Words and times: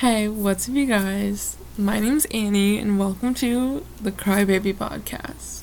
Hey, 0.00 0.28
what's 0.28 0.68
up, 0.68 0.74
you 0.74 0.84
guys? 0.84 1.56
My 1.78 1.98
name's 1.98 2.26
Annie, 2.26 2.76
and 2.76 2.98
welcome 2.98 3.32
to 3.36 3.82
the 3.98 4.12
Crybaby 4.12 4.74
Podcast. 4.74 5.62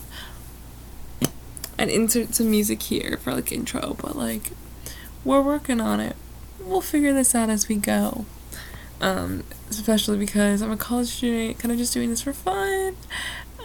I'd 1.78 1.90
insert 1.90 2.34
some 2.34 2.50
music 2.50 2.82
here 2.82 3.20
for 3.22 3.32
like 3.36 3.52
intro, 3.52 3.96
but 4.02 4.16
like, 4.16 4.50
we're 5.24 5.44
working 5.44 5.80
on 5.80 6.00
it. 6.00 6.16
We'll 6.60 6.82
figure 6.82 7.14
this 7.14 7.36
out 7.36 7.52
as 7.52 7.68
we 7.68 7.76
go. 7.76 8.26
Um, 9.00 9.44
especially 9.70 10.18
because 10.18 10.64
I'm 10.64 10.72
a 10.72 10.78
college 10.78 11.10
student, 11.10 11.60
kind 11.60 11.72
of 11.72 11.78
just 11.78 11.94
doing 11.94 12.10
this 12.10 12.24
for 12.24 12.34
fun, 12.34 12.96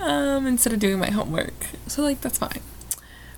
um, 0.02 0.46
instead 0.46 0.74
of 0.74 0.80
doing 0.80 0.98
my 0.98 1.10
homework. 1.10 1.68
So, 1.86 2.02
like, 2.02 2.20
that's 2.20 2.36
fine. 2.36 2.60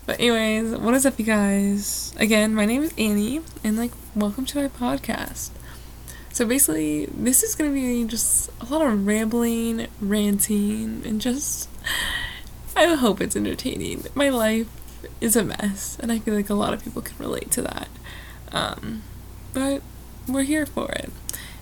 But, 0.05 0.19
anyways, 0.19 0.75
what 0.75 0.95
is 0.95 1.07
up, 1.07 1.17
you 1.17 1.27
guys? 1.27 2.13
Again, 2.19 2.57
my 2.57 2.65
name 2.65 2.83
is 2.83 2.93
Annie, 2.99 3.43
and 3.63 3.77
like, 3.77 3.93
welcome 4.17 4.47
to 4.47 4.63
my 4.63 4.67
podcast. 4.67 5.51
So 6.33 6.47
basically, 6.47 7.07
this 7.07 7.43
is 7.43 7.55
gonna 7.55 7.71
be 7.73 8.05
just 8.05 8.51
a 8.61 8.67
lot 8.67 8.83
of 8.83 9.07
rambling, 9.07 9.89
ranting, 10.01 11.03
and 11.05 11.21
just. 11.21 11.69
I 12.77 12.95
hope 12.95 13.21
it's 13.21 13.37
entertaining. 13.37 14.05
My 14.15 14.31
life 14.31 14.69
is 15.21 15.37
a 15.37 15.45
mess, 15.45 15.99
and 16.01 16.11
I 16.11 16.19
feel 16.19 16.35
like 16.35 16.49
a 16.49 16.55
lot 16.55 16.73
of 16.73 16.83
people 16.83 17.03
can 17.03 17.17
relate 17.19 17.51
to 17.53 17.63
that. 17.63 17.89
Um, 18.53 19.03
but 19.53 19.83
we're 20.29 20.45
here 20.45 20.67
for 20.67 20.91
it. 20.93 21.11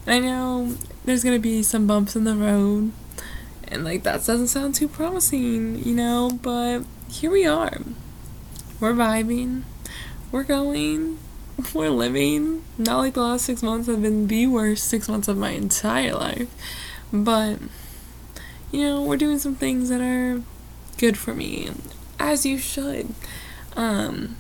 And 0.07 0.15
I 0.15 0.19
know 0.21 0.77
there's 1.05 1.25
gonna 1.25 1.39
be 1.39 1.63
some 1.63 1.87
bumps 1.87 2.15
in 2.15 2.25
the 2.25 2.35
road, 2.35 2.93
and 3.67 3.85
like 3.85 4.03
that 4.03 4.25
doesn't 4.25 4.49
sound 4.49 4.75
too 4.75 4.89
promising, 4.89 5.83
you 5.83 5.95
know, 5.95 6.39
but 6.43 6.81
here 7.11 7.31
we 7.31 7.47
are. 7.47 7.79
We're 8.81 8.93
vibing, 8.93 9.63
we're 10.31 10.45
going, 10.45 11.19
we're 11.75 11.91
living. 11.91 12.65
Not 12.77 12.99
like 12.99 13.15
the 13.15 13.23
last 13.23 13.45
six 13.45 13.63
months 13.63 13.87
have 13.89 14.03
been 14.03 14.27
the 14.27 14.47
worst 14.47 14.85
six 14.85 15.09
months 15.09 15.29
of 15.29 15.37
my 15.37 15.51
entire 15.51 16.15
life. 16.15 16.49
But, 17.13 17.59
you 18.71 18.83
know, 18.83 19.03
we're 19.03 19.17
doing 19.17 19.39
some 19.39 19.55
things 19.55 19.89
that 19.89 20.01
are 20.01 20.43
good 20.99 21.17
for 21.17 21.35
me, 21.35 21.71
as 22.19 22.45
you 22.45 22.59
should. 22.59 23.15
Um, 23.77 24.37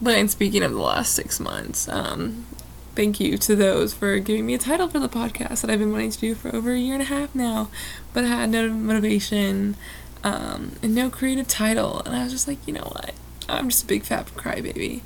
but 0.00 0.16
in 0.16 0.28
speaking 0.28 0.62
of 0.62 0.72
the 0.72 0.78
last 0.78 1.14
six 1.14 1.40
months, 1.40 1.88
um, 1.88 2.46
thank 2.94 3.20
you 3.20 3.36
to 3.38 3.56
those 3.56 3.94
for 3.94 4.18
giving 4.18 4.46
me 4.46 4.54
a 4.54 4.58
title 4.58 4.88
for 4.88 4.98
the 4.98 5.08
podcast 5.08 5.60
that 5.60 5.70
I've 5.70 5.78
been 5.78 5.92
wanting 5.92 6.10
to 6.12 6.18
do 6.18 6.34
for 6.34 6.54
over 6.54 6.72
a 6.72 6.78
year 6.78 6.94
and 6.94 7.02
a 7.02 7.06
half 7.06 7.34
now, 7.34 7.68
but 8.12 8.24
I 8.24 8.28
had 8.28 8.50
no 8.50 8.68
motivation 8.70 9.76
um, 10.24 10.72
and 10.82 10.94
no 10.94 11.10
creative 11.10 11.48
title. 11.48 12.00
And 12.00 12.14
I 12.14 12.24
was 12.24 12.32
just 12.32 12.48
like, 12.48 12.66
you 12.66 12.74
know 12.74 12.90
what? 12.92 13.14
I'm 13.48 13.68
just 13.68 13.84
a 13.84 13.86
big 13.86 14.04
fat 14.04 14.26
crybaby. 14.36 15.02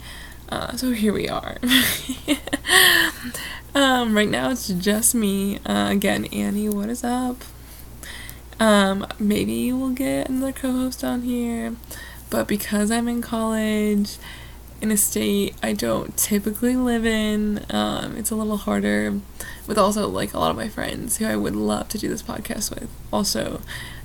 Uh, 0.48 0.76
so 0.76 0.92
here 0.92 1.12
we 1.12 1.28
are. 1.28 1.56
um, 3.74 4.14
right 4.14 4.28
now 4.28 4.50
it's 4.50 4.68
just 4.68 5.14
me. 5.14 5.58
Uh, 5.64 5.88
again, 5.90 6.26
Annie, 6.26 6.68
what 6.68 6.88
is 6.88 7.04
up? 7.04 7.42
Um, 8.60 9.06
maybe 9.18 9.72
we'll 9.72 9.90
get 9.90 10.28
another 10.28 10.52
co-host 10.52 11.02
on 11.02 11.22
here, 11.22 11.74
but 12.30 12.46
because 12.46 12.90
I'm 12.90 13.08
in 13.08 13.22
college, 13.22 14.18
in 14.80 14.90
a 14.90 14.96
state 14.96 15.54
I 15.62 15.72
don't 15.72 16.16
typically 16.16 16.76
live 16.76 17.06
in, 17.06 17.64
um, 17.70 18.16
it's 18.16 18.30
a 18.30 18.36
little 18.36 18.58
harder. 18.58 19.20
With 19.66 19.78
also 19.78 20.06
like 20.08 20.34
a 20.34 20.38
lot 20.38 20.50
of 20.50 20.56
my 20.56 20.68
friends 20.68 21.16
who 21.16 21.26
I 21.26 21.36
would 21.36 21.56
love 21.56 21.88
to 21.90 21.98
do 21.98 22.08
this 22.08 22.22
podcast 22.22 22.70
with, 22.70 22.90
also 23.12 23.62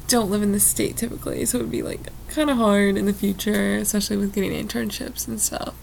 don't 0.08 0.32
live 0.32 0.42
in 0.42 0.54
the 0.54 0.60
state 0.60 0.96
typically, 0.98 1.46
so 1.46 1.60
it 1.60 1.62
would 1.62 1.72
be 1.72 1.84
like 1.84 2.08
kind 2.30 2.50
of 2.50 2.58
hard 2.58 2.96
in 2.96 3.06
the 3.06 3.14
future, 3.14 3.76
especially 3.76 4.18
with 4.18 4.34
getting 4.34 4.52
internships 4.52 5.28
and 5.28 5.42
stuff 5.42 5.76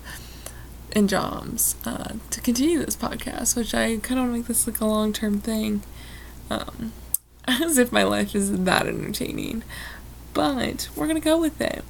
and 0.95 1.09
jobs 1.09 1.77
uh, 1.85 2.15
to 2.31 2.41
continue 2.41 2.79
this 2.85 2.97
podcast, 2.97 3.57
which 3.57 3.75
I 3.75 3.97
kind 3.99 4.21
of 4.21 4.27
want 4.27 4.31
to 4.31 4.39
make 4.39 4.47
this 4.47 4.67
like 4.67 4.81
a 4.81 4.87
long 4.87 5.13
term 5.13 5.41
thing, 5.41 5.83
um, 6.51 6.93
as 7.47 7.79
if 7.79 7.93
my 7.93 8.05
life 8.05 8.35
is 8.35 8.65
that 8.65 8.87
entertaining. 8.87 9.63
But 10.33 10.89
we're 10.97 11.07
gonna 11.07 11.21
go 11.21 11.39
with 11.39 11.61
it. 11.61 11.85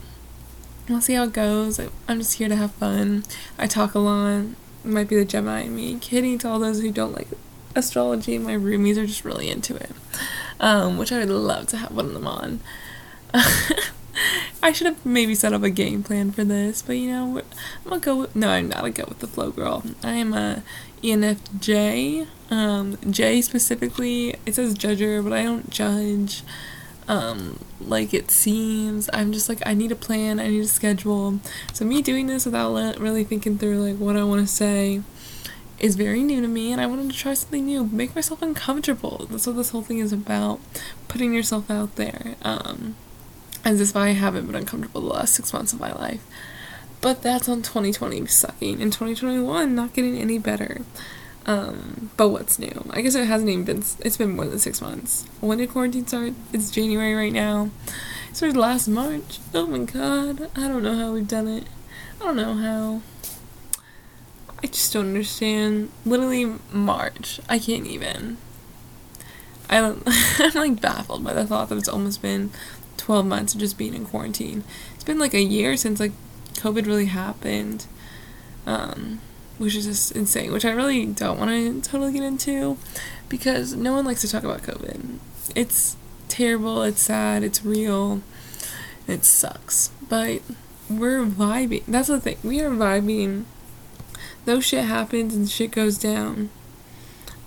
We'll 0.88 1.00
see 1.00 1.14
how 1.14 1.24
it 1.24 1.32
goes. 1.32 1.80
I'm 2.08 2.18
just 2.18 2.34
here 2.34 2.48
to 2.48 2.56
have 2.56 2.72
fun. 2.72 3.24
I 3.58 3.66
talk 3.66 3.94
a 3.94 3.98
lot. 3.98 4.44
It 4.84 4.90
might 4.90 5.08
be 5.08 5.16
the 5.16 5.24
Gemini 5.24 5.62
in 5.62 5.74
me. 5.74 5.98
Kidding 5.98 6.36
to 6.38 6.48
all 6.48 6.58
those 6.58 6.82
who 6.82 6.90
don't 6.90 7.14
like 7.14 7.28
astrology. 7.74 8.36
My 8.38 8.54
roomies 8.54 8.98
are 8.98 9.06
just 9.06 9.24
really 9.24 9.48
into 9.48 9.74
it, 9.76 9.92
um, 10.60 10.98
which 10.98 11.10
I 11.10 11.20
would 11.20 11.30
love 11.30 11.68
to 11.68 11.78
have 11.78 11.92
one 11.92 12.06
of 12.06 12.14
them 12.14 12.26
on. 12.26 12.60
I 14.62 14.72
should 14.72 14.86
have 14.86 15.04
maybe 15.04 15.34
set 15.34 15.52
up 15.52 15.62
a 15.62 15.70
game 15.70 16.02
plan 16.02 16.32
for 16.32 16.44
this, 16.44 16.82
but 16.82 16.94
you 16.94 17.10
know, 17.10 17.38
I'm 17.38 17.90
gonna 17.90 18.00
go 18.00 18.16
with, 18.16 18.36
no, 18.36 18.48
I'm 18.48 18.68
not 18.68 18.84
a 18.84 18.90
go 18.90 19.04
with 19.08 19.18
the 19.18 19.26
flow 19.26 19.50
girl. 19.50 19.84
I 20.02 20.12
am 20.12 20.32
a 20.34 20.62
ENFJ. 21.02 22.26
Um, 22.50 22.98
J 23.10 23.42
specifically, 23.42 24.36
it 24.46 24.54
says 24.54 24.74
judger, 24.74 25.22
but 25.22 25.32
I 25.32 25.42
don't 25.42 25.70
judge. 25.70 26.42
Um, 27.06 27.58
like 27.80 28.14
it 28.14 28.30
seems, 28.30 29.10
I'm 29.12 29.32
just 29.32 29.48
like, 29.48 29.60
I 29.66 29.74
need 29.74 29.92
a 29.92 29.96
plan, 29.96 30.40
I 30.40 30.48
need 30.48 30.60
a 30.60 30.66
schedule. 30.66 31.40
So, 31.74 31.84
me 31.84 32.00
doing 32.00 32.26
this 32.26 32.46
without 32.46 32.98
really 32.98 33.24
thinking 33.24 33.58
through 33.58 33.80
like 33.80 33.98
what 33.98 34.16
I 34.16 34.24
want 34.24 34.40
to 34.40 34.52
say 34.52 35.02
is 35.78 35.96
very 35.96 36.22
new 36.22 36.40
to 36.40 36.48
me 36.48 36.72
and 36.72 36.80
I 36.80 36.86
wanted 36.86 37.10
to 37.10 37.16
try 37.16 37.34
something 37.34 37.66
new, 37.66 37.84
make 37.84 38.14
myself 38.14 38.40
uncomfortable. 38.40 39.26
That's 39.28 39.46
what 39.46 39.56
this 39.56 39.70
whole 39.70 39.82
thing 39.82 39.98
is 39.98 40.12
about, 40.12 40.60
putting 41.08 41.34
yourself 41.34 41.70
out 41.70 41.96
there. 41.96 42.36
Um, 42.42 42.96
as 43.64 43.80
if 43.80 43.96
I 43.96 44.10
haven't 44.10 44.46
been 44.46 44.54
uncomfortable 44.54 45.00
the 45.00 45.08
last 45.08 45.34
six 45.34 45.52
months 45.52 45.72
of 45.72 45.80
my 45.80 45.92
life. 45.92 46.24
But 47.00 47.22
that's 47.22 47.48
on 47.48 47.62
2020 47.62 48.26
sucking, 48.26 48.80
and 48.80 48.92
2021 48.92 49.74
not 49.74 49.92
getting 49.92 50.16
any 50.16 50.38
better. 50.38 50.82
Um, 51.46 52.10
but 52.16 52.30
what's 52.30 52.58
new? 52.58 52.86
I 52.90 53.02
guess 53.02 53.14
it 53.14 53.26
hasn't 53.26 53.50
even 53.50 53.64
been, 53.64 53.84
it's 54.00 54.16
been 54.16 54.34
more 54.34 54.46
than 54.46 54.58
six 54.58 54.80
months. 54.80 55.26
When 55.40 55.58
did 55.58 55.70
quarantine 55.70 56.06
start? 56.06 56.32
It's 56.52 56.70
January 56.70 57.14
right 57.14 57.32
now. 57.32 57.70
It 58.30 58.36
started 58.36 58.56
last 58.56 58.88
March. 58.88 59.38
Oh 59.52 59.66
my 59.66 59.78
god. 59.78 60.50
I 60.56 60.68
don't 60.68 60.82
know 60.82 60.96
how 60.96 61.12
we've 61.12 61.28
done 61.28 61.48
it. 61.48 61.64
I 62.20 62.24
don't 62.24 62.36
know 62.36 62.54
how. 62.54 63.02
I 64.62 64.66
just 64.68 64.92
don't 64.94 65.08
understand. 65.08 65.90
Literally 66.06 66.54
March. 66.72 67.40
I 67.48 67.58
can't 67.58 67.86
even. 67.86 68.38
I, 69.68 69.78
I'm 70.38 70.52
like 70.54 70.80
baffled 70.80 71.22
by 71.22 71.34
the 71.34 71.46
thought 71.46 71.68
that 71.68 71.76
it's 71.76 71.88
almost 71.88 72.22
been 72.22 72.50
12 72.96 73.26
months 73.26 73.54
of 73.54 73.60
just 73.60 73.78
being 73.78 73.94
in 73.94 74.06
quarantine. 74.06 74.64
It's 74.94 75.04
been 75.04 75.18
like 75.18 75.34
a 75.34 75.42
year 75.42 75.76
since 75.76 76.00
like 76.00 76.12
COVID 76.54 76.86
really 76.86 77.06
happened, 77.06 77.86
um, 78.66 79.20
which 79.58 79.74
is 79.74 79.86
just 79.86 80.12
insane, 80.12 80.52
which 80.52 80.64
I 80.64 80.70
really 80.70 81.06
don't 81.06 81.38
want 81.38 81.50
to 81.50 81.90
totally 81.90 82.12
get 82.12 82.22
into 82.22 82.78
because 83.28 83.74
no 83.74 83.92
one 83.92 84.04
likes 84.04 84.20
to 84.22 84.28
talk 84.28 84.44
about 84.44 84.62
COVID. 84.62 85.18
It's 85.54 85.96
terrible, 86.28 86.82
it's 86.82 87.02
sad, 87.02 87.42
it's 87.42 87.64
real, 87.64 88.22
it 89.06 89.24
sucks. 89.24 89.90
But 90.08 90.42
we're 90.88 91.24
vibing. 91.24 91.84
That's 91.86 92.08
the 92.08 92.20
thing. 92.20 92.38
We 92.42 92.60
are 92.60 92.70
vibing. 92.70 93.44
Though 94.44 94.60
shit 94.60 94.84
happens 94.84 95.34
and 95.34 95.48
shit 95.48 95.70
goes 95.70 95.96
down, 95.96 96.50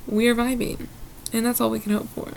we 0.08 0.28
are 0.28 0.35
vibing. 0.35 0.88
And 1.31 1.46
that's 1.46 1.62
all 1.62 1.69
we 1.69 1.79
can 1.79 1.91
hope 1.91 2.09
for. 2.09 2.34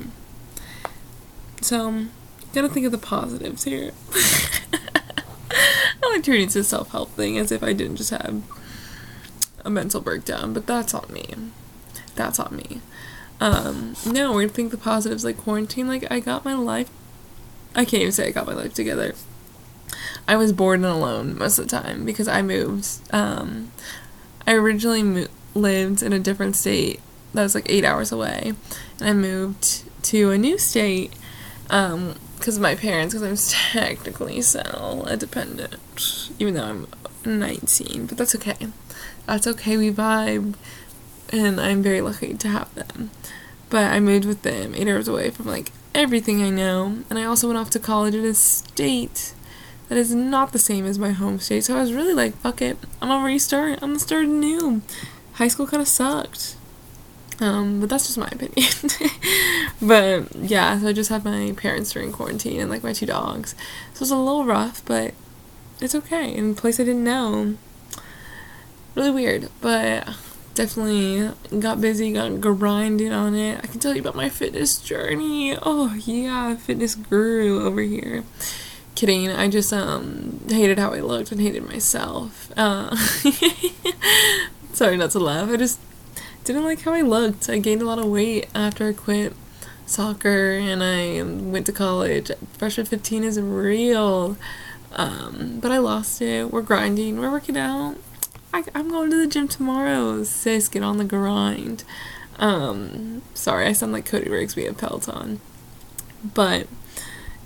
So, 1.62 2.06
Gotta 2.52 2.68
think 2.68 2.86
of 2.86 2.92
the 2.92 2.98
positives 2.98 3.64
here. 3.64 3.92
I 4.72 6.12
like 6.12 6.24
turning 6.24 6.48
to 6.48 6.60
a 6.60 6.64
self 6.64 6.90
help 6.90 7.10
thing 7.10 7.38
as 7.38 7.52
if 7.52 7.62
I 7.62 7.72
didn't 7.72 7.96
just 7.96 8.10
have 8.10 8.42
a 9.64 9.70
mental 9.70 10.00
breakdown, 10.00 10.52
but 10.52 10.66
that's 10.66 10.94
on 10.94 11.06
me. 11.12 11.34
That's 12.16 12.40
on 12.40 12.56
me. 12.56 12.80
Um, 13.40 13.94
no, 14.04 14.32
we're 14.32 14.42
gonna 14.42 14.52
think 14.52 14.70
the 14.70 14.76
positives 14.76 15.24
like 15.24 15.36
quarantine, 15.38 15.86
like 15.88 16.10
I 16.10 16.20
got 16.20 16.44
my 16.44 16.54
life 16.54 16.90
I 17.74 17.84
can't 17.84 18.02
even 18.02 18.12
say 18.12 18.28
I 18.28 18.30
got 18.30 18.46
my 18.46 18.54
life 18.54 18.74
together. 18.74 19.14
I 20.26 20.36
was 20.36 20.52
bored 20.52 20.80
and 20.80 20.86
alone 20.86 21.38
most 21.38 21.58
of 21.58 21.68
the 21.68 21.80
time 21.80 22.04
because 22.04 22.28
I 22.28 22.42
moved. 22.42 22.88
Um, 23.12 23.72
I 24.46 24.54
originally 24.54 25.02
mo- 25.02 25.26
lived 25.54 26.02
in 26.02 26.12
a 26.12 26.18
different 26.18 26.56
state 26.56 27.00
that 27.32 27.42
was 27.42 27.54
like 27.54 27.68
eight 27.68 27.84
hours 27.84 28.10
away, 28.10 28.54
and 28.98 29.08
I 29.08 29.12
moved 29.12 29.84
to 30.04 30.30
a 30.30 30.38
new 30.38 30.58
state 30.58 31.12
um, 31.68 32.16
because 32.40 32.58
my 32.58 32.74
parents, 32.74 33.14
because 33.14 33.46
I'm 33.46 33.72
technically 33.72 34.40
still 34.40 35.04
a 35.06 35.16
dependent, 35.16 36.30
even 36.38 36.54
though 36.54 36.64
I'm 36.64 36.86
19, 37.24 38.06
but 38.06 38.18
that's 38.18 38.34
okay. 38.34 38.56
That's 39.26 39.46
okay, 39.46 39.76
we 39.76 39.92
vibe, 39.92 40.54
and 41.30 41.60
I'm 41.60 41.82
very 41.82 42.00
lucky 42.00 42.34
to 42.34 42.48
have 42.48 42.74
them. 42.74 43.10
But 43.68 43.92
I 43.92 44.00
moved 44.00 44.24
with 44.24 44.42
them 44.42 44.74
eight 44.74 44.88
hours 44.88 45.06
away 45.06 45.30
from 45.30 45.46
like 45.46 45.70
everything 45.94 46.42
I 46.42 46.50
know, 46.50 47.02
and 47.08 47.18
I 47.18 47.24
also 47.24 47.46
went 47.46 47.58
off 47.58 47.70
to 47.70 47.78
college 47.78 48.14
in 48.14 48.24
a 48.24 48.34
state 48.34 49.34
that 49.88 49.98
is 49.98 50.14
not 50.14 50.52
the 50.52 50.58
same 50.58 50.86
as 50.86 50.98
my 50.98 51.10
home 51.10 51.38
state, 51.38 51.64
so 51.64 51.76
I 51.76 51.82
was 51.82 51.92
really 51.92 52.14
like, 52.14 52.34
fuck 52.36 52.62
it, 52.62 52.78
I'm 53.02 53.08
gonna 53.08 53.24
restart, 53.24 53.74
I'm 53.74 53.90
gonna 53.90 53.98
start 53.98 54.26
new. 54.26 54.82
High 55.34 55.48
school 55.48 55.66
kind 55.66 55.80
of 55.80 55.88
sucked. 55.88 56.56
Um, 57.40 57.80
but 57.80 57.88
that's 57.88 58.06
just 58.06 58.18
my 58.18 58.28
opinion. 58.28 58.70
but 59.82 60.34
yeah, 60.36 60.78
so 60.78 60.88
I 60.88 60.92
just 60.92 61.08
had 61.08 61.24
my 61.24 61.54
parents 61.56 61.92
during 61.92 62.12
quarantine 62.12 62.60
and 62.60 62.70
like 62.70 62.82
my 62.82 62.92
two 62.92 63.06
dogs. 63.06 63.54
So 63.94 63.96
it 63.96 64.00
was 64.00 64.10
a 64.10 64.16
little 64.16 64.44
rough, 64.44 64.84
but 64.84 65.14
it's 65.80 65.94
okay. 65.94 66.34
In 66.34 66.50
a 66.50 66.54
place 66.54 66.78
I 66.78 66.84
didn't 66.84 67.04
know. 67.04 67.56
Really 68.94 69.10
weird, 69.10 69.48
but 69.60 70.16
definitely 70.54 71.30
got 71.60 71.80
busy, 71.80 72.12
got 72.12 72.40
grinding 72.40 73.12
on 73.12 73.34
it. 73.34 73.58
I 73.62 73.66
can 73.66 73.80
tell 73.80 73.94
you 73.94 74.00
about 74.00 74.16
my 74.16 74.28
fitness 74.28 74.78
journey. 74.78 75.56
Oh 75.62 75.94
yeah, 75.94 76.56
fitness 76.56 76.94
guru 76.94 77.62
over 77.64 77.80
here. 77.80 78.24
Kidding. 78.94 79.30
I 79.30 79.48
just 79.48 79.72
um 79.72 80.40
hated 80.48 80.78
how 80.78 80.92
I 80.92 81.00
looked 81.00 81.32
and 81.32 81.40
hated 81.40 81.66
myself. 81.66 82.52
Uh, 82.56 82.94
sorry 84.74 84.98
not 84.98 85.12
to 85.12 85.18
laugh. 85.18 85.48
I 85.48 85.56
just 85.56 85.78
didn't 86.52 86.64
like 86.64 86.82
how 86.82 86.92
I 86.92 87.02
looked. 87.02 87.48
I 87.48 87.58
gained 87.58 87.80
a 87.80 87.86
lot 87.86 88.00
of 88.00 88.06
weight 88.06 88.48
after 88.54 88.88
I 88.88 88.92
quit 88.92 89.34
soccer 89.86 90.52
and 90.52 90.82
I 90.82 91.22
went 91.22 91.66
to 91.66 91.72
college. 91.72 92.30
Freshman 92.58 92.86
15 92.86 93.22
is 93.22 93.40
real. 93.40 94.36
Um, 94.92 95.60
but 95.60 95.70
I 95.70 95.78
lost 95.78 96.20
it. 96.20 96.50
We're 96.50 96.62
grinding. 96.62 97.20
We're 97.20 97.30
working 97.30 97.56
out. 97.56 97.96
I, 98.52 98.64
I'm 98.74 98.88
going 98.88 99.10
to 99.10 99.16
the 99.16 99.28
gym 99.28 99.46
tomorrow. 99.46 100.24
Sis, 100.24 100.68
get 100.68 100.82
on 100.82 100.98
the 100.98 101.04
grind. 101.04 101.84
Um, 102.38 103.22
sorry, 103.34 103.66
I 103.66 103.72
sound 103.72 103.92
like 103.92 104.06
Cody 104.06 104.28
Rigsby 104.28 104.66
at 104.66 104.76
Peloton. 104.76 105.40
But 106.34 106.66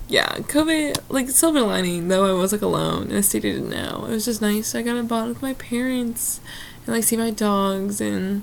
yeah, 0.07 0.37
COVID, 0.37 0.99
like 1.09 1.29
silver 1.29 1.61
lining, 1.61 2.07
though 2.07 2.25
I 2.25 2.39
was 2.39 2.51
like 2.51 2.63
alone 2.63 3.11
and 3.11 3.23
I 3.23 3.39
didn't 3.39 3.69
know. 3.69 4.05
It 4.07 4.11
was 4.11 4.25
just 4.25 4.41
nice. 4.41 4.73
I 4.73 4.81
got 4.81 4.97
a 4.97 5.03
bond 5.03 5.29
with 5.29 5.41
my 5.43 5.53
parents 5.53 6.39
and 6.85 6.95
like 6.95 7.03
see 7.03 7.17
my 7.17 7.29
dogs 7.29 8.01
and 8.01 8.41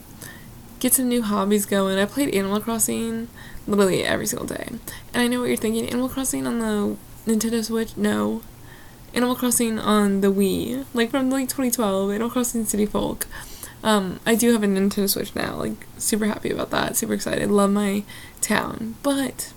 get 0.82 0.94
some 0.94 1.08
new 1.08 1.23
hobbies 1.23 1.64
going. 1.64 1.96
I 1.96 2.06
played 2.06 2.34
Animal 2.34 2.61
Crossing 2.61 3.29
literally 3.69 4.02
every 4.02 4.26
single 4.26 4.49
day. 4.49 4.67
And 4.69 4.81
I 5.14 5.29
know 5.29 5.38
what 5.38 5.46
you're 5.46 5.56
thinking 5.56 5.87
Animal 5.87 6.08
Crossing 6.08 6.44
on 6.44 6.58
the 6.58 6.96
Nintendo 7.25 7.64
Switch? 7.64 7.96
No. 7.96 8.43
Animal 9.14 9.37
Crossing 9.37 9.79
on 9.79 10.23
the 10.23 10.32
Wii, 10.32 10.84
like 10.93 11.11
from 11.11 11.31
like 11.31 11.49
2012, 11.49 12.11
Animal 12.11 12.31
Crossing 12.31 12.64
City 12.64 12.84
Folk. 12.84 13.29
Um, 13.84 14.19
I 14.26 14.34
do 14.34 14.52
have 14.52 14.64
a 14.64 14.67
Nintendo 14.67 15.08
Switch 15.08 15.32
now, 15.37 15.55
like 15.55 15.87
super 15.99 16.26
happy 16.26 16.50
about 16.50 16.70
that, 16.70 16.96
super 16.96 17.14
excited, 17.14 17.49
love 17.49 17.70
my 17.70 18.02
town. 18.40 18.96
But 19.05 19.52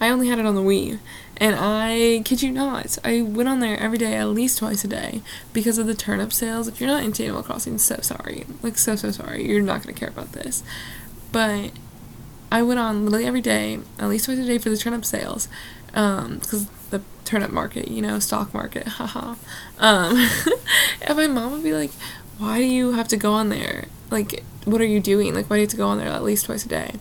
I 0.00 0.08
only 0.08 0.28
had 0.28 0.38
it 0.38 0.46
on 0.46 0.54
the 0.54 0.62
Wii, 0.62 1.00
and 1.38 1.54
I 1.56 2.22
kid 2.24 2.42
you 2.42 2.50
not, 2.50 2.98
I 3.04 3.22
went 3.22 3.48
on 3.48 3.60
there 3.60 3.78
every 3.78 3.98
day, 3.98 4.14
at 4.16 4.28
least 4.28 4.58
twice 4.58 4.84
a 4.84 4.88
day, 4.88 5.22
because 5.52 5.78
of 5.78 5.86
the 5.86 5.94
turnip 5.94 6.32
sales. 6.32 6.66
If 6.68 6.80
you're 6.80 6.90
not 6.90 7.04
into 7.04 7.22
Animal 7.22 7.44
Crossing, 7.44 7.78
so 7.78 7.98
sorry, 8.02 8.44
like 8.62 8.76
so 8.76 8.96
so 8.96 9.10
sorry, 9.12 9.48
you're 9.48 9.62
not 9.62 9.82
gonna 9.82 9.92
care 9.92 10.08
about 10.08 10.32
this. 10.32 10.62
But 11.30 11.70
I 12.50 12.62
went 12.62 12.80
on 12.80 13.04
literally 13.04 13.26
every 13.26 13.40
day, 13.40 13.78
at 13.98 14.08
least 14.08 14.24
twice 14.24 14.38
a 14.38 14.44
day 14.44 14.58
for 14.58 14.70
the 14.70 14.76
turnip 14.76 15.04
sales, 15.04 15.48
because 15.86 16.62
um, 16.62 16.68
the 16.90 17.02
turnip 17.24 17.50
market, 17.50 17.88
you 17.88 18.02
know, 18.02 18.18
stock 18.18 18.52
market, 18.52 18.86
haha. 18.98 19.36
um, 19.78 20.28
and 21.02 21.16
my 21.16 21.26
mom 21.28 21.52
would 21.52 21.62
be 21.62 21.72
like, 21.72 21.92
"Why 22.38 22.58
do 22.58 22.64
you 22.64 22.92
have 22.92 23.08
to 23.08 23.16
go 23.16 23.32
on 23.32 23.48
there? 23.48 23.84
Like, 24.10 24.42
what 24.64 24.80
are 24.80 24.86
you 24.86 25.00
doing? 25.00 25.34
Like, 25.34 25.48
why 25.48 25.56
do 25.56 25.60
you 25.60 25.66
have 25.66 25.70
to 25.70 25.76
go 25.76 25.86
on 25.86 25.98
there 25.98 26.08
at 26.08 26.24
least 26.24 26.46
twice 26.46 26.64
a 26.64 26.68
day?" 26.68 26.94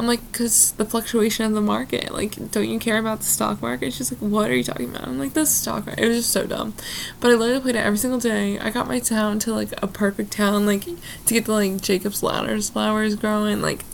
I'm 0.00 0.06
like, 0.06 0.32
"Cause 0.32 0.72
the 0.72 0.84
fluctuation 0.84 1.44
of 1.44 1.52
the 1.52 1.60
market. 1.60 2.12
Like, 2.12 2.50
don't 2.50 2.68
you 2.68 2.78
care 2.78 2.98
about 2.98 3.18
the 3.18 3.26
stock 3.26 3.60
market?" 3.62 3.92
She's 3.92 4.10
like, 4.10 4.20
"What 4.20 4.50
are 4.50 4.56
you 4.56 4.64
talking 4.64 4.90
about?" 4.90 5.06
I'm 5.06 5.18
like, 5.18 5.34
"The 5.34 5.46
stock 5.46 5.86
market." 5.86 6.02
It 6.02 6.08
was 6.08 6.16
just 6.18 6.32
so 6.32 6.46
dumb, 6.46 6.74
but 7.20 7.30
I 7.30 7.34
literally 7.34 7.60
played 7.60 7.76
it 7.76 7.84
every 7.84 7.98
single 7.98 8.18
day. 8.18 8.58
I 8.58 8.70
got 8.70 8.88
my 8.88 8.98
town 8.98 9.38
to 9.40 9.54
like 9.54 9.70
a 9.82 9.86
perfect 9.86 10.32
town, 10.32 10.66
like 10.66 10.84
to 10.84 11.34
get 11.34 11.44
the 11.44 11.52
like 11.52 11.80
Jacob's 11.80 12.22
ladders 12.22 12.70
flowers 12.70 13.14
growing, 13.14 13.62
like 13.62 13.84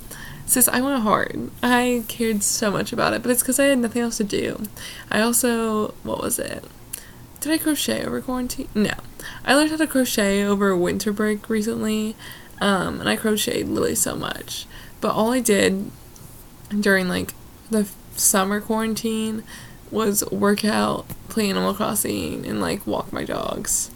Sis, 0.47 0.69
I 0.69 0.81
went 0.81 1.03
hard. 1.03 1.51
I 1.61 2.05
cared 2.07 2.45
so 2.45 2.71
much 2.71 2.93
about 2.93 3.13
it, 3.15 3.23
but 3.23 3.33
it's 3.33 3.43
because 3.43 3.59
I 3.59 3.65
had 3.65 3.79
nothing 3.79 4.03
else 4.03 4.19
to 4.19 4.25
do. 4.25 4.63
I 5.11 5.21
also, 5.21 5.89
what 6.05 6.23
was 6.23 6.39
it? 6.39 6.65
Did 7.41 7.53
I 7.53 7.59
crochet 7.59 8.05
over 8.05 8.21
quarantine? 8.21 8.69
No. 8.73 8.95
I 9.45 9.55
learned 9.55 9.71
how 9.71 9.77
to 9.77 9.89
crochet 9.89 10.45
over 10.45 10.77
winter 10.77 11.13
break 11.13 11.49
recently, 11.51 12.15
um, 12.61 13.01
and 13.01 13.09
I 13.09 13.17
crocheted 13.17 13.69
literally 13.69 13.97
so 13.97 14.15
much. 14.15 14.67
But 15.07 15.15
all 15.15 15.31
I 15.31 15.39
did 15.39 15.93
during 16.69 17.07
like 17.07 17.33
the 17.71 17.87
summer 18.17 18.61
quarantine 18.61 19.45
was 19.93 20.29
work 20.33 20.65
out, 20.65 21.07
play 21.29 21.49
Animal 21.49 21.75
Crossing, 21.75 22.45
and 22.45 22.61
like 22.61 22.85
walk 22.89 23.13
my 23.13 23.23
dogs. 23.23 23.93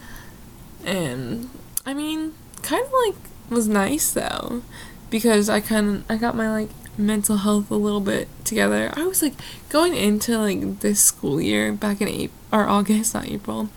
And 0.84 1.50
I 1.84 1.94
mean, 1.94 2.34
kind 2.62 2.86
of 2.86 2.92
like 3.06 3.16
was 3.48 3.66
nice 3.66 4.12
though 4.12 4.62
because 5.10 5.48
I 5.48 5.60
kind 5.60 5.88
of 5.88 6.04
I 6.08 6.14
got 6.14 6.36
my 6.36 6.48
like 6.48 6.70
mental 6.96 7.38
health 7.38 7.72
a 7.72 7.74
little 7.74 8.00
bit 8.00 8.28
together. 8.44 8.92
I 8.94 9.04
was 9.04 9.20
like 9.20 9.34
going 9.68 9.96
into 9.96 10.38
like 10.38 10.78
this 10.78 11.02
school 11.02 11.40
year 11.40 11.72
back 11.72 12.00
in 12.00 12.06
April 12.06 12.38
or 12.52 12.68
August, 12.68 13.14
not 13.14 13.26
April. 13.26 13.68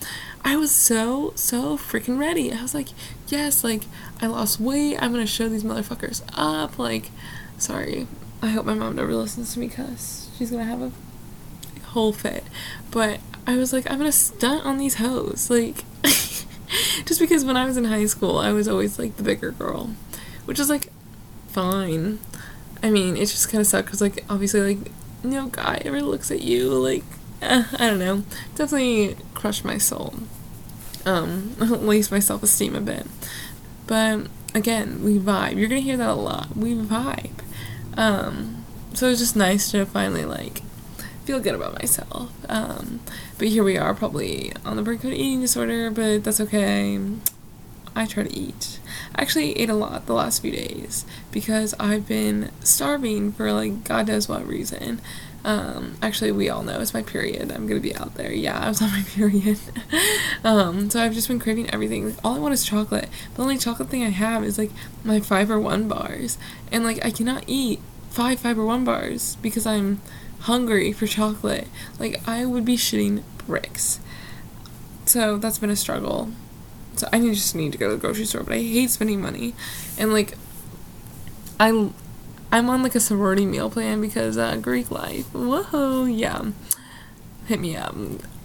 I 0.46 0.56
was 0.58 0.72
so 0.72 1.34
so 1.36 1.78
freaking 1.78 2.20
ready. 2.20 2.52
I 2.52 2.62
was 2.62 2.74
like, 2.74 2.90
yes, 3.28 3.64
like 3.64 3.84
I 4.22 4.28
lost 4.28 4.60
weight. 4.60 4.98
I'm 5.02 5.12
gonna 5.12 5.26
show 5.26 5.50
these 5.50 5.64
motherfuckers 5.64 6.22
up. 6.34 6.78
Like, 6.78 7.12
sorry. 7.58 8.08
I 8.42 8.48
hope 8.48 8.66
my 8.66 8.74
mom 8.74 8.98
never 8.98 9.16
listens 9.16 9.54
to 9.54 9.60
me 9.60 9.70
cuss. 9.70 10.30
She's 10.38 10.52
gonna 10.52 10.66
have 10.66 10.82
a 10.82 10.92
whole 11.88 12.12
fit. 12.12 12.44
But 12.92 13.20
I 13.48 13.56
was 13.58 13.72
like, 13.72 13.90
I'm 13.90 13.98
gonna 13.98 14.12
stunt 14.12 14.66
on 14.66 14.78
these 14.78 14.96
hoes. 14.96 15.50
Like, 15.50 15.84
just 17.06 17.20
because 17.20 17.46
when 17.46 17.56
I 17.58 17.66
was 17.66 17.78
in 17.78 17.86
high 17.86 18.06
school, 18.06 18.38
I 18.38 18.52
was 18.52 18.68
always 18.68 19.00
like 19.00 19.16
the 19.16 19.24
bigger 19.24 19.52
girl, 19.52 19.92
which 20.46 20.60
is 20.60 20.70
like 20.70 20.92
fine. 21.48 22.20
I 22.84 22.90
mean, 22.90 23.16
it 23.16 23.28
just 23.28 23.50
kind 23.50 23.62
of 23.62 23.68
sucked 23.68 23.86
because, 23.86 24.02
like, 24.02 24.26
obviously, 24.30 24.76
like, 24.76 24.92
no 25.24 25.48
guy 25.48 25.82
ever 25.86 26.02
looks 26.02 26.30
at 26.32 26.42
you, 26.42 26.70
like, 26.70 27.06
eh, 27.44 27.64
I 27.74 27.90
don't 27.90 28.00
know. 28.00 28.24
Definitely 28.56 29.18
crushed 29.34 29.66
my 29.66 29.78
soul. 29.78 30.16
Um, 31.06 31.56
least 31.60 32.12
my 32.12 32.20
self 32.20 32.44
esteem 32.44 32.76
a 32.76 32.82
bit. 32.82 33.06
But 33.88 34.28
again, 34.56 35.04
we 35.04 35.20
vibe. 35.20 35.58
You're 35.58 35.70
gonna 35.70 35.82
hear 35.82 35.98
that 35.98 36.10
a 36.10 36.14
lot. 36.14 36.56
We 36.56 36.74
vibe. 36.76 37.40
Um, 37.98 38.66
so 38.94 39.10
it's 39.10 39.20
just 39.20 39.36
nice 39.36 39.72
to 39.72 39.86
finally, 39.86 40.26
like, 40.26 40.62
feel 41.26 41.40
good 41.40 41.56
about 41.56 41.80
myself. 41.80 42.32
Um, 42.50 43.02
but 43.38 43.48
here 43.48 43.64
we 43.64 43.78
are, 43.78 43.94
probably 43.94 44.54
on 44.66 44.76
the 44.76 44.82
brink 44.82 45.04
of 45.04 45.12
an 45.12 45.16
eating 45.16 45.42
disorder, 45.42 45.90
but 45.90 46.24
that's 46.24 46.40
okay. 46.42 47.00
I 47.96 48.06
try 48.06 48.24
to 48.24 48.36
eat. 48.36 48.80
I 49.16 49.22
actually 49.22 49.58
ate 49.58 49.70
a 49.70 49.76
lot 49.76 50.06
the 50.06 50.14
last 50.14 50.42
few 50.42 50.52
days 50.52 51.06
because 51.32 51.76
I've 51.80 52.08
been 52.08 52.52
starving 52.62 53.32
for 53.32 53.52
like 53.52 53.84
God 53.84 54.08
knows 54.08 54.28
what 54.28 54.48
reason. 54.48 55.00
Um, 55.46 55.98
actually, 56.02 56.32
we 56.32 56.50
all 56.50 56.64
know 56.64 56.80
it's 56.80 56.94
my 56.94 57.04
period. 57.04 57.52
I'm 57.52 57.68
gonna 57.68 57.80
be 57.80 57.96
out 57.96 58.16
there. 58.16 58.32
Yeah, 58.32 58.60
I 58.60 58.70
was 58.70 58.82
on 58.82 58.90
my 58.92 59.02
period. 59.08 59.60
um, 60.44 60.90
so 60.90 61.02
I've 61.02 61.14
just 61.14 61.28
been 61.28 61.40
craving 61.40 61.70
everything. 61.72 62.16
all 62.24 62.36
I 62.36 62.40
want 62.40 62.54
is 62.54 62.64
chocolate. 62.66 63.10
The 63.36 63.42
only 63.42 63.58
chocolate 63.58 63.90
thing 63.90 64.04
I 64.04 64.10
have 64.10 64.44
is 64.44 64.58
like 64.58 64.72
my 65.04 65.20
Fiber 65.20 65.60
One 65.60 65.88
bars, 65.88 66.38
and 66.72 66.84
like 66.84 67.04
I 67.06 67.12
cannot 67.12 67.44
eat 67.48 67.80
five 68.10 68.40
Fiber 68.40 68.64
One 68.64 68.86
bars 68.86 69.38
because 69.42 69.66
I'm 69.66 70.02
hungry 70.42 70.94
for 70.94 71.08
chocolate. 71.08 71.68
Like 72.00 72.26
I 72.28 72.46
would 72.46 72.66
be 72.66 72.78
shitting 72.78 73.24
bricks. 73.46 74.00
So 75.06 75.38
that's 75.38 75.60
been 75.60 75.70
a 75.70 75.76
struggle. 75.76 76.32
So 76.96 77.08
I 77.12 77.20
just 77.20 77.56
need 77.56 77.72
to 77.72 77.78
go 77.78 77.90
to 77.90 77.96
the 77.96 78.02
grocery 78.02 78.26
store, 78.26 78.44
but 78.44 78.54
I 78.54 78.60
hate 78.60 78.92
spending 78.92 79.22
money. 79.22 79.56
And 79.98 80.14
like 80.14 80.38
I 81.60 81.90
I'm 82.54 82.70
on 82.70 82.84
like 82.84 82.94
a 82.94 83.00
sorority 83.00 83.48
meal 83.48 83.72
plan 83.72 84.00
because 84.00 84.38
uh, 84.38 84.58
Greek 84.58 84.92
life. 84.92 85.26
Whoa, 85.34 86.06
yeah. 86.06 86.52
Hit 87.48 87.60
me 87.60 87.76
up 87.76 87.96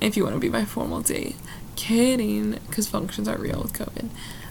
if 0.00 0.17
you 0.17 0.25
want 0.25 0.35
to 0.35 0.41
be 0.41 0.49
my 0.49 0.65
formal 0.65 1.03
date. 1.03 1.37
Kidding, 1.77 2.53
because 2.53 2.88
functions 2.88 3.29
aren't 3.29 3.43
real 3.43 3.61
with 3.61 3.75
COVID. 3.75 4.09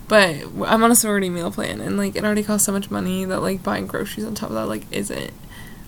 But 0.08 0.44
I'm 0.64 0.84
on 0.84 0.92
a 0.92 0.96
sorority 0.96 1.32
meal 1.32 1.50
plan, 1.50 1.82
and 1.82 1.98
like 1.98 2.16
it 2.16 2.24
already 2.24 2.44
costs 2.44 2.68
so 2.68 2.72
much 2.72 2.92
money 2.92 3.26
that 3.26 3.42
like 3.42 3.64
buying 3.64 3.88
groceries 3.88 4.28
on 4.28 4.36
top 4.36 4.50
of 4.50 4.56
that 4.58 4.68
like 4.68 4.84
isn't 4.92 5.34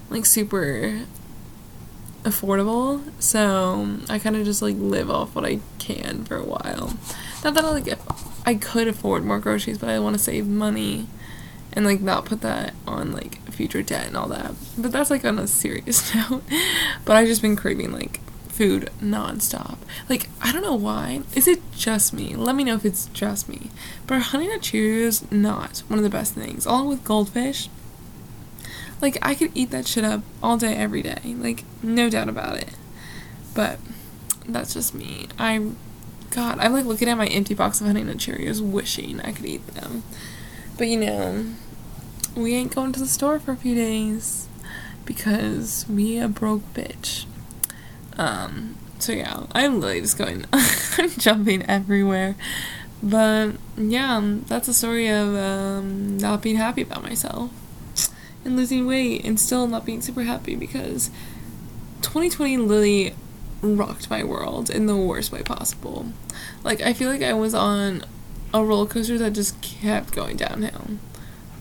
like 0.10 0.26
super 0.26 1.02
affordable. 2.24 3.04
So 3.22 4.00
I 4.10 4.18
kind 4.18 4.36
of 4.36 4.46
just 4.46 4.64
like 4.64 4.78
live 4.78 5.12
off 5.12 5.36
what 5.36 5.46
I 5.46 5.60
can 5.78 6.26
for 6.26 6.38
a 6.38 6.44
while. 6.44 6.98
Not 7.44 7.54
that 7.54 7.64
I 7.64 7.70
like 7.70 8.00
I 8.48 8.56
could 8.56 8.88
afford 8.88 9.24
more 9.24 9.38
groceries, 9.38 9.78
but 9.78 9.90
I 9.90 10.00
want 10.00 10.16
to 10.16 10.20
save 10.20 10.48
money 10.48 11.06
and 11.74 11.86
like 11.86 12.02
not 12.02 12.26
put 12.26 12.42
that 12.42 12.74
on 12.88 13.12
like 13.12 13.40
future 13.52 13.84
debt 13.84 14.08
and 14.08 14.18
all 14.18 14.28
that. 14.30 14.54
But 14.78 14.92
that's 14.92 15.10
like 15.10 15.26
on 15.26 15.40
a 15.40 15.48
serious 15.48 16.14
note. 16.30 16.44
but 17.06 17.16
I've 17.16 17.28
just 17.28 17.42
been 17.42 17.56
craving 17.56 17.92
like 17.92 18.20
food 18.48 18.90
nonstop. 19.02 19.78
Like 20.10 20.30
I 20.42 20.52
don't 20.52 20.64
know 20.64 20.76
why. 20.76 21.22
Is 21.36 21.48
it 21.48 21.62
just 21.72 22.14
me? 22.14 22.36
Let 22.36 22.56
me 22.56 22.64
know 22.64 22.76
if 22.76 22.86
it's 22.86 23.06
just 23.08 23.48
me. 23.48 23.70
But 24.08 24.22
Honey 24.22 24.48
Nut 24.48 24.62
Cheerios 24.62 25.32
not 25.32 25.80
one 25.88 26.00
of 26.00 26.04
the 26.04 26.10
best 26.10 26.34
things. 26.34 26.66
Along 26.66 26.88
with 26.88 27.04
goldfish. 27.04 27.70
Like 29.02 29.18
I 29.22 29.36
could 29.36 29.52
eat 29.56 29.72
that 29.72 29.88
shit 29.88 30.04
up 30.04 30.22
all 30.44 30.58
day 30.58 30.76
every 30.76 31.02
day. 31.02 31.22
Like 31.24 31.64
no 31.82 32.10
doubt 32.10 32.30
about 32.30 32.58
it. 32.58 32.72
But 33.54 33.80
that's 34.46 34.74
just 34.74 34.94
me. 34.94 35.28
I 35.38 35.72
God, 36.32 36.60
I'm 36.60 36.74
like 36.74 36.86
looking 36.86 37.10
at 37.10 37.18
my 37.18 37.28
empty 37.28 37.54
box 37.54 37.82
of 37.82 37.88
Honey 37.88 38.04
Nut 38.04 38.18
Cheerios, 38.18 38.62
wishing 38.62 39.20
I 39.22 39.32
could 39.32 39.46
eat 39.46 39.66
them. 39.68 40.04
But 40.80 40.88
you 40.88 40.96
know, 40.96 41.46
we 42.38 42.56
ain't 42.56 42.74
going 42.74 42.94
to 42.94 43.02
the 43.02 43.08
store 43.08 43.38
for 43.38 43.52
a 43.52 43.58
few 43.58 43.76
days 43.76 44.48
because 45.04 45.86
we 45.90 46.18
a 46.18 46.30
broke 46.30 46.74
bitch. 46.74 47.26
Um, 48.18 48.78
so 48.98 49.12
yeah, 49.12 49.44
I'm 49.52 49.82
literally 49.82 50.00
just 50.00 50.18
going, 50.18 50.46
I'm 50.54 51.10
jumping 51.10 51.64
everywhere. 51.64 52.38
But 53.04 53.56
yeah, 53.76 54.22
that's 54.48 54.70
a 54.70 54.74
story 54.74 55.10
of 55.10 55.36
um, 55.36 56.18
not 56.18 56.42
being 56.42 56.56
happy 56.56 56.84
about 56.84 57.04
myself 57.04 57.52
and 58.46 58.56
losing 58.56 58.88
weight 58.88 59.26
and 59.26 59.38
still 59.38 59.68
not 59.68 59.86
being 59.86 60.00
super 60.00 60.24
happy 60.24 60.56
because 60.56 61.10
2020 62.04 62.56
literally 62.56 63.16
rocked 63.62 64.10
my 64.10 64.24
world 64.24 64.70
in 64.70 64.86
the 64.86 64.96
worst 64.96 65.34
way 65.34 65.44
possible. 65.44 66.14
Like, 66.64 66.80
I 66.80 66.94
feel 66.94 67.10
like 67.10 67.22
I 67.22 67.34
was 67.34 67.54
on 67.54 68.06
a 68.54 68.64
roller 68.64 68.88
coaster 68.88 69.18
that 69.18 69.34
just 69.34 69.62
kept 69.62 70.14
going 70.14 70.38
downhill. 70.38 70.98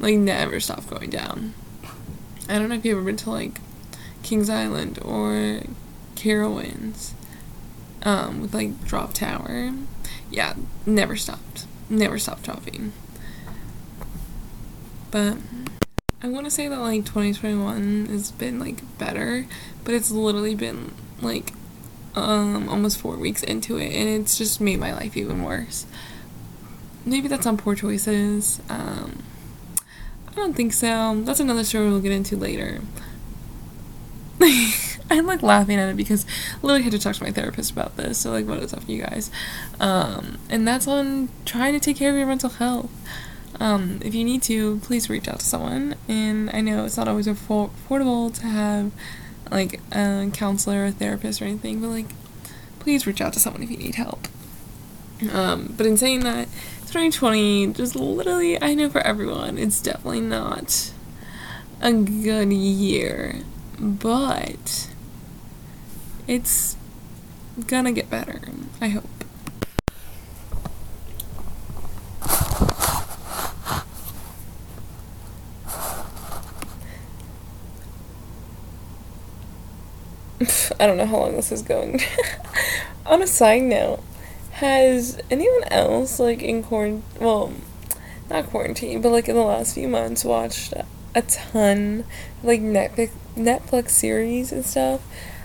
Like, 0.00 0.16
never 0.16 0.60
stopped 0.60 0.88
going 0.88 1.10
down. 1.10 1.54
I 2.48 2.58
don't 2.58 2.68
know 2.68 2.76
if 2.76 2.84
you've 2.84 2.98
ever 2.98 3.06
been 3.06 3.16
to, 3.16 3.30
like, 3.30 3.60
Kings 4.22 4.48
Island 4.48 4.98
or 5.04 5.62
Carowinds 6.14 7.12
um, 8.02 8.40
with, 8.40 8.54
like, 8.54 8.84
Drop 8.84 9.12
Tower. 9.12 9.72
Yeah, 10.30 10.54
never 10.86 11.16
stopped. 11.16 11.66
Never 11.90 12.18
stopped 12.18 12.42
dropping. 12.44 12.92
But 15.10 15.38
I 16.22 16.28
want 16.28 16.46
to 16.46 16.50
say 16.50 16.68
that, 16.68 16.80
like, 16.80 17.04
2021 17.04 18.06
has 18.06 18.30
been, 18.30 18.58
like, 18.58 18.98
better, 18.98 19.46
but 19.84 19.94
it's 19.94 20.10
literally 20.10 20.54
been, 20.54 20.94
like, 21.20 21.52
um, 22.14 22.68
almost 22.68 22.98
four 22.98 23.16
weeks 23.16 23.42
into 23.42 23.76
it, 23.76 23.92
and 23.92 24.08
it's 24.08 24.38
just 24.38 24.60
made 24.60 24.80
my 24.80 24.92
life 24.92 25.16
even 25.16 25.42
worse. 25.42 25.86
Maybe 27.04 27.28
that's 27.28 27.46
on 27.46 27.56
poor 27.56 27.74
choices. 27.74 28.60
Um, 28.68 29.22
I 30.28 30.34
don't 30.34 30.54
think 30.54 30.72
so. 30.72 31.20
That's 31.22 31.40
another 31.40 31.64
story 31.64 31.88
we'll 31.88 32.00
get 32.00 32.12
into 32.12 32.36
later. 32.36 32.80
I'm 35.10 35.26
like 35.26 35.42
laughing 35.42 35.78
at 35.78 35.88
it 35.88 35.96
because 35.96 36.26
I 36.54 36.58
literally 36.62 36.82
had 36.82 36.92
to 36.92 36.98
talk 36.98 37.16
to 37.16 37.24
my 37.24 37.32
therapist 37.32 37.70
about 37.70 37.96
this. 37.96 38.18
So 38.18 38.30
like, 38.30 38.46
what 38.46 38.58
is 38.58 38.72
up, 38.72 38.88
you 38.88 39.02
guys? 39.02 39.30
Um, 39.80 40.38
and 40.48 40.68
that's 40.68 40.86
on 40.86 41.30
trying 41.44 41.72
to 41.72 41.80
take 41.80 41.96
care 41.96 42.10
of 42.10 42.16
your 42.16 42.26
mental 42.26 42.50
health. 42.50 42.90
Um, 43.58 44.00
if 44.04 44.14
you 44.14 44.24
need 44.24 44.42
to, 44.42 44.78
please 44.80 45.08
reach 45.10 45.28
out 45.28 45.40
to 45.40 45.44
someone. 45.46 45.96
And 46.08 46.50
I 46.50 46.60
know 46.60 46.84
it's 46.84 46.96
not 46.96 47.08
always 47.08 47.26
affordable 47.26 48.32
to 48.38 48.46
have 48.46 48.92
like 49.50 49.80
a 49.92 50.30
counselor 50.32 50.86
or 50.86 50.90
therapist 50.90 51.40
or 51.40 51.46
anything, 51.46 51.80
but 51.80 51.88
like, 51.88 52.06
please 52.78 53.06
reach 53.06 53.20
out 53.20 53.32
to 53.32 53.40
someone 53.40 53.62
if 53.62 53.70
you 53.70 53.78
need 53.78 53.94
help. 53.94 54.28
Um, 55.32 55.74
but 55.76 55.86
in 55.86 55.96
saying 55.96 56.20
that, 56.20 56.48
2020 56.88 57.74
just 57.74 57.94
literally, 57.94 58.60
I 58.62 58.72
know 58.72 58.88
for 58.88 59.02
everyone, 59.02 59.58
it's 59.58 59.82
definitely 59.82 60.22
not 60.22 60.90
a 61.82 61.92
good 61.92 62.50
year, 62.50 63.42
but 63.78 64.88
it's 66.26 66.76
gonna 67.66 67.92
get 67.92 68.08
better. 68.08 68.40
I 68.80 68.88
hope. 68.88 69.04
I 80.80 80.86
don't 80.86 80.96
know 80.96 81.04
how 81.04 81.18
long 81.18 81.36
this 81.36 81.52
is 81.52 81.60
going. 81.60 82.00
On 83.06 83.20
a 83.20 83.26
side 83.26 83.64
note, 83.64 84.02
has 84.58 85.20
anyone 85.30 85.64
else 85.70 86.18
like 86.18 86.42
in 86.42 86.64
quarantine? 86.64 87.04
Well, 87.20 87.52
not 88.28 88.46
quarantine, 88.46 89.00
but 89.00 89.12
like 89.12 89.28
in 89.28 89.36
the 89.36 89.42
last 89.42 89.74
few 89.74 89.86
months, 89.86 90.24
watched 90.24 90.74
a 91.14 91.22
ton 91.22 92.04
like 92.42 92.60
Netflix 92.60 93.12
Netflix 93.36 93.90
series 93.90 94.50
and 94.50 94.66
stuff. 94.66 95.00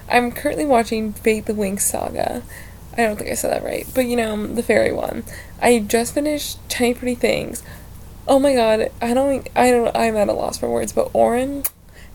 I'm 0.10 0.32
currently 0.32 0.66
watching 0.66 1.14
Fate 1.14 1.46
the 1.46 1.54
Winx 1.54 1.82
Saga. 1.82 2.42
I 2.98 3.04
don't 3.04 3.18
think 3.18 3.30
I 3.30 3.36
said 3.36 3.52
that 3.52 3.64
right, 3.64 3.88
but 3.94 4.06
you 4.06 4.16
know 4.16 4.48
the 4.48 4.64
fairy 4.64 4.92
one. 4.92 5.24
I 5.62 5.80
just 5.80 6.16
finished 6.16 6.58
Tiny 6.68 6.96
Pretty 6.96 7.16
Things. 7.16 7.62
Oh 8.28 8.40
my 8.40 8.56
god, 8.56 8.90
I 9.00 9.14
don't, 9.14 9.48
I 9.56 9.70
don't, 9.70 9.96
I'm 9.96 10.16
at 10.16 10.30
a 10.30 10.34
loss 10.34 10.58
for 10.58 10.70
words. 10.70 10.92
But 10.92 11.12
Oren, 11.14 11.64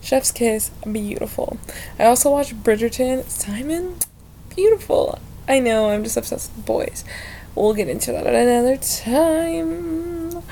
Chef's 0.01 0.31
Kiss, 0.31 0.69
beautiful. 0.91 1.57
I 1.97 2.05
also 2.05 2.31
watched 2.31 2.61
Bridgerton. 2.61 3.29
Simon, 3.29 3.99
beautiful. 4.53 5.19
I 5.49 5.59
know, 5.59 5.89
I'm 5.89 6.03
just 6.03 6.15
obsessed 6.15 6.55
with 6.55 6.65
boys. 6.65 7.03
We'll 7.55 7.73
get 7.73 7.89
into 7.89 8.11
that 8.11 8.27
at 8.27 8.35
another 8.35 8.77
time. 8.77 10.43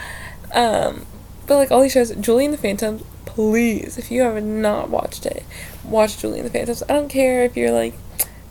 Um, 0.53 1.05
but 1.45 1.55
like 1.55 1.71
all 1.71 1.81
these 1.81 1.91
shows, 1.91 2.13
Julie 2.15 2.45
and 2.45 2.53
the 2.53 2.57
Phantoms, 2.57 3.03
please, 3.25 3.99
if 3.99 4.09
you 4.09 4.23
have 4.23 4.43
not 4.43 4.89
watched 4.89 5.27
it, 5.27 5.43
watch 5.85 6.17
Julie 6.17 6.39
and 6.39 6.47
the 6.47 6.51
Phantoms. 6.51 6.81
I 6.89 6.93
don't 6.93 7.09
care 7.09 7.43
if 7.43 7.55
you're 7.55 7.71
like, 7.71 7.93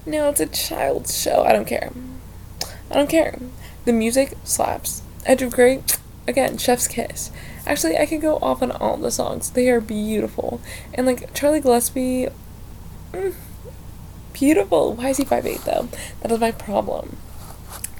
no, 0.06 0.28
it's 0.28 0.40
a 0.40 0.46
child's 0.46 1.20
show. 1.20 1.42
I 1.42 1.52
don't 1.52 1.66
care. 1.66 1.92
I 2.90 2.94
don't 2.94 3.10
care. 3.10 3.38
The 3.84 3.92
music 3.92 4.34
slaps. 4.44 5.02
Edge 5.26 5.42
of 5.42 5.52
Great, 5.52 5.98
again, 6.28 6.56
Chef's 6.56 6.86
Kiss. 6.86 7.32
Actually, 7.66 7.98
I 7.98 8.06
could 8.06 8.20
go 8.20 8.36
off 8.36 8.62
on 8.62 8.70
all 8.70 8.96
the 8.96 9.10
songs. 9.10 9.50
They 9.50 9.68
are 9.68 9.80
beautiful. 9.80 10.60
And 10.94 11.04
like 11.04 11.34
Charlie 11.34 11.60
Gillespie, 11.60 12.28
mm, 13.12 13.34
beautiful. 14.38 14.92
Why 14.92 15.08
is 15.08 15.16
he 15.16 15.24
5'8 15.24 15.64
though? 15.64 15.88
That 16.20 16.30
is 16.30 16.38
my 16.38 16.52
problem. 16.52 17.16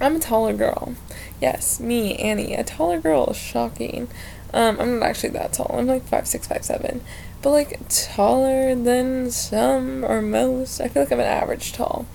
I'm 0.00 0.16
a 0.16 0.20
taller 0.20 0.52
girl. 0.52 0.94
Yes, 1.40 1.80
me, 1.80 2.16
Annie, 2.16 2.54
a 2.54 2.62
taller 2.62 3.00
girl. 3.00 3.32
Shocking. 3.32 4.08
Um, 4.52 4.78
I'm 4.78 4.98
not 4.98 5.08
actually 5.08 5.30
that 5.30 5.54
tall. 5.54 5.74
I'm 5.76 5.86
like 5.86 6.04
five 6.04 6.26
six, 6.28 6.46
five 6.46 6.64
seven, 6.64 7.02
but 7.42 7.50
like 7.50 7.80
taller 7.88 8.74
than 8.74 9.30
some 9.30 10.04
or 10.04 10.22
most. 10.22 10.80
I 10.80 10.88
feel 10.88 11.02
like 11.02 11.12
I'm 11.12 11.20
an 11.20 11.26
average 11.26 11.72
tall, 11.72 12.06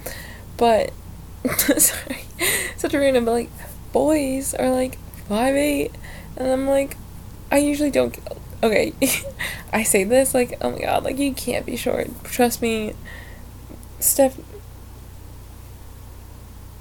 but 0.58 0.92
sorry, 1.78 2.25
such 2.78 2.94
a 2.94 3.00
random. 3.00 3.25
But 3.25 3.32
like 3.32 3.50
boys 3.92 4.54
are 4.54 4.72
like 4.72 4.98
five 5.28 5.56
eight, 5.56 5.92
and 6.38 6.48
I'm 6.48 6.68
like 6.68 6.98
I 7.51 7.58
usually 7.58 7.92
don't. 7.92 8.18
Okay, 8.63 8.94
I 9.74 9.84
say 9.84 10.04
this 10.04 10.34
like, 10.34 10.58
oh 10.62 10.72
my 10.72 10.80
god, 10.80 11.04
like 11.04 11.18
you 11.18 11.34
can't 11.34 11.66
be 11.66 11.75
short. 11.75 12.08
Trust 12.24 12.62
me, 12.62 12.94
Steph. 14.01 14.38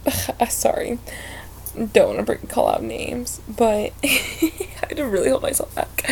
sorry, 0.49 0.99
don't 1.93 2.17
want 2.17 2.27
to 2.27 2.47
call 2.47 2.69
out 2.69 2.83
names, 2.83 3.41
but 3.49 3.93
I 4.05 4.69
had 4.81 4.97
to 4.97 5.07
really 5.07 5.31
hold 5.31 5.43
myself 5.43 5.75
back. 5.75 6.11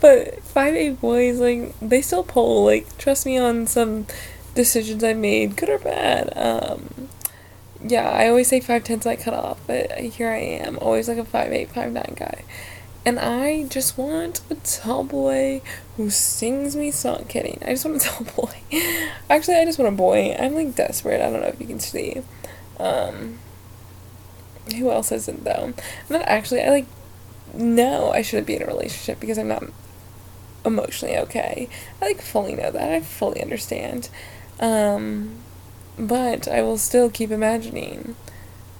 But 0.00 0.42
five 0.42 0.74
eight 0.74 1.00
boys, 1.00 1.38
like 1.38 1.78
they 1.80 2.02
still 2.02 2.24
pull. 2.24 2.64
Like 2.64 2.96
trust 2.98 3.26
me 3.26 3.38
on 3.38 3.66
some 3.66 4.06
decisions 4.54 5.04
I 5.04 5.12
made, 5.12 5.56
good 5.56 5.68
or 5.68 5.78
bad. 5.78 6.32
Um, 6.36 7.08
yeah, 7.82 8.08
I 8.08 8.28
always 8.28 8.48
say 8.48 8.60
five 8.60 8.84
ten's 8.84 9.06
like 9.06 9.22
cut 9.22 9.34
off, 9.34 9.60
but 9.66 9.90
here 9.98 10.30
I 10.30 10.38
am, 10.38 10.78
always 10.78 11.08
like 11.08 11.18
a 11.18 11.24
five 11.24 11.52
eight, 11.52 11.70
five 11.70 11.92
nine 11.92 12.14
guy. 12.16 12.44
And 13.04 13.18
I 13.18 13.64
just 13.64 13.96
want 13.96 14.42
a 14.50 14.56
tall 14.56 15.04
boy 15.04 15.62
who 15.96 16.10
sings 16.10 16.76
me 16.76 16.90
song. 16.90 17.24
Kidding. 17.28 17.58
I 17.64 17.70
just 17.70 17.84
want 17.84 18.04
a 18.04 18.06
tall 18.08 18.26
boy. 18.36 18.54
Actually, 19.28 19.56
I 19.56 19.64
just 19.64 19.78
want 19.78 19.92
a 19.92 19.96
boy. 19.96 20.36
I'm 20.38 20.54
like 20.54 20.74
desperate. 20.74 21.20
I 21.20 21.30
don't 21.30 21.40
know 21.40 21.48
if 21.48 21.60
you 21.60 21.66
can 21.66 21.80
see. 21.80 22.22
Um, 22.78 23.38
who 24.76 24.90
else 24.90 25.12
isn't 25.12 25.44
though? 25.44 25.72
I'm 25.72 25.74
not 26.08 26.22
actually. 26.22 26.62
I 26.62 26.70
like. 26.70 26.86
No, 27.52 28.12
I 28.12 28.22
shouldn't 28.22 28.46
be 28.46 28.54
in 28.54 28.62
a 28.62 28.66
relationship 28.66 29.18
because 29.18 29.36
I'm 29.36 29.48
not 29.48 29.64
emotionally 30.64 31.16
okay. 31.16 31.68
I 32.00 32.06
like 32.06 32.20
fully 32.20 32.54
know 32.54 32.70
that. 32.70 32.92
I 32.92 33.00
fully 33.00 33.42
understand. 33.42 34.08
Um, 34.60 35.36
but 35.98 36.46
I 36.46 36.62
will 36.62 36.78
still 36.78 37.10
keep 37.10 37.30
imagining 37.30 38.14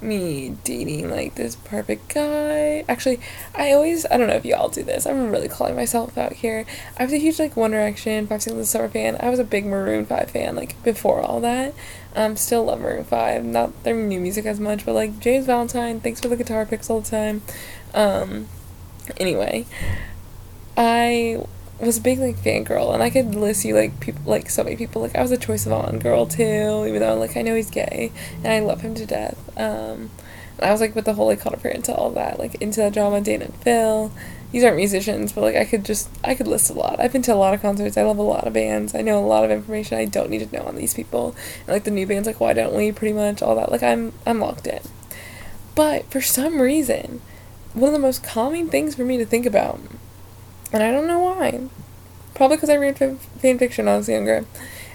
me 0.03 0.57
dating 0.65 1.11
like 1.11 1.35
this 1.35 1.57
perfect 1.57 2.13
guy. 2.15 2.85
Actually, 2.89 3.21
I 3.55 3.73
always 3.73 4.07
I 4.07 4.17
don't 4.17 4.29
know 4.29 4.35
if 4.35 4.45
y'all 4.45 4.69
do 4.69 4.83
this. 4.83 5.07
I'm 5.07 5.31
really 5.31 5.49
calling 5.49 5.77
myself 5.77 6.17
out 6.17 6.33
here. 6.33 6.65
I 6.99 7.05
was 7.05 7.13
a 7.13 7.19
huge 7.19 7.39
like 7.39 7.57
One 7.57 7.71
Direction, 7.71 8.27
Five 8.27 8.43
Seconds 8.43 8.61
of 8.61 8.69
Summer 8.69 8.89
fan. 8.89 9.17
I 9.21 9.31
was 9.31 9.39
a 9.39 9.45
big 9.45 9.67
Maroon 9.67 10.07
Five 10.07 10.31
fan 10.31 10.57
like 10.57 10.83
before 10.83 11.21
all 11.21 11.41
that. 11.41 11.75
Um, 12.15 12.37
still 12.37 12.65
love 12.65 12.81
Maroon 12.81 13.05
Five. 13.05 13.45
Not 13.45 13.85
their 13.85 13.95
new 13.95 14.21
music 14.21 14.47
as 14.47 14.59
much, 14.59 14.85
but 14.85 14.95
like 14.95 15.19
James 15.21 15.47
Valentine. 15.47 16.01
Thanks 16.01 16.21
for 16.21 16.29
the 16.29 16.37
guitar 16.37 16.67
picks 16.67 16.91
all 16.91 17.01
the 17.01 17.11
time. 17.11 17.43
Um, 17.95 18.49
anyway, 19.19 19.67
I 20.77 21.45
was 21.87 21.99
a 21.99 22.01
big 22.01 22.19
like 22.19 22.37
fangirl 22.37 22.93
and 22.93 23.03
I 23.03 23.11
could 23.11 23.35
list 23.35 23.65
you 23.65 23.75
like 23.75 24.01
people 24.01 24.23
like 24.27 24.51
so 24.51 24.63
many 24.63 24.77
people. 24.77 25.03
Like 25.03 25.17
I 25.17 25.23
was 25.23 25.33
a 25.33 25.39
Troye 25.39 25.55
Sivan 25.55 26.01
girl 26.01 26.27
too 26.27 26.85
even 26.87 27.01
though 27.01 27.17
like 27.17 27.37
I 27.37 27.43
know 27.43 27.55
he's 27.55 27.71
gay 27.71 28.13
and 28.45 28.49
I 28.49 28.61
love 28.61 28.83
him 28.83 28.95
to 28.97 29.07
death. 29.07 29.39
Um 29.57 30.11
and 30.59 30.69
I 30.69 30.73
was 30.73 30.81
like 30.81 30.95
with 30.95 31.07
the 31.07 31.15
whole 31.15 31.27
like 31.27 31.41
Connor 31.41 31.71
into 31.71 31.95
all 31.95 32.11
that 32.11 32.39
like 32.39 32.57
into 32.57 32.81
the 32.81 32.91
drama 32.91 33.21
Dan 33.21 33.43
and 33.43 33.55
Phil. 33.57 34.13
These 34.53 34.65
aren't 34.65 34.77
musicians 34.77 35.33
but 35.33 35.41
like 35.41 35.57
I 35.57 35.65
could 35.65 35.85
just 35.85 36.11
I 36.23 36.35
could 36.35 36.47
list 36.47 36.69
a 36.69 36.75
lot. 36.75 37.01
I've 37.01 37.13
been 37.13 37.23
to 37.23 37.35
a 37.35 37.37
lot 37.37 37.55
of 37.55 37.63
concerts. 37.63 37.97
I 37.97 38.03
love 38.03 38.19
a 38.19 38.23
lot 38.23 38.47
of 38.47 38.53
bands. 38.53 38.95
I 38.95 39.01
know 39.01 39.19
a 39.19 39.27
lot 39.27 39.45
of 39.45 39.51
information 39.51 39.97
I 39.97 40.05
don't 40.05 40.29
need 40.29 40.47
to 40.47 40.55
know 40.55 40.65
on 40.65 40.77
these 40.77 40.93
people. 40.93 41.35
And 41.61 41.69
like 41.69 41.85
the 41.85 41.91
new 41.91 42.07
bands 42.07 42.27
like 42.27 42.41
why 42.41 42.53
don't 42.53 42.75
we 42.75 42.93
pretty 42.93 43.15
much 43.15 43.41
all 43.41 43.57
that. 43.57 43.73
Like 43.73 43.83
I'm 43.83 44.13
I'm 44.27 44.41
locked 44.41 44.67
in. 44.67 44.83
But 45.75 46.11
for 46.11 46.21
some 46.21 46.61
reason 46.61 47.23
one 47.73 47.89
of 47.89 47.93
the 47.93 48.01
most 48.01 48.25
calming 48.25 48.69
things 48.69 48.97
for 48.97 49.05
me 49.05 49.17
to 49.17 49.25
think 49.25 49.47
about 49.47 49.81
and 50.73 50.83
I 50.83 50.91
don't 50.91 51.07
know 51.07 51.19
why. 51.19 51.69
Probably 52.35 52.57
because 52.57 52.71
I 52.71 52.77
read 52.77 52.99
fan, 52.99 53.19
fiction 53.59 53.87
when 53.87 53.95
I 53.95 53.99
was 53.99 54.09
younger. 54.09 54.47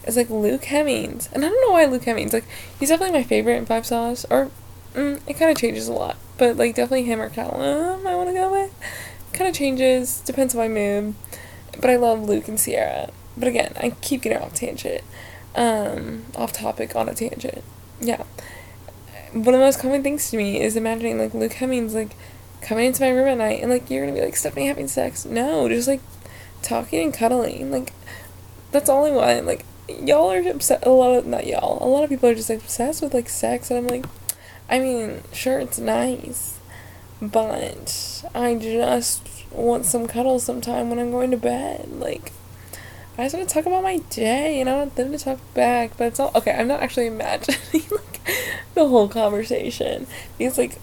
It's 0.03 0.17
like 0.17 0.29
Luke 0.29 0.65
Hemmings, 0.65 1.29
and 1.33 1.43
I 1.43 1.49
don't 1.49 1.61
know 1.61 1.73
why 1.73 1.85
Luke 1.85 2.03
Hemmings. 2.03 2.33
Like 2.33 2.45
he's 2.79 2.89
definitely 2.89 3.17
my 3.17 3.23
favorite 3.23 3.57
in 3.57 3.65
Five 3.65 3.85
Sauce, 3.85 4.25
or 4.29 4.51
mm, 4.93 5.19
it 5.27 5.33
kind 5.33 5.51
of 5.51 5.57
changes 5.57 5.87
a 5.87 5.93
lot. 5.93 6.17
But 6.37 6.57
like 6.57 6.75
definitely 6.75 7.05
him 7.05 7.21
or 7.21 7.29
Calum, 7.29 8.05
I 8.05 8.15
want 8.15 8.29
to 8.29 8.33
go 8.33 8.51
with. 8.51 8.73
Kind 9.33 9.49
of 9.49 9.55
changes, 9.55 10.21
depends 10.21 10.55
on 10.55 10.59
my 10.59 10.67
mood. 10.67 11.15
But 11.79 11.89
I 11.89 11.97
love 11.97 12.21
Luke 12.21 12.47
and 12.47 12.59
Sierra. 12.59 13.09
But 13.37 13.47
again, 13.47 13.73
I 13.77 13.91
keep 14.01 14.21
getting 14.21 14.37
off 14.37 14.53
tangent, 14.53 15.03
um, 15.55 16.25
off 16.35 16.53
topic 16.53 16.95
on 16.95 17.09
a 17.09 17.13
tangent. 17.13 17.63
Yeah. 17.99 18.23
One 19.33 19.53
of 19.53 19.59
the 19.59 19.65
most 19.65 19.79
common 19.79 20.03
things 20.03 20.29
to 20.31 20.37
me 20.37 20.61
is 20.61 20.77
imagining 20.77 21.17
like 21.19 21.33
Luke 21.33 21.53
Hemmings 21.53 21.93
like 21.93 22.15
coming 22.61 22.85
into 22.85 23.01
my 23.01 23.09
room 23.09 23.27
at 23.27 23.37
night 23.37 23.61
and 23.61 23.71
like 23.71 23.89
you're 23.89 24.05
gonna 24.05 24.17
be 24.17 24.25
like 24.25 24.35
Stephanie 24.35 24.67
having 24.67 24.87
sex. 24.87 25.25
No, 25.25 25.67
just 25.69 25.87
like 25.87 26.01
talking 26.61 27.03
and 27.03 27.13
cuddling. 27.13 27.71
Like 27.71 27.93
that's 28.71 28.89
all 28.89 29.05
I 29.05 29.11
want. 29.11 29.45
Like 29.45 29.65
y'all 29.87 30.31
are 30.31 30.49
upset. 30.49 30.85
A 30.85 30.89
lot 30.89 31.15
of 31.17 31.25
not 31.25 31.47
y'all. 31.47 31.83
A 31.83 31.87
lot 31.87 32.03
of 32.03 32.09
people 32.09 32.29
are 32.29 32.35
just 32.35 32.49
like, 32.49 32.59
obsessed 32.59 33.01
with 33.01 33.13
like 33.13 33.29
sex, 33.29 33.69
and 33.69 33.79
I'm 33.79 33.87
like, 33.87 34.05
I 34.69 34.79
mean, 34.79 35.21
sure, 35.31 35.59
it's 35.59 35.79
nice, 35.79 36.59
but 37.21 38.23
I 38.33 38.55
just 38.55 39.27
want 39.51 39.85
some 39.85 40.07
cuddles 40.07 40.43
sometime 40.43 40.89
when 40.89 40.99
I'm 40.99 41.11
going 41.11 41.31
to 41.31 41.37
bed. 41.37 41.89
Like, 41.91 42.31
I 43.17 43.23
just 43.23 43.35
want 43.35 43.47
to 43.47 43.53
talk 43.53 43.65
about 43.65 43.83
my 43.83 43.97
day, 44.09 44.59
and 44.59 44.69
I 44.69 44.75
want 44.75 44.95
them 44.95 45.11
to 45.11 45.17
talk 45.17 45.39
back. 45.53 45.97
But 45.97 46.07
it's 46.07 46.19
all 46.19 46.31
okay. 46.35 46.51
I'm 46.51 46.67
not 46.67 46.81
actually 46.81 47.07
imagining 47.07 47.59
like 47.91 48.21
the 48.73 48.87
whole 48.87 49.07
conversation 49.07 50.07
because 50.37 50.57
like 50.57 50.79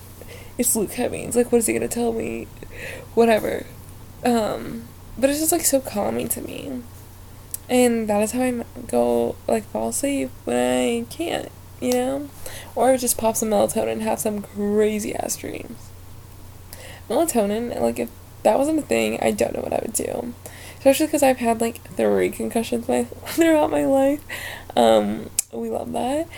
it's 0.59 0.77
Luke 0.77 0.93
Hemmings. 0.93 1.37
Like, 1.37 1.51
what 1.51 1.59
is 1.59 1.67
he 1.67 1.73
gonna 1.73 1.89
tell 1.89 2.13
me? 2.13 2.47
Whatever. 3.15 3.67
Um, 4.25 4.89
but 5.19 5.31
it's 5.31 5.41
just 5.41 5.53
like 5.53 5.63
so 5.63 5.81
calming 5.81 6.29
to 6.29 6.41
me. 6.41 6.83
And 7.69 8.09
that 8.09 8.23
is 8.23 8.33
how 8.33 8.43
I 8.43 8.65
go, 8.87 9.37
like, 9.49 9.65
fall 9.65 9.89
asleep 9.89 10.31
when 10.45 10.57
I 10.57 11.07
can't, 11.09 11.51
you 11.81 11.93
know? 11.93 12.29
Or 12.75 12.97
just 12.97 13.17
pop 13.17 13.37
some 13.37 13.51
melatonin 13.51 13.93
and 13.93 14.03
have 14.03 14.21
some 14.21 14.43
crazy 14.43 15.15
ass 15.15 15.37
dreams. 15.37 15.89
Melatonin, 17.09 17.81
like, 17.81 17.99
if 17.99 18.11
that 18.43 18.59
wasn't 18.59 18.81
a 18.81 18.83
thing, 18.83 19.19
I 19.23 19.31
don't 19.31 19.55
know 19.55 19.63
what 19.63 19.73
I 19.73 19.81
would 19.83 19.95
do. 19.95 20.35
Especially 20.77 21.07
because 21.07 21.23
I've 21.23 21.39
had, 21.39 21.61
like, 21.61 21.83
three 21.95 22.31
concussions 22.31 22.89
my, 22.89 23.05
throughout 23.27 23.71
my 23.71 23.87
life. 23.87 24.21
Um, 24.77 25.31
we 25.53 25.71
love 25.71 25.93
that. 25.93 26.29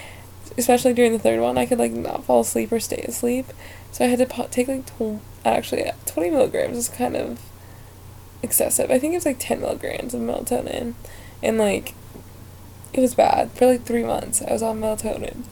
Especially 0.57 0.93
during 0.93 1.13
the 1.13 1.19
third 1.19 1.41
one, 1.41 1.59
I 1.59 1.67
could, 1.67 1.79
like, 1.79 1.93
not 1.93 2.25
fall 2.25 2.43
asleep 2.43 2.71
or 2.71 2.79
stay 2.79 3.03
asleep. 3.09 3.47
So 3.95 4.05
I 4.05 4.09
had 4.09 4.19
to 4.19 4.49
take, 4.51 4.67
like, 4.67 4.87
tw- 4.87 5.21
actually, 5.45 5.89
uh, 5.89 5.93
20 6.07 6.31
milligrams 6.31 6.77
is 6.77 6.89
kind 6.89 7.15
of 7.15 7.39
excessive. 8.43 8.91
I 8.91 8.99
think 8.99 9.15
it's 9.15 9.25
like 9.25 9.39
10 9.39 9.61
milligrams 9.61 10.15
of 10.15 10.21
melatonin. 10.21 10.95
And 11.41 11.59
like, 11.59 11.95
it 12.93 13.01
was 13.01 13.15
bad. 13.15 13.53
For 13.53 13.67
like 13.67 13.85
three 13.85 14.03
months, 14.03 14.43
I 14.43 14.53
was 14.53 14.65
on 14.65 14.81
melatonin. 14.81 15.45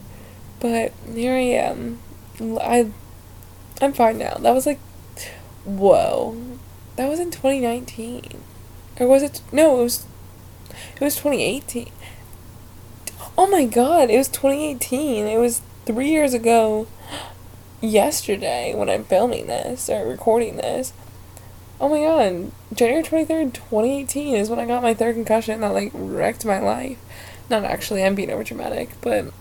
But 0.59 0.91
here 1.09 1.33
I 1.33 1.39
am. 1.39 1.99
I, 2.59 2.91
I'm 3.81 3.93
fine 3.93 4.17
now. 4.17 4.35
That 4.35 4.53
was 4.53 4.65
like, 4.65 4.79
whoa. 5.63 6.35
That 6.97 7.07
was 7.07 7.21
in 7.21 7.31
2019. 7.31 8.43
Or 8.99 9.07
was 9.07 9.23
it? 9.23 9.41
No, 9.53 9.79
it 9.79 9.83
was, 9.83 10.05
it 10.95 11.01
was 11.01 11.15
2018. 11.15 11.89
Oh 13.37 13.47
my 13.47 13.65
god, 13.65 14.09
it 14.09 14.17
was 14.17 14.27
2018. 14.27 15.27
It 15.27 15.39
was 15.39 15.61
three 15.85 16.09
years 16.09 16.33
ago 16.33 16.87
yesterday 17.83 18.73
when 18.73 18.89
I'm 18.89 19.03
filming 19.03 19.47
this 19.47 19.89
or 19.89 20.07
recording 20.07 20.55
this. 20.55 20.93
Oh 21.81 21.89
my 21.89 21.99
god, 21.99 22.51
January 22.73 23.03
23rd, 23.03 23.53
2018 23.53 24.35
is 24.35 24.49
when 24.49 24.59
I 24.59 24.65
got 24.65 24.81
my 24.81 24.93
third 24.93 25.15
concussion 25.15 25.59
that 25.61 25.73
like 25.73 25.91
wrecked 25.93 26.45
my 26.45 26.59
life. 26.59 26.97
Not 27.49 27.65
actually, 27.65 28.03
I'm 28.03 28.15
being 28.15 28.31
over 28.31 28.43
dramatic, 28.43 28.91
but 29.01 29.33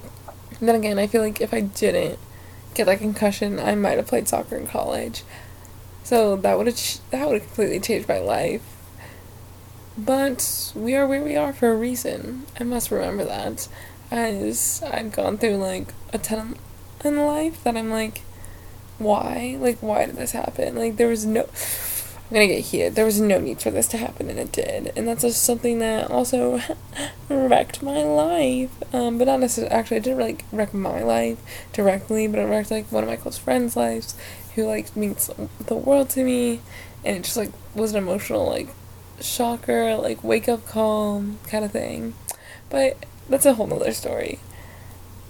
then 0.61 0.75
again, 0.75 0.99
I 0.99 1.07
feel 1.07 1.23
like 1.23 1.41
if 1.41 1.55
I 1.55 1.61
didn't 1.61 2.19
get 2.75 2.87
that 2.87 2.99
concussion, 2.99 3.61
I 3.61 3.77
might 3.77 3.99
have 3.99 4.09
played 4.09 4.27
soccer 4.27 4.57
in 4.57 4.67
college. 4.67 5.23
So 6.03 6.35
that 6.35 6.59
would 6.59 6.67
have 6.67 6.81
that 7.11 7.29
would 7.29 7.41
have 7.41 7.47
completely 7.47 7.79
changed 7.79 8.09
my 8.09 8.19
life. 8.19 8.63
But 9.97 10.73
we 10.75 10.97
are 10.97 11.07
where 11.07 11.23
we 11.23 11.37
are 11.37 11.53
for 11.53 11.71
a 11.71 11.77
reason. 11.77 12.47
I 12.59 12.65
must 12.65 12.91
remember 12.91 13.25
that, 13.25 13.69
as 14.11 14.83
I've 14.85 15.13
gone 15.13 15.39
through 15.39 15.59
like 15.59 15.95
a 16.13 16.19
ton 16.19 16.57
in 17.05 17.25
life 17.25 17.63
that 17.63 17.77
I'm 17.77 17.91
like, 17.91 18.23
why? 19.03 19.57
Like, 19.61 19.79
why 19.81 20.07
did 20.07 20.17
this 20.17 20.33
happen? 20.33 20.77
Like, 20.77 20.97
there 20.97 21.09
was 21.09 21.25
no. 21.27 21.49
I'm 22.31 22.37
gonna 22.37 22.47
get 22.47 22.61
heated. 22.61 22.95
There 22.95 23.05
was 23.05 23.21
no 23.21 23.39
need 23.41 23.61
for 23.61 23.71
this 23.71 23.87
to 23.89 23.99
happen, 23.99 24.31
and 24.31 24.39
it 24.39 24.53
did. 24.53 24.91
And 24.97 25.07
that's 25.07 25.21
just 25.21 25.43
something 25.43 25.81
that 25.81 26.11
also 26.11 26.63
wrecked 27.29 27.83
my 27.83 28.03
life. 28.03 28.71
Um, 28.95 29.19
but 29.19 29.27
not 29.27 29.41
necessarily. 29.41 29.75
Actually, 29.75 29.99
it 29.99 30.05
didn't 30.05 30.19
really 30.19 30.39
wreck 30.51 30.73
my 30.73 31.03
life 31.03 31.39
directly, 31.75 32.27
but 32.27 32.39
it 32.39 32.45
wrecked 32.45 32.71
like 32.71 32.91
one 32.91 33.03
of 33.03 33.11
my 33.11 33.17
close 33.17 33.37
friends' 33.37 33.77
lives, 33.77 34.17
who 34.55 34.67
like 34.67 34.97
means 34.97 35.31
the 35.67 35.77
world 35.77 36.09
to 36.11 36.25
me, 36.25 36.63
and 37.05 37.19
it 37.19 37.25
just 37.25 37.37
like 37.37 37.53
was 37.75 37.93
an 37.93 37.99
emotional 37.99 38.49
like 38.49 38.69
shocker, 39.21 39.97
like 39.97 40.25
wake 40.25 40.49
up 40.49 40.67
call 40.67 41.25
kind 41.49 41.65
of 41.65 41.73
thing. 41.73 42.15
But 42.71 43.05
that's 43.29 43.47
a 43.47 43.55
whole 43.55 43.67
nother 43.67 43.93
story. 43.93 44.39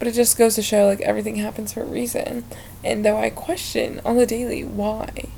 But 0.03 0.09
it 0.09 0.15
just 0.15 0.37
goes 0.37 0.57
to 0.57 0.63
show 0.63 0.87
like 0.87 1.01
everything 1.03 1.37
happens 1.37 1.73
for 1.73 1.83
a 1.83 1.87
reason. 1.87 2.45
And 2.83 3.05
though 3.05 3.19
I 3.19 3.31
question 3.31 4.01
on 4.05 4.17
the 4.17 4.27
daily 4.27 4.65
why, 4.65 5.29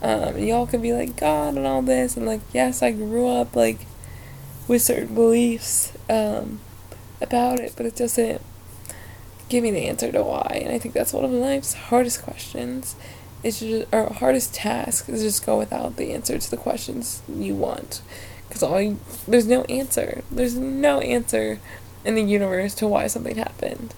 um, 0.00 0.38
y'all 0.38 0.66
can 0.66 0.80
be 0.80 0.94
like 0.94 1.16
God 1.16 1.54
and 1.54 1.66
all 1.66 1.82
this, 1.82 2.16
and 2.16 2.24
like 2.24 2.40
yes, 2.50 2.82
I 2.82 2.92
grew 2.92 3.28
up 3.28 3.54
like 3.54 3.80
with 4.66 4.80
certain 4.80 5.14
beliefs 5.14 5.92
um, 6.08 6.60
about 7.20 7.60
it, 7.60 7.74
but 7.76 7.84
it 7.84 7.94
doesn't 7.94 8.40
give 9.50 9.62
me 9.62 9.70
the 9.70 9.86
answer 9.86 10.10
to 10.10 10.22
why. 10.22 10.62
And 10.64 10.74
I 10.74 10.78
think 10.78 10.94
that's 10.94 11.12
one 11.12 11.26
of 11.26 11.30
life's 11.30 11.74
hardest 11.74 12.22
questions. 12.22 12.96
Is 13.42 13.60
just 13.60 13.86
or 13.92 14.14
hardest 14.14 14.54
task 14.54 15.10
is 15.10 15.20
just 15.20 15.44
go 15.44 15.58
without 15.58 15.96
the 15.96 16.14
answer 16.14 16.38
to 16.38 16.50
the 16.50 16.56
questions 16.56 17.20
you 17.28 17.54
want, 17.54 18.00
because 18.48 18.62
all 18.62 18.96
there's 19.28 19.46
no 19.46 19.64
answer. 19.64 20.22
There's 20.30 20.56
no 20.56 21.00
answer 21.00 21.60
in 22.02 22.14
the 22.14 22.22
universe 22.22 22.74
to 22.76 22.88
why 22.88 23.08
something 23.08 23.36
happened. 23.36 23.92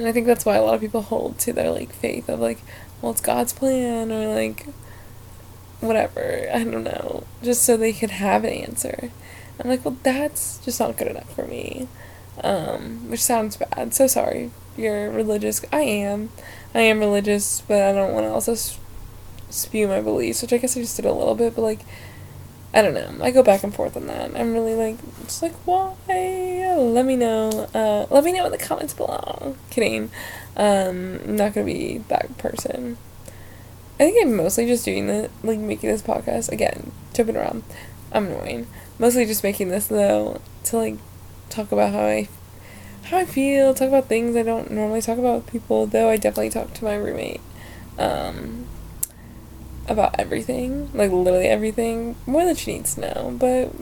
And 0.00 0.08
I 0.08 0.12
think 0.12 0.24
that's 0.24 0.46
why 0.46 0.56
a 0.56 0.62
lot 0.62 0.76
of 0.76 0.80
people 0.80 1.02
hold 1.02 1.38
to 1.40 1.52
their 1.52 1.70
like 1.70 1.92
faith 1.92 2.30
of 2.30 2.40
like, 2.40 2.62
well, 3.02 3.12
it's 3.12 3.20
God's 3.20 3.52
plan 3.52 4.10
or 4.10 4.34
like 4.34 4.64
whatever. 5.80 6.48
I 6.50 6.64
don't 6.64 6.84
know. 6.84 7.24
Just 7.42 7.66
so 7.66 7.76
they 7.76 7.92
could 7.92 8.12
have 8.12 8.44
an 8.44 8.50
answer. 8.50 9.10
I'm 9.58 9.68
like, 9.68 9.84
well, 9.84 9.98
that's 10.02 10.56
just 10.64 10.80
not 10.80 10.96
good 10.96 11.08
enough 11.08 11.30
for 11.34 11.46
me. 11.46 11.86
Um, 12.42 13.10
which 13.10 13.20
sounds 13.20 13.58
bad. 13.58 13.92
So 13.92 14.06
sorry. 14.06 14.52
You're 14.74 15.10
religious. 15.10 15.62
I 15.70 15.82
am. 15.82 16.30
I 16.74 16.80
am 16.80 17.00
religious, 17.00 17.60
but 17.68 17.82
I 17.82 17.92
don't 17.92 18.14
want 18.14 18.24
to 18.24 18.30
also 18.30 18.54
spew 19.50 19.86
my 19.86 20.00
beliefs, 20.00 20.40
which 20.40 20.54
I 20.54 20.56
guess 20.56 20.78
I 20.78 20.80
just 20.80 20.96
did 20.96 21.04
a 21.04 21.12
little 21.12 21.34
bit, 21.34 21.54
but 21.54 21.60
like, 21.60 21.80
I 22.72 22.82
don't 22.82 22.94
know. 22.94 23.24
I 23.24 23.30
go 23.32 23.42
back 23.42 23.64
and 23.64 23.74
forth 23.74 23.96
on 23.96 24.06
that. 24.06 24.30
I'm 24.36 24.52
really 24.52 24.74
like, 24.74 24.96
just 25.24 25.42
like, 25.42 25.54
why? 25.64 25.94
Let 26.78 27.04
me 27.04 27.16
know. 27.16 27.68
Uh, 27.74 28.06
let 28.10 28.22
me 28.22 28.32
know 28.32 28.46
in 28.46 28.52
the 28.52 28.58
comments 28.58 28.94
below. 28.94 29.56
Kidding. 29.70 30.10
Um, 30.56 31.20
I'm 31.24 31.36
not 31.36 31.52
gonna 31.54 31.66
be 31.66 31.98
that 32.08 32.36
person. 32.38 32.96
I 33.94 34.04
think 34.04 34.24
I'm 34.24 34.36
mostly 34.36 34.66
just 34.66 34.84
doing 34.84 35.08
the 35.08 35.30
like 35.42 35.58
making 35.58 35.90
this 35.90 36.02
podcast 36.02 36.50
again, 36.50 36.92
jumping 37.12 37.36
around. 37.36 37.64
I'm 38.12 38.26
annoying. 38.26 38.66
Mostly 38.98 39.26
just 39.26 39.42
making 39.42 39.68
this 39.68 39.88
though 39.88 40.40
to 40.64 40.76
like 40.76 40.96
talk 41.48 41.72
about 41.72 41.92
how 41.92 42.04
I 42.04 42.28
how 43.04 43.18
I 43.18 43.24
feel, 43.24 43.74
talk 43.74 43.88
about 43.88 44.06
things 44.06 44.36
I 44.36 44.42
don't 44.42 44.70
normally 44.70 45.02
talk 45.02 45.18
about 45.18 45.36
with 45.36 45.46
people. 45.52 45.86
Though 45.86 46.08
I 46.08 46.16
definitely 46.16 46.50
talk 46.50 46.72
to 46.74 46.84
my 46.84 46.94
roommate 46.94 47.40
um, 47.98 48.66
about 49.88 50.18
everything, 50.18 50.90
like 50.94 51.10
literally 51.10 51.48
everything, 51.48 52.16
more 52.26 52.44
than 52.44 52.56
she 52.56 52.74
needs 52.74 52.94
to 52.94 53.00
know. 53.00 53.36
But 53.38 53.72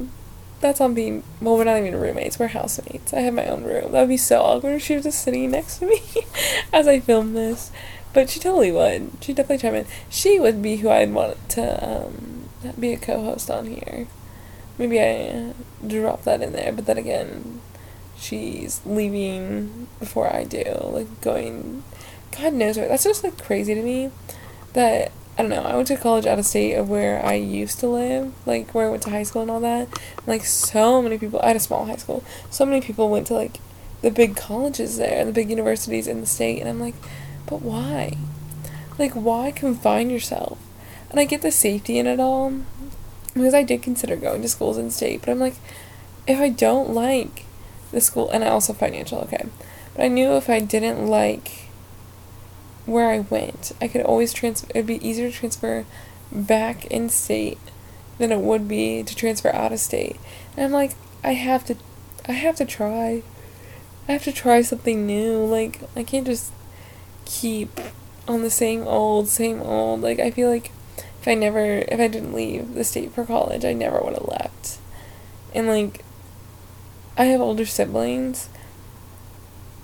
that's 0.61 0.80
on 0.80 0.94
being 0.94 1.22
well. 1.40 1.56
We're 1.56 1.64
not 1.64 1.78
even 1.78 1.96
roommates. 1.96 2.38
We're 2.38 2.48
housemates. 2.48 3.12
I 3.12 3.20
have 3.20 3.34
my 3.34 3.46
own 3.46 3.64
room. 3.64 3.92
That 3.92 4.00
would 4.00 4.08
be 4.08 4.16
so 4.16 4.40
awkward 4.42 4.74
if 4.76 4.82
she 4.82 4.94
was 4.94 5.04
just 5.04 5.22
sitting 5.22 5.50
next 5.50 5.78
to 5.78 5.87
me 5.87 6.00
as 6.72 6.88
I 6.88 7.00
film 7.00 7.34
this. 7.34 7.70
But 8.12 8.30
she 8.30 8.40
totally 8.40 8.72
would. 8.72 9.12
She'd 9.20 9.37
definitely 9.37 9.58
chime 9.58 9.74
in. 9.74 9.87
She 10.08 10.40
would 10.40 10.62
be 10.62 10.76
who 10.76 10.88
I'd 10.88 11.12
want 11.12 11.48
to 11.50 12.06
um, 12.06 12.48
be 12.78 12.92
a 12.92 12.98
co-host 12.98 13.50
on 13.50 13.66
here. 13.66 14.06
Maybe 14.78 15.00
I 15.00 15.28
uh, 15.28 15.52
drop 15.87 16.24
that 16.24 16.40
in 16.40 16.52
there, 16.52 16.72
but 16.72 16.87
then 16.87 16.98
again, 16.98 17.61
she's 18.16 18.80
leaving 18.87 19.88
before 19.98 20.32
I 20.32 20.44
do. 20.44 20.64
Like 20.82 21.20
going, 21.20 21.84
God 22.37 22.54
knows 22.54 22.76
where. 22.76 22.88
That's 22.88 23.04
just 23.04 23.22
like 23.22 23.42
crazy 23.42 23.74
to 23.74 23.82
me. 23.82 24.11
That 24.72 25.12
I 25.38 25.42
don't 25.42 25.51
know. 25.51 25.62
I 25.62 25.77
went 25.77 25.87
to 25.88 25.96
college 25.96 26.27
out 26.27 26.40
of 26.40 26.46
state 26.46 26.74
of 26.74 26.90
where 26.90 27.24
I 27.24 27.35
used 27.35 27.79
to 27.81 27.87
live, 27.87 28.35
like 28.44 28.74
where 28.74 28.88
I 28.88 28.90
went 28.90 29.05
to 29.05 29.11
high 29.11 29.22
school 29.22 29.42
and 29.42 29.51
all 29.51 29.61
that. 29.61 29.88
Like 30.27 30.44
so 30.44 31.01
many 31.01 31.16
people. 31.16 31.40
I 31.40 31.48
had 31.48 31.57
a 31.57 31.61
small 31.61 31.87
high 31.87 31.96
school. 31.96 32.24
So 32.51 32.66
many 32.66 32.81
people 32.81 33.09
went 33.09 33.29
to 33.29 33.35
like 33.35 33.61
the 34.03 34.11
big 34.11 34.37
colleges 34.37 34.98
there, 34.98 35.24
the 35.24 35.33
big 35.33 35.48
universities 35.48 36.09
in 36.09 36.20
the 36.20 36.27
state, 36.27 36.59
and 36.59 36.68
I'm 36.68 36.81
like 36.81 36.94
but 37.48 37.62
why? 37.62 38.16
Like, 38.98 39.14
why 39.14 39.51
confine 39.51 40.11
yourself? 40.11 40.59
And 41.11 41.18
I 41.18 41.24
get 41.24 41.40
the 41.40 41.51
safety 41.51 41.98
in 41.98 42.07
it 42.07 42.20
all 42.20 42.53
because 43.33 43.55
I 43.55 43.62
did 43.62 43.83
consider 43.83 44.16
going 44.16 44.42
to 44.42 44.48
schools 44.48 44.77
in 44.77 44.90
state, 44.90 45.20
but 45.20 45.31
I'm 45.31 45.38
like, 45.38 45.55
if 46.27 46.38
I 46.38 46.51
don't 46.51 46.90
like 46.90 47.46
the 47.90 48.01
school, 48.01 48.29
and 48.31 48.44
I 48.44 48.48
also 48.48 48.74
financial, 48.74 49.20
okay, 49.20 49.46
but 49.94 50.05
I 50.05 50.09
knew 50.09 50.33
if 50.33 50.51
I 50.51 50.61
didn't 50.61 51.07
like 51.07 51.67
where 52.88 53.11
I 53.11 53.20
went. 53.20 53.72
I 53.81 53.88
could 53.88 54.03
always 54.03 54.33
transfer. 54.33 54.66
It'd 54.70 54.87
be 54.87 55.07
easier 55.07 55.31
to 55.31 55.37
transfer 55.37 55.85
back 56.33 56.87
in 56.87 57.09
state 57.09 57.59
than 58.18 58.33
it 58.33 58.40
would 58.40 58.66
be 58.66 59.03
to 59.03 59.14
transfer 59.14 59.55
out 59.55 59.72
of 59.72 59.79
state. 59.79 60.16
And 60.57 60.66
I'm 60.66 60.72
like, 60.72 60.94
I 61.22 61.33
have 61.33 61.64
to, 61.66 61.77
I 62.27 62.33
have 62.33 62.57
to 62.57 62.64
try. 62.64 63.22
I 64.09 64.12
have 64.12 64.24
to 64.24 64.33
try 64.33 64.62
something 64.62 65.07
new. 65.07 65.44
Like 65.44 65.81
I 65.94 66.03
can't 66.03 66.27
just 66.27 66.51
keep 67.24 67.79
on 68.27 68.42
the 68.42 68.51
same 68.51 68.83
old, 68.83 69.29
same 69.29 69.61
old. 69.61 70.01
Like 70.01 70.18
I 70.18 70.31
feel 70.31 70.48
like 70.48 70.72
if 71.20 71.29
I 71.29 71.35
never, 71.35 71.85
if 71.88 72.01
I 72.01 72.09
didn't 72.09 72.33
leave 72.33 72.74
the 72.74 72.85
state 72.85 73.12
for 73.12 73.24
college, 73.24 73.64
I 73.64 73.74
never 73.74 74.01
would 74.01 74.14
have 74.14 74.29
left. 74.29 74.79
And 75.55 75.66
like, 75.66 76.05
I 77.16 77.24
have 77.24 77.40
older 77.40 77.66
siblings 77.66 78.48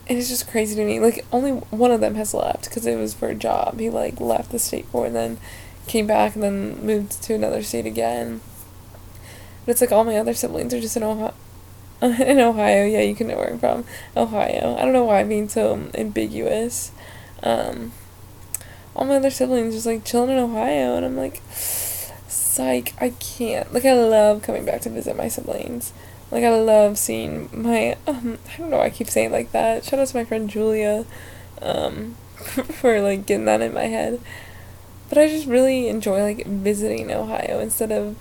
and 0.07 0.19
it's 0.19 0.29
just 0.29 0.49
crazy 0.49 0.75
to 0.77 0.85
me. 0.85 1.01
Like 1.01 1.25
only 1.33 1.53
one 1.53 1.91
of 1.91 2.01
them 2.01 2.15
has 2.17 2.35
left 2.35 2.65
because 2.65 2.87
it 2.87 2.99
was 2.99 3.15
for 3.15 3.29
a 3.29 3.35
job. 3.35 3.79
He 3.81 3.91
like 3.91 4.21
left 4.21 4.51
the 4.51 4.59
state 4.59 4.87
for 4.87 5.07
and 5.07 5.17
then 5.17 5.39
came 5.87 6.07
back 6.07 6.35
and 6.35 6.43
then 6.43 6.85
moved 6.85 7.23
to 7.23 7.35
another 7.35 7.63
state 7.63 7.87
again. 7.87 8.41
But 9.65 9.73
it's 9.73 9.81
like 9.81 9.93
all 9.93 10.05
my 10.05 10.17
other 10.17 10.35
siblings 10.35 10.75
are 10.75 10.81
just 10.81 10.97
in 10.97 11.03
Ohio. 11.03 11.35
in 12.03 12.39
Ohio, 12.39 12.85
yeah, 12.85 13.01
you 13.01 13.15
can 13.15 13.29
know 13.29 13.37
where 13.37 13.51
I'm 13.51 13.59
from. 13.59 13.85
Ohio. 14.17 14.77
I 14.79 14.83
don't 14.83 14.93
know 14.93 15.05
why 15.05 15.21
I'm 15.21 15.29
being 15.29 15.49
so 15.49 15.89
ambiguous. 15.95 16.93
Um, 17.43 17.93
all 18.95 19.07
my 19.07 19.17
other 19.17 19.31
siblings 19.31 19.75
just 19.75 19.87
like 19.87 20.05
chilling 20.05 20.31
in 20.31 20.39
Ohio, 20.39 20.97
and 20.97 21.07
I'm 21.07 21.17
like, 21.17 21.41
psych, 21.49 22.93
I 23.01 23.11
can't. 23.11 23.73
Like 23.73 23.85
I 23.85 23.95
love 23.95 24.43
coming 24.43 24.67
back 24.67 24.83
to 24.83 24.91
visit 24.91 25.17
my 25.17 25.29
siblings. 25.29 25.93
Like 26.35 26.43
I 26.43 26.51
love 26.51 26.99
seeing 26.99 27.49
my 27.53 27.97
um 28.09 28.39
I 28.53 28.57
don't 28.59 28.69
know 28.69 28.81
I 28.81 28.91
keep 28.91 29.09
saying 29.09 29.31
like 29.31 29.53
that. 29.53 29.85
Shout 29.85 30.01
out 30.01 30.09
to 30.09 30.17
my 30.17 30.25
friend 30.25 30.51
Julia, 30.51 31.07
um, 31.63 32.17
for 32.37 33.01
like 33.01 33.25
getting 33.25 33.45
that 33.45 33.61
in 33.61 33.73
my 33.73 33.85
head. 33.85 34.21
But 35.09 35.19
I 35.19 35.29
just 35.29 35.47
really 35.47 35.87
enjoy 35.87 36.23
like 36.23 36.45
visiting 36.45 37.13
Ohio 37.13 37.61
instead 37.61 37.93
of 37.93 38.17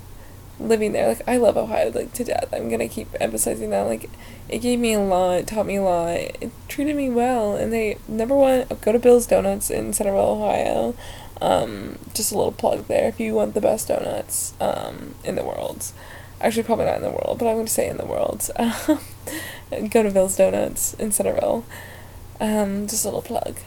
living 0.60 0.92
there. 0.92 1.08
Like 1.08 1.28
I 1.28 1.38
love 1.38 1.58
Ohio 1.58 1.90
like 1.90 2.14
to 2.14 2.24
death. 2.24 2.54
I'm 2.54 2.70
gonna 2.70 2.88
keep 2.88 3.08
emphasizing 3.20 3.72
that. 3.72 3.88
Like 3.88 4.12
it 4.48 4.60
gave 4.60 4.80
me 4.80 4.94
a 4.94 5.00
lot, 5.00 5.48
taught 5.48 5.66
me 5.66 5.78
a 5.78 5.82
lot, 5.82 6.12
it 6.12 6.52
treated 6.68 6.96
me 6.96 7.10
well, 7.10 7.56
and 7.56 7.74
they 7.74 7.98
number 8.08 8.36
one 8.36 8.68
go 8.82 8.92
to 8.92 9.00
Bill's 9.00 9.26
Donuts 9.26 9.72
in 9.72 9.92
Centerville, 9.92 10.40
Ohio. 10.40 10.94
Um, 11.42 11.98
just 12.14 12.32
a 12.32 12.38
little 12.38 12.52
plug 12.52 12.86
there 12.86 13.08
if 13.08 13.20
you 13.20 13.34
want 13.34 13.56
the 13.56 13.60
best 13.60 13.88
donuts 13.88 14.54
um, 14.62 15.16
in 15.24 15.34
the 15.34 15.44
world. 15.44 15.92
Actually, 16.44 16.64
probably 16.64 16.86
not 16.86 16.98
in 16.98 17.04
the 17.04 17.10
world, 17.10 17.38
but 17.40 17.48
I'm 17.48 17.56
going 17.56 17.66
to 17.66 17.72
say 17.72 17.88
in 17.88 17.96
the 17.96 18.06
world. 18.06 18.50
Go 19.90 20.04
to 20.04 20.12
Bill's 20.12 20.36
Donuts 20.36 20.94
in 20.96 21.14
Centerville. 21.14 21.66
Um, 22.42 22.86
just 22.86 23.06
a 23.06 23.08
little 23.08 23.22
plug. 23.22 23.58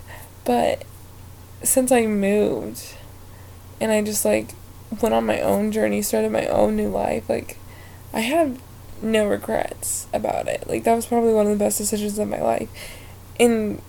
But 0.45 0.85
since 1.62 1.91
I 1.91 2.07
moved 2.07 2.95
and 3.81 3.91
I 3.91 4.03
just 4.03 4.25
like 4.27 4.51
went 5.01 5.15
on 5.15 5.25
my 5.25 5.41
own 5.41 5.73
journey, 5.73 6.03
started 6.03 6.31
my 6.31 6.47
own 6.47 6.77
new 6.77 6.89
life, 6.89 7.29
like 7.29 7.59
I 8.12 8.21
have 8.21 8.61
no 9.03 9.27
regrets 9.27 10.07
about 10.12 10.47
it. 10.47 10.69
Like 10.69 10.85
that 10.85 10.95
was 10.95 11.07
probably 11.07 11.33
one 11.33 11.47
of 11.47 11.59
the 11.59 11.65
best 11.65 11.79
decisions 11.79 12.19
of 12.19 12.29
my 12.29 12.41
life. 12.41 12.69
And 13.41 13.81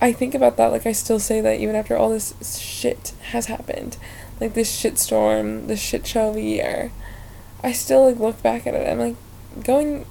I 0.00 0.12
think 0.12 0.34
about 0.34 0.56
that 0.56 0.72
like 0.72 0.86
I 0.86 0.92
still 0.92 1.20
say 1.20 1.40
that 1.42 1.60
even 1.60 1.76
after 1.76 1.96
all 1.96 2.08
this 2.08 2.58
shit 2.58 3.12
has 3.30 3.46
happened. 3.46 3.98
Like 4.40 4.54
this 4.54 4.74
shit 4.74 4.98
storm, 4.98 5.66
this 5.66 5.80
shit 5.80 6.06
show 6.06 6.30
of 6.30 6.36
a 6.36 6.42
year. 6.42 6.92
I 7.62 7.72
still 7.72 8.06
like 8.06 8.18
look 8.18 8.42
back 8.42 8.66
at 8.66 8.74
it. 8.74 8.88
I'm 8.88 8.98
like, 8.98 9.16
going 9.64 10.06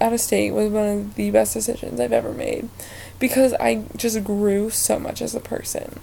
out 0.00 0.12
of 0.12 0.20
state 0.20 0.52
was 0.52 0.70
one 0.70 0.86
of 0.86 1.14
the 1.14 1.30
best 1.30 1.54
decisions 1.54 2.00
I've 2.00 2.12
ever 2.12 2.32
made 2.32 2.68
because 3.18 3.54
I 3.54 3.84
just 3.96 4.22
grew 4.24 4.70
so 4.70 4.98
much 4.98 5.22
as 5.22 5.34
a 5.34 5.40
person. 5.40 6.00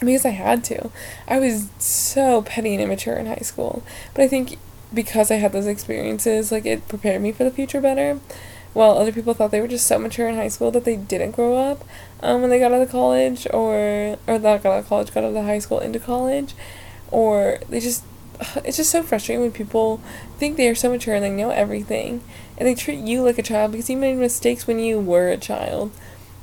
Because 0.00 0.24
I 0.24 0.30
had 0.30 0.64
to. 0.64 0.90
I 1.28 1.38
was 1.38 1.68
so 1.78 2.42
petty 2.42 2.74
and 2.74 2.82
immature 2.82 3.14
in 3.16 3.26
high 3.26 3.36
school. 3.36 3.82
But 4.12 4.22
I 4.22 4.28
think 4.28 4.58
because 4.92 5.30
I 5.30 5.36
had 5.36 5.52
those 5.52 5.66
experiences, 5.66 6.52
like 6.52 6.66
it 6.66 6.86
prepared 6.88 7.22
me 7.22 7.32
for 7.32 7.44
the 7.44 7.50
future 7.50 7.80
better. 7.80 8.20
While 8.72 8.98
other 8.98 9.12
people 9.12 9.34
thought 9.34 9.52
they 9.52 9.60
were 9.60 9.68
just 9.68 9.86
so 9.86 10.00
mature 10.00 10.28
in 10.28 10.34
high 10.34 10.48
school 10.48 10.72
that 10.72 10.84
they 10.84 10.96
didn't 10.96 11.30
grow 11.30 11.56
up 11.56 11.84
um, 12.22 12.40
when 12.40 12.50
they 12.50 12.58
got 12.58 12.72
out 12.72 12.82
of 12.82 12.90
college 12.90 13.46
or 13.52 14.18
or 14.26 14.38
not 14.38 14.64
got 14.64 14.66
out 14.72 14.80
of 14.80 14.88
college, 14.88 15.14
got 15.14 15.22
out 15.22 15.36
of 15.36 15.44
high 15.44 15.60
school 15.60 15.78
into 15.78 16.00
college, 16.00 16.54
or 17.12 17.60
they 17.68 17.78
just 17.78 18.02
it's 18.56 18.76
just 18.76 18.90
so 18.90 19.02
frustrating 19.02 19.42
when 19.42 19.52
people 19.52 20.00
think 20.38 20.56
they 20.56 20.68
are 20.68 20.74
so 20.74 20.90
mature 20.90 21.14
and 21.14 21.24
they 21.24 21.30
know 21.30 21.50
everything 21.50 22.22
and 22.56 22.66
they 22.68 22.74
treat 22.74 22.98
you 22.98 23.22
like 23.22 23.38
a 23.38 23.42
child 23.42 23.72
because 23.72 23.90
you 23.90 23.96
made 23.96 24.16
mistakes 24.16 24.66
when 24.66 24.78
you 24.78 25.00
were 25.00 25.28
a 25.28 25.36
child. 25.36 25.90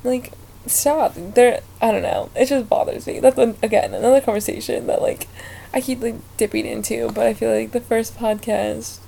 Like, 0.04 0.32
stop. 0.66 1.14
There, 1.16 1.60
I 1.80 1.90
don't 1.90 2.02
know. 2.02 2.30
It 2.34 2.46
just 2.46 2.68
bothers 2.68 3.06
me. 3.06 3.20
That's 3.20 3.38
again 3.62 3.94
another 3.94 4.20
conversation 4.20 4.86
that 4.86 5.02
like 5.02 5.28
I 5.72 5.80
keep 5.80 6.00
like 6.00 6.16
dipping 6.36 6.66
into, 6.66 7.10
but 7.12 7.26
I 7.26 7.34
feel 7.34 7.54
like 7.54 7.72
the 7.72 7.80
first 7.80 8.16
podcast 8.16 8.98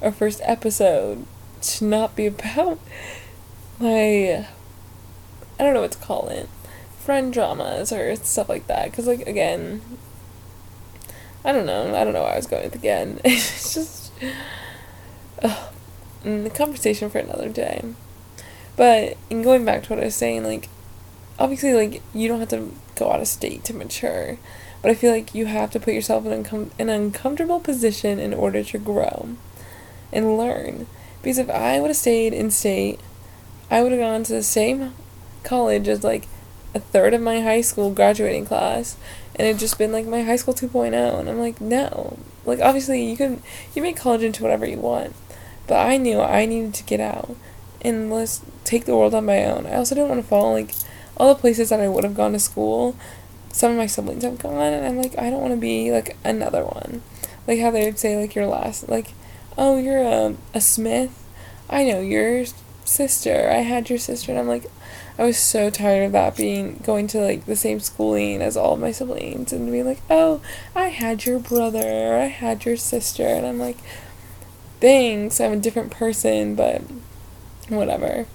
or 0.00 0.12
first 0.12 0.40
episode 0.44 1.26
should 1.62 1.88
not 1.88 2.14
be 2.14 2.26
about 2.26 2.78
my 3.80 4.46
I 5.58 5.62
don't 5.62 5.74
know 5.74 5.82
what 5.82 5.92
to 5.92 5.98
call 5.98 6.28
it 6.28 6.48
friend 6.98 7.32
dramas 7.32 7.92
or 7.92 8.16
stuff 8.16 8.48
like 8.48 8.66
that 8.66 8.90
because 8.90 9.06
like 9.06 9.26
again 9.26 9.82
I 11.44 11.52
don't 11.52 11.66
know. 11.66 11.94
I 11.94 12.04
don't 12.04 12.14
know 12.14 12.22
where 12.22 12.32
I 12.32 12.36
was 12.36 12.46
going 12.46 12.64
with 12.64 12.74
again. 12.74 13.20
it's 13.24 13.74
just 13.74 14.12
uh, 15.42 15.68
the 16.22 16.50
conversation 16.50 17.10
for 17.10 17.18
another 17.18 17.48
day. 17.48 17.84
But 18.76 19.16
in 19.30 19.42
going 19.42 19.64
back 19.64 19.84
to 19.84 19.90
what 19.90 20.00
I 20.00 20.06
was 20.06 20.14
saying, 20.14 20.44
like 20.44 20.68
obviously, 21.38 21.74
like 21.74 22.02
you 22.14 22.28
don't 22.28 22.40
have 22.40 22.48
to 22.50 22.72
go 22.96 23.10
out 23.10 23.20
of 23.20 23.28
state 23.28 23.64
to 23.64 23.74
mature, 23.74 24.38
but 24.82 24.90
I 24.90 24.94
feel 24.94 25.12
like 25.12 25.34
you 25.34 25.46
have 25.46 25.70
to 25.72 25.80
put 25.80 25.94
yourself 25.94 26.24
in 26.26 26.44
uncom- 26.44 26.70
an 26.78 26.88
uncomfortable 26.88 27.60
position 27.60 28.18
in 28.18 28.32
order 28.32 28.62
to 28.64 28.78
grow 28.78 29.36
and 30.12 30.38
learn. 30.38 30.86
Because 31.22 31.38
if 31.38 31.50
I 31.50 31.80
would 31.80 31.88
have 31.88 31.96
stayed 31.96 32.32
in 32.32 32.50
state, 32.50 33.00
I 33.70 33.82
would 33.82 33.92
have 33.92 34.00
gone 34.00 34.24
to 34.24 34.32
the 34.32 34.42
same 34.42 34.94
college 35.42 35.88
as 35.88 36.04
like 36.04 36.26
a 36.74 36.80
third 36.80 37.14
of 37.14 37.20
my 37.20 37.40
high 37.40 37.60
school 37.60 37.92
graduating 37.92 38.46
class 38.46 38.96
and 39.36 39.46
it 39.46 39.58
just 39.58 39.78
been 39.78 39.92
like 39.92 40.06
my 40.06 40.22
high 40.22 40.36
school 40.36 40.54
2.0 40.54 41.18
and 41.18 41.28
i'm 41.28 41.38
like 41.38 41.60
no. 41.60 42.18
Like 42.44 42.60
obviously 42.60 43.08
you 43.08 43.16
can 43.16 43.42
you 43.74 43.82
make 43.82 43.96
college 43.96 44.22
into 44.22 44.42
whatever 44.42 44.66
you 44.66 44.78
want. 44.78 45.14
But 45.66 45.86
i 45.86 45.96
knew 45.96 46.20
i 46.20 46.46
needed 46.46 46.74
to 46.74 46.84
get 46.84 47.00
out 47.00 47.36
and 47.82 48.10
let's 48.10 48.42
take 48.64 48.84
the 48.84 48.96
world 48.96 49.14
on 49.14 49.26
my 49.26 49.44
own. 49.44 49.66
I 49.66 49.74
also 49.74 49.94
didn't 49.94 50.10
want 50.10 50.22
to 50.22 50.28
follow 50.28 50.52
like 50.52 50.74
all 51.16 51.34
the 51.34 51.40
places 51.40 51.68
that 51.70 51.80
i 51.80 51.88
would 51.88 52.04
have 52.04 52.14
gone 52.14 52.32
to 52.32 52.38
school 52.38 52.96
some 53.52 53.72
of 53.72 53.78
my 53.78 53.86
siblings 53.86 54.24
have 54.24 54.38
gone. 54.38 54.72
And 54.72 54.86
i'm 54.86 54.96
like 54.96 55.18
i 55.18 55.30
don't 55.30 55.40
want 55.40 55.54
to 55.54 55.60
be 55.60 55.90
like 55.90 56.16
another 56.24 56.64
one. 56.64 57.02
Like 57.46 57.60
how 57.60 57.70
they 57.70 57.84
would 57.84 57.98
say 57.98 58.16
like 58.16 58.34
your 58.34 58.46
last 58.46 58.88
like 58.88 59.12
oh 59.58 59.78
you're 59.78 60.02
a, 60.02 60.36
a 60.52 60.60
smith. 60.60 61.20
I 61.68 61.84
know 61.84 62.00
your 62.00 62.44
sister. 62.84 63.48
I 63.50 63.58
had 63.58 63.88
your 63.88 63.98
sister. 63.98 64.30
And 64.30 64.38
i'm 64.38 64.48
like 64.48 64.70
I 65.16 65.24
was 65.24 65.38
so 65.38 65.70
tired 65.70 66.06
of 66.06 66.12
that 66.12 66.36
being 66.36 66.80
going 66.84 67.06
to 67.08 67.20
like 67.20 67.46
the 67.46 67.54
same 67.54 67.78
schooling 67.78 68.42
as 68.42 68.56
all 68.56 68.76
my 68.76 68.90
siblings 68.90 69.52
and 69.52 69.70
being 69.70 69.86
like, 69.86 70.00
oh, 70.10 70.40
I 70.74 70.88
had 70.88 71.24
your 71.24 71.38
brother, 71.38 72.16
I 72.16 72.26
had 72.26 72.64
your 72.64 72.76
sister, 72.76 73.22
and 73.24 73.46
I'm 73.46 73.58
like, 73.58 73.78
thanks, 74.80 75.40
I'm 75.40 75.52
a 75.52 75.56
different 75.56 75.92
person, 75.92 76.56
but 76.56 76.82
whatever. 77.68 78.26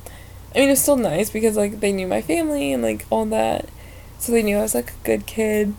I 0.55 0.59
mean, 0.59 0.69
it's 0.69 0.81
still 0.81 0.95
nice 0.97 1.29
because 1.29 1.57
like 1.57 1.81
they 1.81 1.91
knew 1.91 2.07
my 2.07 2.21
family 2.21 2.71
and 2.71 2.81
like 2.81 3.05
all 3.09 3.25
that, 3.25 3.67
so 4.17 4.31
they 4.31 4.41
knew 4.41 4.57
I 4.57 4.61
was 4.61 4.75
like 4.75 4.91
a 4.91 5.05
good 5.05 5.25
kid. 5.25 5.75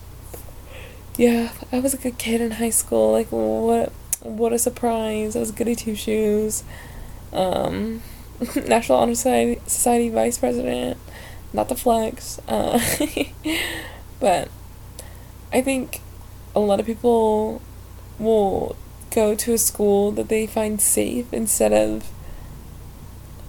Yeah, 1.16 1.52
I 1.72 1.80
was 1.80 1.94
a 1.94 1.98
good 1.98 2.18
kid 2.18 2.40
in 2.40 2.52
high 2.52 2.70
school. 2.70 3.12
Like 3.12 3.28
what? 3.28 3.92
What 4.22 4.52
a 4.52 4.58
surprise! 4.58 5.34
I 5.34 5.40
was 5.40 5.50
goody 5.50 5.74
two 5.74 5.94
shoes. 5.94 6.62
Um, 7.32 8.02
National 8.66 8.98
Honor 8.98 9.14
Society, 9.14 9.60
Society 9.66 10.08
vice 10.08 10.38
president. 10.38 10.98
Not 11.52 11.68
the 11.68 11.74
flex. 11.76 12.40
Uh, 12.48 12.80
but 14.20 14.48
I 15.52 15.60
think 15.60 16.00
a 16.54 16.60
lot 16.60 16.80
of 16.80 16.86
people 16.86 17.60
will 18.18 18.76
go 19.10 19.34
to 19.34 19.52
a 19.52 19.58
school 19.58 20.12
that 20.12 20.28
they 20.28 20.46
find 20.46 20.80
safe 20.80 21.32
instead 21.32 21.72
of 21.72 22.10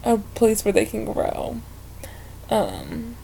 a 0.03 0.17
place 0.17 0.65
where 0.65 0.71
they 0.71 0.85
can 0.85 1.05
grow. 1.05 1.61
Um, 2.49 3.15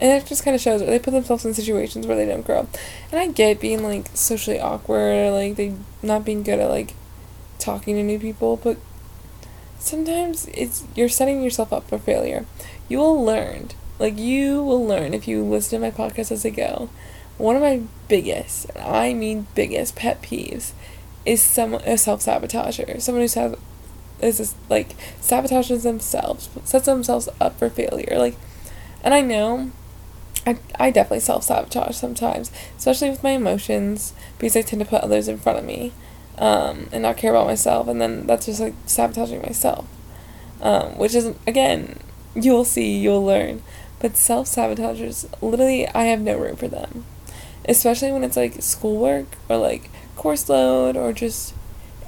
and 0.00 0.22
it 0.22 0.26
just 0.26 0.44
kind 0.44 0.54
of 0.54 0.60
shows 0.60 0.80
they 0.80 0.98
put 0.98 1.10
themselves 1.10 1.44
in 1.44 1.54
situations 1.54 2.06
where 2.06 2.16
they 2.16 2.26
don't 2.26 2.46
grow. 2.46 2.68
And 3.12 3.20
I 3.20 3.28
get 3.28 3.60
being 3.60 3.82
like 3.82 4.08
socially 4.14 4.60
awkward 4.60 5.14
or 5.14 5.30
like 5.32 5.56
they 5.56 5.74
not 6.02 6.24
being 6.24 6.42
good 6.42 6.58
at 6.58 6.70
like 6.70 6.94
talking 7.58 7.96
to 7.96 8.02
new 8.02 8.18
people, 8.18 8.56
but 8.56 8.78
sometimes 9.78 10.46
it's 10.54 10.84
you're 10.94 11.08
setting 11.08 11.42
yourself 11.42 11.72
up 11.72 11.88
for 11.88 11.98
failure. 11.98 12.46
You 12.88 12.98
will 12.98 13.24
learn. 13.24 13.68
Like 13.98 14.18
you 14.18 14.62
will 14.62 14.86
learn 14.86 15.14
if 15.14 15.26
you 15.26 15.42
listen 15.44 15.80
to 15.80 15.86
my 15.86 15.90
podcast 15.90 16.30
as 16.30 16.46
I 16.46 16.50
go. 16.50 16.88
One 17.36 17.56
of 17.56 17.62
my 17.62 17.82
biggest, 18.08 18.68
and 18.70 18.78
I 18.78 19.14
mean 19.14 19.46
biggest 19.54 19.96
pet 19.96 20.22
peeves 20.22 20.72
is 21.24 21.42
someone 21.42 21.82
a 21.82 21.98
self 21.98 22.20
sabotager. 22.20 23.00
Someone 23.00 23.22
who 23.22 23.28
says 23.28 23.56
is 24.20 24.38
this, 24.38 24.54
like 24.68 24.96
sabotages 25.20 25.82
themselves, 25.82 26.48
sets 26.64 26.86
themselves 26.86 27.28
up 27.40 27.58
for 27.58 27.70
failure. 27.70 28.18
Like 28.18 28.36
and 29.02 29.14
I 29.14 29.20
know 29.20 29.70
I, 30.46 30.58
I 30.78 30.90
definitely 30.90 31.20
self 31.20 31.44
sabotage 31.44 31.96
sometimes, 31.96 32.50
especially 32.76 33.10
with 33.10 33.22
my 33.22 33.30
emotions, 33.30 34.12
because 34.38 34.56
I 34.56 34.62
tend 34.62 34.80
to 34.80 34.88
put 34.88 35.02
others 35.02 35.28
in 35.28 35.38
front 35.38 35.58
of 35.58 35.64
me 35.64 35.92
um, 36.38 36.88
and 36.92 37.02
not 37.02 37.16
care 37.16 37.32
about 37.32 37.46
myself, 37.46 37.88
and 37.88 38.00
then 38.00 38.26
that's 38.26 38.46
just 38.46 38.60
like 38.60 38.74
sabotaging 38.86 39.42
myself. 39.42 39.86
Um, 40.60 40.98
which 40.98 41.14
is, 41.14 41.34
again, 41.46 41.98
you'll 42.34 42.64
see, 42.64 42.96
you'll 42.98 43.24
learn. 43.24 43.62
But 44.00 44.16
self 44.16 44.46
sabotagers, 44.46 45.28
literally, 45.40 45.88
I 45.88 46.04
have 46.04 46.20
no 46.20 46.38
room 46.38 46.56
for 46.56 46.68
them. 46.68 47.04
Especially 47.68 48.12
when 48.12 48.24
it's 48.24 48.36
like 48.36 48.62
schoolwork 48.62 49.26
or 49.48 49.56
like 49.56 49.90
course 50.16 50.48
load 50.48 50.96
or 50.96 51.12
just 51.12 51.54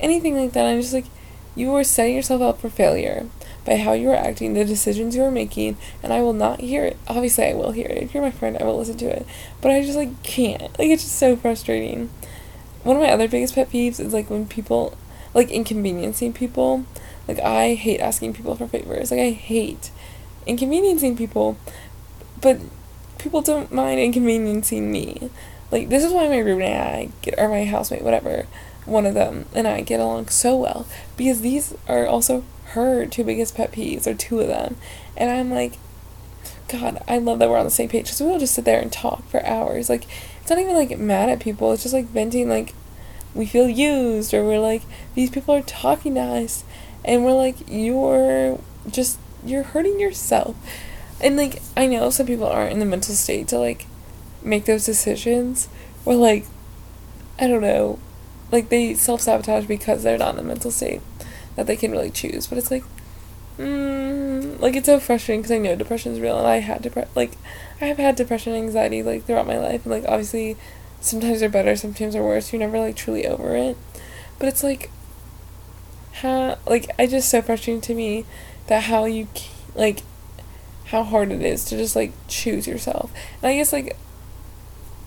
anything 0.00 0.36
like 0.36 0.52
that. 0.52 0.66
I'm 0.66 0.80
just 0.80 0.94
like, 0.94 1.06
you 1.54 1.74
are 1.74 1.84
setting 1.84 2.14
yourself 2.14 2.40
up 2.40 2.60
for 2.60 2.70
failure 2.70 3.26
by 3.64 3.76
how 3.76 3.92
you 3.92 4.10
are 4.10 4.16
acting, 4.16 4.54
the 4.54 4.64
decisions 4.64 5.14
you 5.14 5.22
are 5.22 5.30
making, 5.30 5.76
and 6.02 6.12
I 6.12 6.22
will 6.22 6.32
not 6.32 6.60
hear 6.60 6.84
it. 6.84 6.96
Obviously, 7.08 7.44
I 7.44 7.54
will 7.54 7.72
hear 7.72 7.86
it. 7.86 8.02
If 8.02 8.14
you're 8.14 8.22
my 8.22 8.30
friend, 8.30 8.56
I 8.58 8.64
will 8.64 8.78
listen 8.78 8.96
to 8.98 9.06
it. 9.06 9.26
But 9.60 9.72
I 9.72 9.82
just 9.82 9.96
like 9.96 10.22
can't. 10.22 10.78
Like 10.78 10.88
it's 10.88 11.02
just 11.02 11.16
so 11.16 11.36
frustrating. 11.36 12.10
One 12.82 12.96
of 12.96 13.02
my 13.02 13.10
other 13.10 13.28
biggest 13.28 13.54
pet 13.54 13.70
peeves 13.70 14.00
is 14.00 14.12
like 14.12 14.30
when 14.30 14.46
people 14.46 14.96
like 15.34 15.50
inconveniencing 15.50 16.32
people. 16.32 16.84
Like 17.28 17.38
I 17.40 17.74
hate 17.74 18.00
asking 18.00 18.32
people 18.34 18.56
for 18.56 18.66
favors. 18.66 19.10
Like 19.10 19.20
I 19.20 19.30
hate 19.30 19.90
inconveniencing 20.46 21.16
people, 21.16 21.56
but 22.40 22.58
people 23.18 23.42
don't 23.42 23.70
mind 23.72 24.00
inconveniencing 24.00 24.90
me. 24.90 25.30
Like 25.70 25.88
this 25.88 26.02
is 26.02 26.12
why 26.12 26.28
my 26.28 26.38
roommate 26.38 26.72
and 26.72 26.82
I 26.82 27.08
get, 27.22 27.38
or 27.38 27.48
my 27.48 27.64
housemate, 27.64 28.02
whatever, 28.02 28.46
one 28.86 29.06
of 29.06 29.14
them 29.14 29.46
and 29.54 29.68
I 29.68 29.82
get 29.82 30.00
along 30.00 30.28
so 30.28 30.56
well 30.56 30.86
because 31.16 31.42
these 31.42 31.74
are 31.86 32.06
also 32.06 32.42
her 32.70 33.06
two 33.06 33.24
biggest 33.24 33.54
pet 33.54 33.72
peeves 33.72 34.06
or 34.06 34.14
two 34.14 34.40
of 34.40 34.48
them, 34.48 34.76
and 35.16 35.30
I'm 35.30 35.50
like, 35.50 35.74
God, 36.68 37.02
I 37.08 37.18
love 37.18 37.40
that 37.40 37.48
we're 37.50 37.58
on 37.58 37.64
the 37.64 37.70
same 37.70 37.88
page 37.88 38.04
because 38.04 38.20
we'll 38.20 38.38
just 38.38 38.54
sit 38.54 38.64
there 38.64 38.80
and 38.80 38.92
talk 38.92 39.24
for 39.28 39.44
hours. 39.44 39.88
Like 39.88 40.06
it's 40.50 40.56
not 40.56 40.58
even 40.58 40.74
like 40.74 40.98
mad 40.98 41.28
at 41.28 41.38
people. 41.38 41.72
It's 41.72 41.84
just 41.84 41.94
like 41.94 42.06
venting 42.06 42.48
like 42.48 42.74
we 43.34 43.46
feel 43.46 43.68
used 43.68 44.34
or 44.34 44.44
we're 44.44 44.58
like 44.58 44.82
these 45.14 45.30
people 45.30 45.54
are 45.54 45.62
talking 45.62 46.16
to 46.16 46.20
us 46.20 46.64
and 47.04 47.24
we're 47.24 47.32
like 47.32 47.56
you're 47.68 48.58
just 48.90 49.20
you're 49.44 49.62
hurting 49.62 50.00
yourself 50.00 50.56
and 51.20 51.36
like 51.36 51.62
i 51.76 51.86
know 51.86 52.10
some 52.10 52.26
people 52.26 52.46
aren't 52.46 52.72
in 52.72 52.80
the 52.80 52.84
mental 52.84 53.14
state 53.14 53.46
to 53.46 53.56
like 53.56 53.86
make 54.42 54.64
those 54.64 54.84
decisions 54.84 55.68
or 56.04 56.16
like 56.16 56.44
i 57.38 57.46
don't 57.46 57.62
know 57.62 57.98
like 58.50 58.68
they 58.68 58.92
self-sabotage 58.92 59.66
because 59.66 60.02
they're 60.02 60.18
not 60.18 60.30
in 60.30 60.36
the 60.36 60.42
mental 60.42 60.72
state 60.72 61.00
that 61.54 61.68
they 61.68 61.76
can 61.76 61.92
really 61.92 62.10
choose 62.10 62.48
but 62.48 62.58
it's 62.58 62.72
like 62.72 62.82
mm, 63.56 64.58
like 64.60 64.74
it's 64.74 64.86
so 64.86 64.98
frustrating 64.98 65.40
because 65.40 65.52
i 65.52 65.58
know 65.58 65.76
depression 65.76 66.12
is 66.12 66.20
real 66.20 66.36
and 66.36 66.48
i 66.48 66.56
had 66.56 66.82
depression 66.82 67.10
like 67.14 67.36
i 67.80 67.86
have 67.86 67.98
had 67.98 68.16
depression 68.16 68.52
and 68.52 68.64
anxiety 68.64 69.02
like 69.02 69.24
throughout 69.24 69.46
my 69.46 69.58
life 69.58 69.84
and 69.84 69.92
like 69.92 70.04
obviously 70.06 70.56
sometimes 71.00 71.40
they're 71.40 71.48
better 71.48 71.74
sometimes 71.76 72.14
they're 72.14 72.22
worse 72.22 72.52
you're 72.52 72.60
never 72.60 72.78
like 72.78 72.96
truly 72.96 73.26
over 73.26 73.54
it 73.56 73.76
but 74.38 74.48
it's 74.48 74.62
like 74.62 74.90
how 76.20 76.58
like 76.66 76.90
I 76.98 77.06
just 77.06 77.28
so 77.28 77.42
frustrating 77.42 77.80
to 77.82 77.94
me 77.94 78.24
that 78.66 78.84
how 78.84 79.04
you 79.04 79.28
like 79.74 80.02
how 80.86 81.02
hard 81.02 81.30
it 81.30 81.42
is 81.42 81.64
to 81.66 81.76
just 81.76 81.96
like 81.96 82.12
choose 82.28 82.66
yourself. 82.66 83.12
And 83.42 83.50
I 83.50 83.56
guess 83.56 83.72
like 83.72 83.96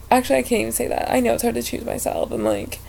actually 0.10 0.40
I 0.40 0.44
can't 0.44 0.62
even 0.62 0.72
say 0.72 0.88
that. 0.88 1.12
I 1.12 1.20
know 1.20 1.34
it's 1.34 1.44
hard 1.44 1.56
to 1.56 1.64
choose 1.64 1.86
myself 1.86 2.32
and 2.32 2.44
like 2.44 2.80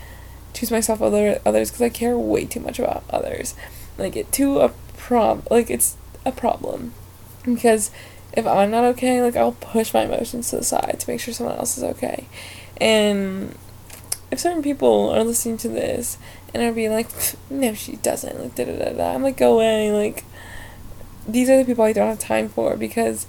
choose 0.53 0.71
myself 0.71 1.01
over 1.01 1.39
others 1.45 1.69
because 1.69 1.81
I 1.81 1.89
care 1.89 2.17
way 2.17 2.45
too 2.45 2.59
much 2.59 2.79
about 2.79 3.03
others. 3.09 3.55
Like 3.97 4.15
it 4.15 4.31
to 4.33 4.59
a 4.59 4.69
prob 4.97 5.45
like 5.51 5.69
it's 5.69 5.97
a 6.25 6.31
problem 6.31 6.93
because 7.43 7.91
if 8.35 8.45
I'm 8.45 8.71
not 8.71 8.83
okay, 8.85 9.21
like 9.21 9.35
I'll 9.35 9.53
push 9.53 9.93
my 9.93 10.03
emotions 10.03 10.49
to 10.49 10.57
the 10.57 10.63
side 10.63 10.97
to 10.99 11.09
make 11.09 11.19
sure 11.19 11.33
someone 11.33 11.57
else 11.57 11.77
is 11.77 11.83
okay. 11.83 12.27
And 12.81 13.55
if 14.31 14.39
certain 14.39 14.63
people 14.63 15.09
are 15.11 15.23
listening 15.23 15.57
to 15.57 15.69
this 15.69 16.17
and 16.53 16.63
are 16.63 16.73
being 16.73 16.91
like, 16.91 17.09
no, 17.49 17.73
she 17.73 17.95
doesn't, 17.97 18.39
like, 18.39 18.55
da 18.55 18.65
da 18.65 18.77
da 18.77 18.93
da, 18.93 19.13
I'm 19.13 19.23
like, 19.23 19.37
go 19.37 19.55
away, 19.55 19.91
like, 19.91 20.25
these 21.27 21.49
are 21.49 21.57
the 21.57 21.65
people 21.65 21.83
I 21.83 21.93
don't 21.93 22.09
have 22.09 22.19
time 22.19 22.49
for 22.49 22.75
because 22.75 23.27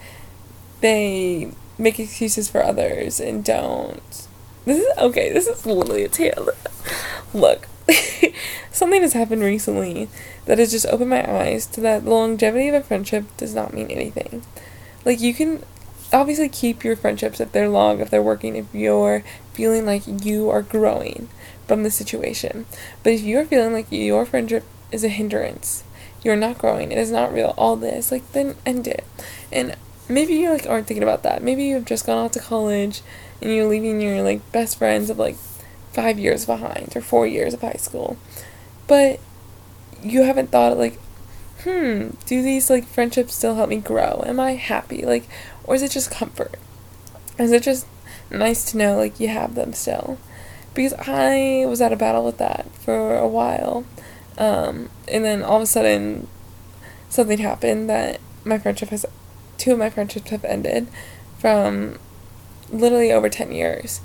they 0.80 1.52
make 1.78 1.98
excuses 1.98 2.50
for 2.50 2.62
others 2.62 3.20
and 3.20 3.44
don't. 3.44 4.26
This 4.64 4.78
is 4.78 4.98
okay, 4.98 5.32
this 5.32 5.46
is 5.46 5.64
literally 5.64 6.04
a 6.04 6.08
tale. 6.08 6.48
Look, 7.32 7.68
something 8.72 9.02
has 9.02 9.12
happened 9.12 9.42
recently 9.42 10.08
that 10.46 10.58
has 10.58 10.72
just 10.72 10.86
opened 10.86 11.10
my 11.10 11.28
eyes 11.30 11.66
to 11.66 11.80
that 11.82 12.04
the 12.04 12.10
longevity 12.10 12.68
of 12.68 12.74
a 12.74 12.82
friendship 12.82 13.24
does 13.36 13.54
not 13.54 13.72
mean 13.72 13.90
anything. 13.90 14.42
Like, 15.06 15.20
you 15.20 15.32
can 15.32 15.62
obviously 16.12 16.50
keep 16.50 16.84
your 16.84 16.96
friendships 16.96 17.40
if 17.40 17.52
they're 17.52 17.68
long, 17.68 18.00
if 18.00 18.10
they're 18.10 18.22
working, 18.22 18.56
if 18.56 18.66
you're 18.74 19.24
feeling 19.54 19.86
like 19.86 20.02
you 20.06 20.50
are 20.50 20.62
growing 20.62 21.28
from 21.66 21.82
the 21.82 21.90
situation. 21.90 22.66
But 23.02 23.14
if 23.14 23.22
you're 23.22 23.46
feeling 23.46 23.72
like 23.72 23.86
your 23.90 24.26
friendship 24.26 24.64
is 24.92 25.04
a 25.04 25.08
hindrance, 25.08 25.84
you're 26.22 26.36
not 26.36 26.58
growing, 26.58 26.92
it 26.92 26.98
is 26.98 27.10
not 27.10 27.32
real, 27.32 27.54
all 27.56 27.76
this, 27.76 28.12
like 28.12 28.32
then 28.32 28.56
end 28.66 28.86
it. 28.86 29.04
And 29.52 29.76
maybe 30.08 30.34
you 30.34 30.50
like 30.50 30.66
aren't 30.66 30.86
thinking 30.86 31.02
about 31.02 31.22
that. 31.22 31.42
Maybe 31.42 31.64
you've 31.64 31.84
just 31.84 32.06
gone 32.06 32.18
off 32.18 32.32
to 32.32 32.40
college 32.40 33.02
and 33.40 33.52
you're 33.52 33.68
leaving 33.68 34.00
your 34.00 34.22
like 34.22 34.52
best 34.52 34.78
friends 34.78 35.10
of 35.10 35.18
like 35.18 35.36
five 35.92 36.18
years 36.18 36.46
behind 36.46 36.92
or 36.96 37.00
four 37.00 37.26
years 37.26 37.54
of 37.54 37.62
high 37.62 37.78
school. 37.78 38.16
But 38.86 39.20
you 40.02 40.22
haven't 40.22 40.50
thought 40.50 40.76
like, 40.76 40.98
hmm, 41.64 42.10
do 42.26 42.42
these 42.42 42.70
like 42.70 42.86
friendships 42.86 43.34
still 43.34 43.54
help 43.54 43.68
me 43.68 43.78
grow? 43.78 44.22
Am 44.26 44.40
I 44.40 44.52
happy? 44.52 45.04
Like 45.04 45.28
or 45.64 45.74
is 45.74 45.82
it 45.82 45.90
just 45.90 46.10
comfort? 46.10 46.56
Is 47.38 47.52
it 47.52 47.62
just 47.62 47.86
nice 48.30 48.70
to 48.70 48.78
know 48.78 48.96
like 48.96 49.20
you 49.20 49.28
have 49.28 49.54
them 49.54 49.72
still? 49.72 50.18
Because 50.74 50.94
I 50.98 51.64
was 51.66 51.80
at 51.80 51.92
a 51.92 51.96
battle 51.96 52.24
with 52.24 52.38
that 52.38 52.66
for 52.74 53.16
a 53.16 53.28
while. 53.28 53.84
Um, 54.38 54.90
and 55.08 55.24
then 55.24 55.42
all 55.42 55.56
of 55.56 55.62
a 55.62 55.66
sudden 55.66 56.28
something 57.08 57.38
happened 57.38 57.88
that 57.88 58.20
my 58.44 58.58
friendship 58.58 58.90
has 58.90 59.06
two 59.58 59.72
of 59.72 59.78
my 59.78 59.90
friendships 59.90 60.30
have 60.30 60.44
ended 60.44 60.88
from 61.38 61.98
literally 62.70 63.12
over 63.12 63.28
10 63.28 63.52
years 63.52 64.00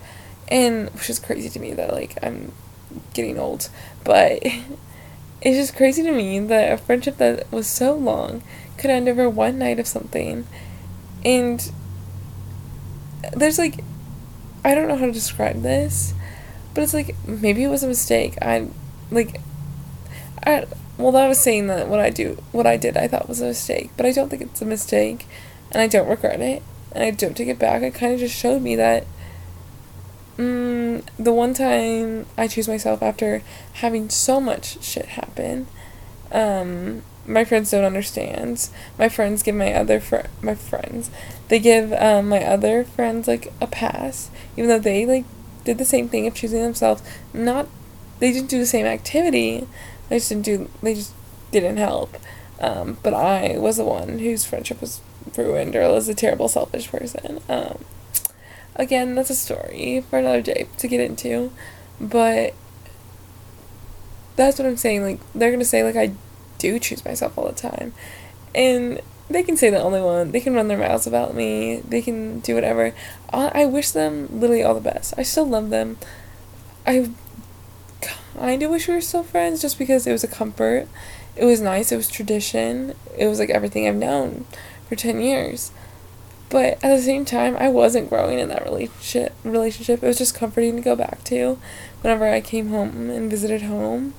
and 0.47 0.89
which 0.91 1.09
is 1.09 1.19
crazy 1.19 1.49
to 1.49 1.59
me 1.59 1.73
that 1.73 1.91
like 1.91 2.17
i'm 2.23 2.51
getting 3.13 3.37
old 3.37 3.69
but 4.03 4.41
it's 5.41 5.57
just 5.57 5.75
crazy 5.75 6.03
to 6.03 6.11
me 6.11 6.39
that 6.39 6.71
a 6.71 6.77
friendship 6.77 7.17
that 7.17 7.51
was 7.51 7.67
so 7.67 7.95
long 7.95 8.43
could 8.77 8.89
end 8.89 9.07
over 9.09 9.29
one 9.29 9.57
night 9.57 9.79
of 9.79 9.87
something 9.87 10.45
and 11.23 11.71
there's 13.33 13.57
like 13.57 13.83
I 14.63 14.75
don't 14.75 14.87
know 14.87 14.95
how 14.95 15.07
to 15.07 15.11
describe 15.11 15.63
this, 15.63 16.13
but 16.73 16.83
it's 16.83 16.93
like 16.93 17.15
maybe 17.27 17.63
it 17.63 17.69
was 17.69 17.83
a 17.83 17.87
mistake. 17.87 18.37
I 18.41 18.67
like 19.09 19.41
I 20.45 20.65
well 20.97 21.15
I 21.15 21.27
was 21.27 21.39
saying 21.39 21.67
that 21.67 21.87
what 21.87 21.99
I 21.99 22.09
do 22.09 22.41
what 22.51 22.67
I 22.67 22.77
did 22.77 22.95
I 22.97 23.07
thought 23.07 23.27
was 23.27 23.41
a 23.41 23.47
mistake, 23.47 23.91
but 23.97 24.05
I 24.05 24.11
don't 24.11 24.29
think 24.29 24.41
it's 24.41 24.61
a 24.61 24.65
mistake 24.65 25.25
and 25.71 25.81
I 25.81 25.87
don't 25.87 26.07
regret 26.07 26.41
it 26.41 26.61
and 26.91 27.03
I 27.03 27.11
don't 27.11 27.35
take 27.35 27.47
it 27.47 27.59
back. 27.59 27.81
It 27.81 27.95
kind 27.95 28.13
of 28.13 28.19
just 28.19 28.35
showed 28.35 28.61
me 28.61 28.75
that 28.75 29.05
mm, 30.37 31.03
the 31.17 31.33
one 31.33 31.53
time 31.53 32.25
I 32.37 32.47
choose 32.47 32.67
myself 32.67 33.01
after 33.01 33.43
having 33.73 34.09
so 34.09 34.39
much 34.41 34.83
shit 34.83 35.05
happen 35.05 35.67
um 36.31 37.03
my 37.27 37.45
friends 37.45 37.69
don't 37.69 37.83
understand. 37.83 38.67
My 38.97 39.07
friends 39.07 39.43
give 39.43 39.55
my 39.55 39.73
other 39.73 39.99
fr- 39.99 40.27
my 40.41 40.55
friends 40.55 41.11
they 41.51 41.59
give 41.59 41.91
um, 41.93 42.29
my 42.29 42.41
other 42.45 42.85
friends 42.85 43.27
like 43.27 43.51
a 43.59 43.67
pass, 43.67 44.31
even 44.55 44.69
though 44.69 44.79
they 44.79 45.05
like 45.05 45.25
did 45.65 45.77
the 45.77 45.83
same 45.83 46.07
thing 46.07 46.25
of 46.25 46.33
choosing 46.33 46.61
themselves. 46.61 47.03
Not 47.33 47.67
they 48.19 48.31
didn't 48.31 48.49
do 48.49 48.57
the 48.57 48.65
same 48.65 48.85
activity. 48.85 49.67
They 50.07 50.17
just 50.17 50.29
didn't 50.29 50.45
do. 50.45 50.69
They 50.81 50.95
just 50.95 51.13
didn't 51.51 51.75
help. 51.75 52.15
Um, 52.61 52.99
but 53.03 53.13
I 53.13 53.57
was 53.57 53.75
the 53.75 53.83
one 53.83 54.19
whose 54.19 54.45
friendship 54.45 54.79
was 54.79 55.01
ruined 55.35 55.75
or 55.75 55.91
was 55.91 56.07
a 56.07 56.15
terrible 56.15 56.47
selfish 56.47 56.89
person. 56.89 57.41
Um, 57.49 57.83
again, 58.75 59.15
that's 59.15 59.29
a 59.29 59.35
story 59.35 60.03
for 60.09 60.19
another 60.19 60.41
day 60.41 60.67
to 60.77 60.87
get 60.87 60.99
into, 60.99 61.51
but 61.99 62.53
that's 64.35 64.57
what 64.57 64.67
I'm 64.67 64.77
saying. 64.77 65.03
Like 65.03 65.19
they're 65.33 65.51
gonna 65.51 65.65
say 65.65 65.83
like 65.83 65.95
I 65.95 66.13
do 66.57 66.79
choose 66.79 67.03
myself 67.03 67.37
all 67.37 67.47
the 67.47 67.53
time. 67.53 67.93
And 68.53 69.01
they 69.29 69.43
can 69.43 69.57
say 69.57 69.69
the 69.69 69.81
only 69.81 70.01
one. 70.01 70.31
They 70.31 70.39
can 70.39 70.53
run 70.53 70.67
their 70.67 70.77
mouths 70.77 71.07
about 71.07 71.35
me. 71.35 71.77
They 71.77 72.01
can 72.01 72.39
do 72.39 72.55
whatever. 72.55 72.93
I, 73.31 73.63
I 73.63 73.65
wish 73.65 73.91
them 73.91 74.27
literally 74.31 74.63
all 74.63 74.75
the 74.75 74.81
best. 74.81 75.13
I 75.17 75.23
still 75.23 75.47
love 75.47 75.69
them. 75.69 75.97
I 76.85 77.09
kind 78.35 78.61
of 78.63 78.71
wish 78.71 78.87
we 78.87 78.93
were 78.93 79.01
still 79.01 79.23
friends 79.23 79.61
just 79.61 79.79
because 79.79 80.05
it 80.05 80.11
was 80.11 80.23
a 80.23 80.27
comfort. 80.27 80.87
It 81.35 81.45
was 81.45 81.61
nice. 81.61 81.91
It 81.91 81.97
was 81.97 82.09
tradition. 82.09 82.93
It 83.17 83.27
was 83.27 83.39
like 83.39 83.49
everything 83.49 83.87
I've 83.87 83.95
known 83.95 84.45
for 84.87 84.95
10 84.95 85.21
years. 85.21 85.71
But 86.51 86.83
at 86.83 86.95
the 86.95 87.01
same 87.01 87.23
time, 87.23 87.55
I 87.57 87.69
wasn't 87.69 88.09
growing 88.09 88.37
in 88.37 88.49
that 88.49 88.65
relationship. 88.65 89.33
Relationship. 89.45 90.03
It 90.03 90.07
was 90.07 90.17
just 90.17 90.35
comforting 90.35 90.75
to 90.75 90.81
go 90.81 90.97
back 90.97 91.23
to 91.25 91.57
whenever 92.01 92.27
I 92.27 92.41
came 92.41 92.67
home 92.67 93.09
and 93.09 93.31
visited 93.31 93.61
home. 93.61 94.13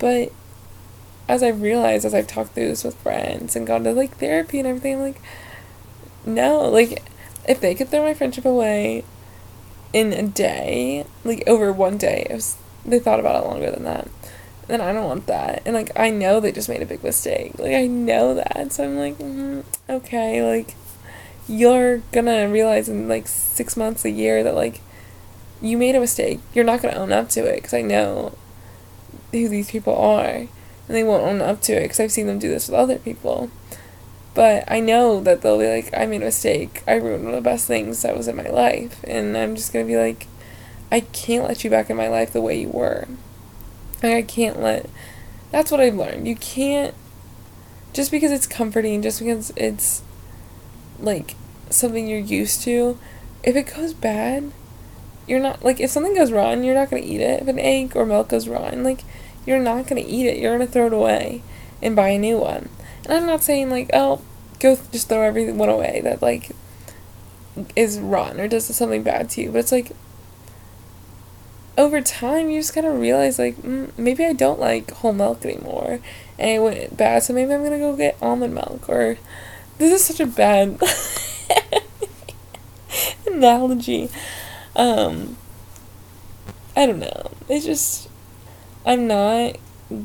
But 0.00 0.32
as 1.28 1.40
I've 1.40 1.62
realized 1.62 2.04
as 2.04 2.14
I've 2.14 2.26
talked 2.26 2.54
through 2.54 2.66
this 2.66 2.82
with 2.82 2.96
friends 2.96 3.54
and 3.54 3.64
gone 3.64 3.84
to 3.84 3.92
like 3.92 4.16
therapy 4.16 4.58
and 4.58 4.66
everything, 4.66 4.96
I'm 4.96 5.02
like, 5.02 5.22
no, 6.26 6.68
like 6.68 7.00
if 7.48 7.60
they 7.60 7.76
could 7.76 7.90
throw 7.90 8.02
my 8.02 8.14
friendship 8.14 8.44
away 8.44 9.04
in 9.92 10.12
a 10.12 10.26
day, 10.26 11.06
like 11.22 11.44
over 11.46 11.72
one 11.72 11.96
day, 11.96 12.26
it 12.28 12.34
was, 12.34 12.56
they 12.84 12.98
thought 12.98 13.20
about 13.20 13.44
it 13.44 13.46
longer 13.46 13.70
than 13.70 13.84
that. 13.84 14.08
Then 14.66 14.80
I 14.80 14.92
don't 14.92 15.06
want 15.06 15.26
that. 15.28 15.62
And 15.64 15.76
like 15.76 15.92
I 15.94 16.10
know 16.10 16.40
they 16.40 16.50
just 16.50 16.68
made 16.68 16.82
a 16.82 16.86
big 16.86 17.04
mistake. 17.04 17.56
Like 17.56 17.74
I 17.74 17.86
know 17.86 18.34
that. 18.34 18.72
So 18.72 18.82
I'm 18.82 18.98
like, 18.98 19.18
mm, 19.18 19.62
okay, 19.88 20.42
like 20.42 20.74
you're 21.48 21.98
gonna 22.12 22.48
realize 22.48 22.88
in 22.88 23.08
like 23.08 23.26
six 23.26 23.76
months, 23.76 24.04
a 24.04 24.10
year 24.10 24.42
that 24.42 24.54
like 24.54 24.80
you 25.60 25.76
made 25.78 25.94
a 25.94 26.00
mistake. 26.00 26.40
You're 26.54 26.64
not 26.64 26.82
gonna 26.82 26.96
own 26.96 27.12
up 27.12 27.28
to 27.30 27.40
it 27.44 27.56
because 27.56 27.74
I 27.74 27.82
know 27.82 28.36
who 29.30 29.48
these 29.48 29.70
people 29.70 29.96
are, 29.96 30.28
and 30.28 30.48
they 30.88 31.04
won't 31.04 31.24
own 31.24 31.40
up 31.40 31.60
to 31.62 31.72
it 31.72 31.82
because 31.82 32.00
I've 32.00 32.12
seen 32.12 32.26
them 32.26 32.38
do 32.38 32.48
this 32.48 32.68
with 32.68 32.78
other 32.78 32.98
people. 32.98 33.50
But 34.34 34.64
I 34.70 34.80
know 34.80 35.20
that 35.20 35.42
they'll 35.42 35.58
be 35.58 35.68
like, 35.68 35.90
I 35.94 36.06
made 36.06 36.22
a 36.22 36.26
mistake. 36.26 36.82
I 36.86 36.94
ruined 36.94 37.24
one 37.24 37.34
of 37.34 37.44
the 37.44 37.50
best 37.50 37.66
things 37.66 38.00
that 38.02 38.16
was 38.16 38.28
in 38.28 38.36
my 38.36 38.48
life. 38.48 39.04
And 39.04 39.36
I'm 39.36 39.54
just 39.54 39.72
to 39.72 39.84
be 39.84 39.96
like, 39.96 40.26
I 40.90 41.00
can't 41.00 41.46
let 41.46 41.64
you 41.64 41.70
back 41.70 41.90
in 41.90 41.96
my 41.96 42.08
life 42.08 42.32
the 42.32 42.40
way 42.40 42.60
you 42.60 42.70
were. 42.70 43.08
I 44.02 44.22
can't 44.22 44.60
let. 44.60 44.88
That's 45.50 45.70
what 45.70 45.80
I've 45.80 45.94
learned. 45.94 46.26
You 46.26 46.36
can't. 46.36 46.94
Just 47.92 48.10
because 48.10 48.32
it's 48.32 48.46
comforting, 48.46 49.02
just 49.02 49.18
because 49.18 49.52
it's 49.54 50.02
like 51.02 51.36
something 51.70 52.06
you're 52.06 52.18
used 52.18 52.62
to, 52.62 52.98
if 53.42 53.56
it 53.56 53.74
goes 53.74 53.92
bad, 53.92 54.52
you're 55.26 55.40
not. 55.40 55.64
Like, 55.64 55.80
if 55.80 55.90
something 55.90 56.14
goes 56.14 56.32
wrong, 56.32 56.64
you're 56.64 56.74
not 56.74 56.90
to 57.02 57.08
eat 57.08 57.20
it. 57.20 57.42
If 57.42 57.48
an 57.48 57.58
egg 57.58 57.96
or 57.96 58.06
milk 58.06 58.28
goes 58.28 58.48
wrong, 58.48 58.82
like, 58.82 59.04
you're 59.46 59.60
not 59.60 59.88
to 59.88 60.00
eat 60.00 60.26
it. 60.26 60.38
You're 60.38 60.58
to 60.58 60.66
throw 60.66 60.86
it 60.86 60.92
away 60.92 61.42
and 61.82 61.96
buy 61.96 62.10
a 62.10 62.18
new 62.18 62.38
one. 62.38 62.68
And 63.04 63.12
I'm 63.14 63.26
not 63.26 63.42
saying 63.42 63.70
like, 63.70 63.90
oh, 63.92 64.22
go 64.60 64.76
th- 64.76 64.90
just 64.92 65.08
throw 65.08 65.22
everyone 65.22 65.68
away 65.68 66.00
that 66.04 66.22
like 66.22 66.52
is 67.74 67.98
rotten 67.98 68.40
or 68.40 68.48
does 68.48 68.64
something 68.74 69.02
bad 69.02 69.28
to 69.30 69.42
you. 69.42 69.50
But 69.50 69.58
it's 69.58 69.72
like 69.72 69.92
over 71.76 72.00
time 72.00 72.50
you 72.50 72.60
just 72.60 72.74
kind 72.74 72.86
of 72.86 72.98
realize 73.00 73.38
like 73.38 73.56
mm, 73.56 73.90
maybe 73.98 74.24
I 74.24 74.32
don't 74.32 74.60
like 74.60 74.90
whole 74.92 75.12
milk 75.12 75.44
anymore, 75.44 76.00
and 76.38 76.50
it 76.50 76.58
went 76.60 76.96
bad. 76.96 77.24
So 77.24 77.34
maybe 77.34 77.52
I'm 77.52 77.64
gonna 77.64 77.78
go 77.78 77.96
get 77.96 78.16
almond 78.22 78.54
milk. 78.54 78.88
Or 78.88 79.18
this 79.82 80.00
is 80.00 80.04
such 80.04 80.20
a 80.20 80.26
bad 80.26 80.80
analogy. 83.26 84.08
Um, 84.76 85.36
I 86.76 86.86
don't 86.86 87.00
know. 87.00 87.30
It's 87.48 87.64
just 87.64 88.08
I'm 88.86 89.06
not 89.06 89.56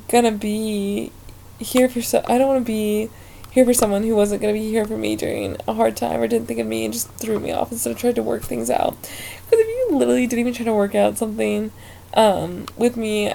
gonna 0.10 0.32
be 0.32 1.12
here 1.60 1.90
for 1.90 2.02
so 2.02 2.24
I 2.28 2.38
don't 2.38 2.48
want 2.48 2.62
to 2.62 2.66
be 2.66 3.10
here 3.52 3.66
for 3.66 3.74
someone 3.74 4.04
who 4.04 4.16
wasn't 4.16 4.42
to 4.42 4.54
be 4.54 4.70
here 4.70 4.86
for 4.86 4.98
me 4.98 5.16
during 5.16 5.58
a 5.68 5.74
hard 5.74 5.98
time 5.98 6.20
or 6.20 6.28
didn't 6.28 6.48
think 6.48 6.60
of 6.60 6.68
me 6.68 6.86
and 6.86 6.94
just 6.94 7.10
threw 7.14 7.40
me 7.40 7.52
off 7.52 7.72
instead 7.72 7.92
of 7.92 7.98
tried 7.98 8.16
to 8.16 8.22
work 8.22 8.44
things 8.44 8.70
out. 8.70 8.96
Because 9.02 9.60
if 9.60 9.68
you 9.68 9.90
literally 9.98 10.28
didn't 10.28 10.42
even 10.42 10.54
try 10.54 10.66
to 10.66 10.74
work 10.74 10.94
out 10.94 11.18
something 11.18 11.72
um, 12.14 12.68
with 12.78 12.98
me, 12.98 13.34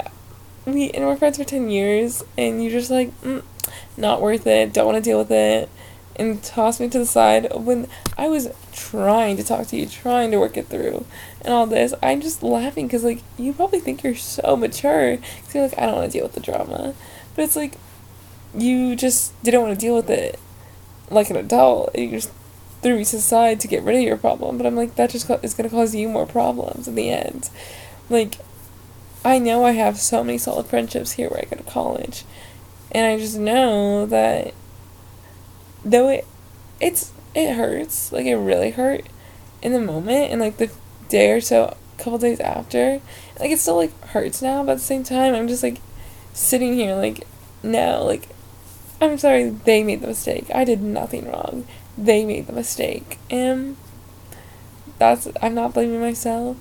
we 0.65 0.91
and 0.91 1.07
we're 1.07 1.17
friends 1.17 1.39
for 1.39 1.45
ten 1.45 1.71
years, 1.71 2.23
and 2.39 2.63
you're 2.63 2.71
just 2.71 2.91
like, 2.91 3.11
mm, 3.23 3.43
not 3.97 4.21
worth 4.21 4.47
it. 4.47 4.73
Don't 4.73 4.87
want 4.87 4.97
to 4.97 5.03
deal 5.03 5.19
with 5.19 5.33
it, 5.33 5.69
and 6.17 6.43
toss 6.43 6.81
me 6.81 6.89
to 6.89 6.99
the 6.99 7.07
side 7.07 7.53
when 7.55 7.89
I 8.19 8.29
was 8.29 8.51
trying 8.73 9.37
to 9.37 9.45
talk 9.45 9.67
to 9.69 9.77
you, 9.77 9.87
trying 9.87 10.31
to 10.31 10.39
work 10.39 10.57
it 10.57 10.67
through, 10.69 11.07
and 11.41 11.53
all 11.53 11.67
this. 11.67 11.95
I'm 12.03 12.21
just 12.21 12.43
laughing 12.43 12.87
because 12.87 13.05
like 13.05 13.23
you 13.39 13.53
probably 13.53 13.81
think 13.81 14.03
you're 14.03 14.15
so 14.15 14.57
mature. 14.57 15.17
Cause 15.17 15.55
you're 15.55 15.65
like, 15.65 15.79
I 15.79 15.87
don't 15.87 15.97
want 15.97 16.13
to 16.13 16.19
deal 16.19 16.27
with 16.27 16.35
the 16.35 16.41
drama, 16.41 16.95
but 17.35 17.43
it's 17.43 17.57
like 17.57 17.75
you 18.55 18.95
just 18.97 19.41
didn't 19.43 19.63
want 19.63 19.79
to 19.79 19.81
deal 19.81 19.97
with 19.97 20.11
it 20.11 20.39
like 21.11 21.31
an 21.31 21.37
adult. 21.37 21.97
You 21.97 22.11
just 22.11 22.31
threw 22.83 22.97
me 22.97 23.05
to 23.05 23.17
the 23.17 23.23
side 23.23 23.61
to 23.61 23.69
get 23.69 23.83
rid 23.83 23.97
of 23.97 24.03
your 24.03 24.17
problem. 24.17 24.57
But 24.59 24.67
I'm 24.67 24.77
like, 24.77 24.97
that 24.97 25.11
just 25.11 25.31
is 25.43 25.55
going 25.55 25.69
to 25.69 25.75
cause 25.75 25.95
you 25.95 26.09
more 26.09 26.27
problems 26.27 26.89
in 26.89 26.95
the 26.95 27.11
end. 27.11 27.49
Like, 28.11 28.39
I 29.25 29.39
know 29.39 29.65
I 29.65 29.73
have 29.73 29.99
so 29.99 30.25
many 30.25 30.39
solid 30.39 30.67
friendships 30.67 31.13
here 31.13 31.29
where 31.29 31.41
I 31.41 31.45
go 31.45 31.57
to 31.57 31.71
college. 31.71 32.25
And 32.91 33.07
I 33.07 33.19
just 33.19 33.39
know 33.39 34.05
that 34.07 34.53
though 35.85 36.09
it 36.09 36.27
it's 36.81 37.13
it 37.35 37.55
hurts, 37.55 38.13
like 38.13 38.27
it 38.27 38.37
really 38.37 38.71
hurt 38.71 39.07
in 39.63 39.73
the 39.73 39.81
moment 39.81 40.31
and 40.31 40.41
like 40.41 40.57
the 40.57 40.71
day 41.09 41.31
or 41.31 41.41
so 41.41 41.65
a 41.99 42.03
couple 42.03 42.19
days 42.19 42.41
after. 42.41 43.01
Like 43.39 43.51
it 43.51 43.59
still 43.59 43.77
like 43.77 43.99
hurts 44.09 44.43
now, 44.43 44.63
but 44.65 44.73
at 44.73 44.79
the 44.79 44.85
same 44.85 45.05
time 45.05 45.35
I'm 45.35 45.49
just 45.49 45.63
like 45.63 45.81
sitting 46.33 46.75
here 46.75 46.95
like 46.95 47.27
no, 47.63 48.05
like 48.05 48.29
I'm 49.03 49.19
sorry, 49.19 49.49
they 49.49 49.83
made 49.83 50.01
the 50.01 50.07
mistake. 50.07 50.47
I 50.55 50.65
did 50.65 50.81
nothing 50.81 51.29
wrong. 51.29 51.67
They 51.99 52.25
made 52.25 52.47
the 52.47 52.53
mistake. 52.53 53.19
And 53.31 53.77
that's, 54.99 55.27
I'm 55.43 55.55
not 55.55 55.75
blaming 55.75 56.01
myself. 56.01 56.57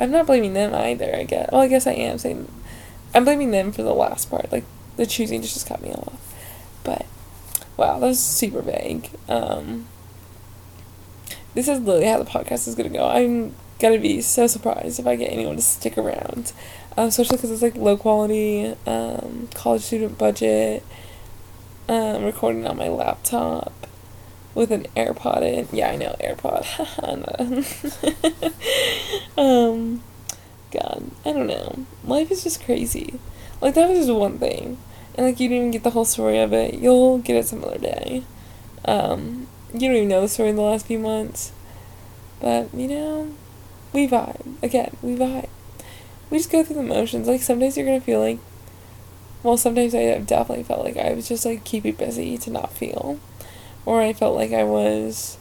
I'm 0.00 0.10
not 0.10 0.26
blaming 0.26 0.54
them 0.54 0.74
either, 0.74 1.14
I 1.14 1.22
guess. 1.22 1.50
Well, 1.52 1.60
I 1.60 1.68
guess 1.68 1.86
I 1.86 1.92
am 1.92 2.18
saying, 2.18 2.50
I'm 3.14 3.24
blaming 3.24 3.52
them 3.52 3.70
for 3.70 3.84
the 3.84 3.94
last 3.94 4.28
part. 4.28 4.50
Like, 4.50 4.64
the 4.96 5.06
choosing 5.06 5.40
just 5.42 5.68
cut 5.68 5.82
me 5.82 5.92
off. 5.92 6.34
But, 6.82 7.06
wow, 7.76 7.98
that 7.98 8.06
was 8.06 8.20
super 8.20 8.62
vague. 8.62 9.10
Um, 9.28 9.86
this 11.54 11.68
is 11.68 11.80
literally 11.80 12.06
how 12.06 12.22
the 12.22 12.30
podcast 12.30 12.68
is 12.68 12.74
gonna 12.74 12.88
go. 12.88 13.08
I'm 13.08 13.54
gonna 13.78 13.98
be 13.98 14.20
so 14.20 14.46
surprised 14.46 14.98
if 14.98 15.06
I 15.06 15.16
get 15.16 15.32
anyone 15.32 15.56
to 15.56 15.62
stick 15.62 15.98
around, 15.98 16.52
um, 16.96 17.08
especially 17.08 17.36
because 17.36 17.50
it's 17.50 17.62
like 17.62 17.76
low 17.76 17.96
quality, 17.96 18.74
um, 18.86 19.48
college 19.54 19.82
student 19.82 20.18
budget 20.18 20.82
um, 21.88 22.24
recording 22.24 22.66
on 22.66 22.76
my 22.76 22.88
laptop 22.88 23.72
with 24.54 24.70
an 24.70 24.86
AirPod 24.96 25.42
in. 25.42 25.68
Yeah, 25.76 25.90
I 25.90 25.96
know 25.96 26.16
AirPod. 26.20 26.64
um, 29.38 30.02
God, 30.70 31.10
I 31.24 31.32
don't 31.32 31.46
know. 31.46 31.86
Life 32.04 32.30
is 32.30 32.44
just 32.44 32.64
crazy. 32.64 33.18
Like 33.60 33.74
that 33.74 33.88
was 33.88 34.06
just 34.06 34.12
one 34.12 34.38
thing, 34.38 34.78
and 35.14 35.26
like 35.26 35.40
you 35.40 35.48
didn't 35.48 35.62
even 35.62 35.70
get 35.70 35.84
the 35.84 35.90
whole 35.90 36.04
story 36.04 36.38
of 36.38 36.52
it. 36.52 36.74
You'll 36.74 37.18
get 37.18 37.36
it 37.36 37.46
some 37.46 37.64
other 37.64 37.78
day. 37.78 38.24
Um, 38.84 39.46
you 39.72 39.80
don't 39.80 39.96
even 39.96 40.08
know 40.08 40.20
the 40.20 40.28
story 40.28 40.50
in 40.50 40.56
the 40.56 40.62
last 40.62 40.86
few 40.86 40.98
months, 40.98 41.52
but 42.40 42.72
you 42.74 42.88
know, 42.88 43.34
we 43.92 44.08
vibe. 44.08 44.62
Again, 44.62 44.96
we 45.02 45.16
vibe. 45.16 45.48
We 46.30 46.38
just 46.38 46.50
go 46.50 46.64
through 46.64 46.76
the 46.76 46.82
motions. 46.82 47.28
Like 47.28 47.42
some 47.42 47.58
days 47.58 47.76
you're 47.76 47.86
gonna 47.86 48.00
feel 48.00 48.20
like 48.20 48.38
well, 49.44 49.58
sometimes 49.58 49.94
I 49.94 50.00
have 50.00 50.26
definitely 50.26 50.64
felt 50.64 50.82
like 50.82 50.96
I 50.96 51.12
was 51.12 51.28
just 51.28 51.44
like 51.44 51.64
keeping 51.64 51.94
busy 51.94 52.38
to 52.38 52.50
not 52.50 52.72
feel. 52.72 53.20
Or 53.84 54.00
I 54.00 54.14
felt 54.14 54.34
like 54.34 54.52
I 54.52 54.64
was 54.64 55.36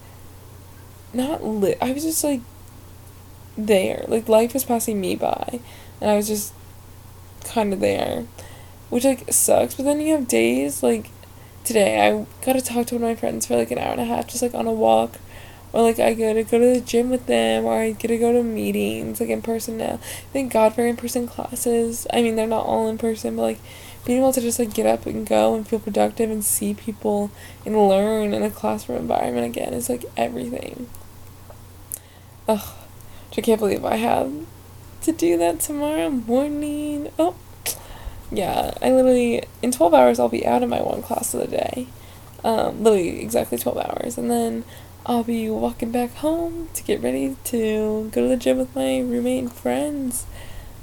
not 1.14 1.42
lit. 1.42 1.78
I 1.82 1.94
was 1.94 2.04
just 2.04 2.22
like 2.22 2.42
there. 3.58 4.04
Like 4.10 4.28
life 4.28 4.54
was 4.54 4.66
passing 4.66 5.00
me 5.00 5.16
by. 5.16 5.62
And 6.02 6.12
I 6.12 6.18
was 6.18 6.28
just 6.28 6.54
kind 7.46 7.72
of 7.72 7.80
there. 7.80 8.26
Which 8.94 9.06
like 9.06 9.34
sucks. 9.34 9.76
But 9.76 9.84
then 9.86 10.02
you 10.02 10.14
have 10.14 10.28
days 10.28 10.84
like 10.84 11.10
today 11.64 12.08
I 12.08 12.26
got 12.46 12.54
to 12.54 12.62
talk 12.62 12.88
to 12.88 12.96
one 12.96 13.04
of 13.04 13.10
my 13.10 13.16
friends 13.16 13.46
for 13.48 13.56
like 13.56 13.72
an 13.72 13.80
hour 13.80 13.92
and 13.92 14.02
a 14.02 14.06
half 14.06 14.28
just 14.28 14.42
like 14.42 14.54
on 14.54 14.68
a 14.68 14.72
walk 14.72 15.18
or 15.74 15.82
like 15.82 15.98
I 15.98 16.14
get 16.14 16.34
to 16.34 16.44
go 16.44 16.60
to 16.60 16.80
the 16.80 16.86
gym 16.86 17.10
with 17.10 17.26
them, 17.26 17.66
or 17.66 17.80
I 17.80 17.92
get 17.94 18.10
to 18.10 18.18
go 18.20 18.32
to 18.32 18.44
meetings 18.44 19.20
like 19.20 19.30
in 19.30 19.42
person 19.42 19.78
now. 19.78 19.98
Thank 20.32 20.54
God 20.54 20.76
for 20.76 20.86
in 20.86 20.96
person 20.96 21.28
classes. 21.28 22.06
I 22.14 22.22
mean, 22.22 22.36
they're 22.36 22.46
not 22.46 22.68
all 22.68 22.88
in 22.88 23.00
person, 23.00 23.36
but 23.36 23.42
like 23.42 23.60
being 24.06 24.20
able 24.20 24.34
to 24.34 24.42
just 24.42 24.60
like 24.60 24.74
get 24.74 24.86
up 24.86 25.08
and 25.08 25.26
go 25.26 25.56
and 25.56 25.68
feel 25.68 25.80
productive 25.80 26.30
and 26.30 26.46
see 26.46 26.76
people 26.76 27.32
and 27.66 27.90
learn 27.90 28.36
in 28.36 28.44
a 28.44 28.52
classroom 28.52 29.00
environment 29.00 29.48
again 29.48 29.74
is 29.74 29.90
like 29.90 30.06
everything. 30.16 30.88
Ugh, 32.48 32.70
I 33.36 33.42
can't 33.42 33.60
believe 33.60 33.84
I 33.84 33.96
have 33.96 34.32
to 35.02 35.12
do 35.12 35.38
that 35.40 35.60
tomorrow 35.60 36.12
morning. 36.12 37.10
Oh, 37.18 37.36
yeah, 38.34 38.74
I 38.82 38.92
literally, 38.92 39.44
in 39.62 39.72
12 39.72 39.94
hours, 39.94 40.20
I'll 40.20 40.30
be 40.30 40.46
out 40.46 40.64
of 40.64 40.70
my 40.70 40.82
one 40.82 41.02
class 41.02 41.34
of 41.34 41.42
the 41.42 41.48
day. 41.48 41.88
Um, 42.44 42.84
literally 42.84 43.22
exactly 43.22 43.58
12 43.58 43.78
hours. 43.78 44.18
And 44.18 44.30
then 44.30 44.66
I'll 45.06 45.24
be 45.24 45.50
walking 45.50 45.92
back 45.92 46.16
home 46.16 46.70
to 46.74 46.84
get 46.84 47.02
ready 47.02 47.36
to 47.46 48.10
go 48.12 48.22
to 48.22 48.28
the 48.28 48.38
gym 48.38 48.58
with 48.58 48.76
my 48.76 49.00
roommate 49.00 49.44
and 49.44 49.54
friends, 49.54 50.26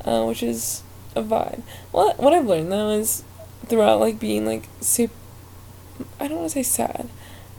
uh, 0.04 0.24
which 0.24 0.42
is 0.42 0.82
a 1.16 1.22
vibe. 1.22 1.62
What 1.90 2.18
what 2.18 2.32
I've 2.32 2.46
learned 2.46 2.70
though 2.70 2.90
is 2.90 3.24
throughout 3.66 4.00
like 4.00 4.20
being 4.20 4.46
like 4.46 4.68
super, 4.80 5.14
I 6.18 6.28
don't 6.28 6.38
want 6.38 6.50
to 6.50 6.54
say 6.54 6.62
sad. 6.62 7.08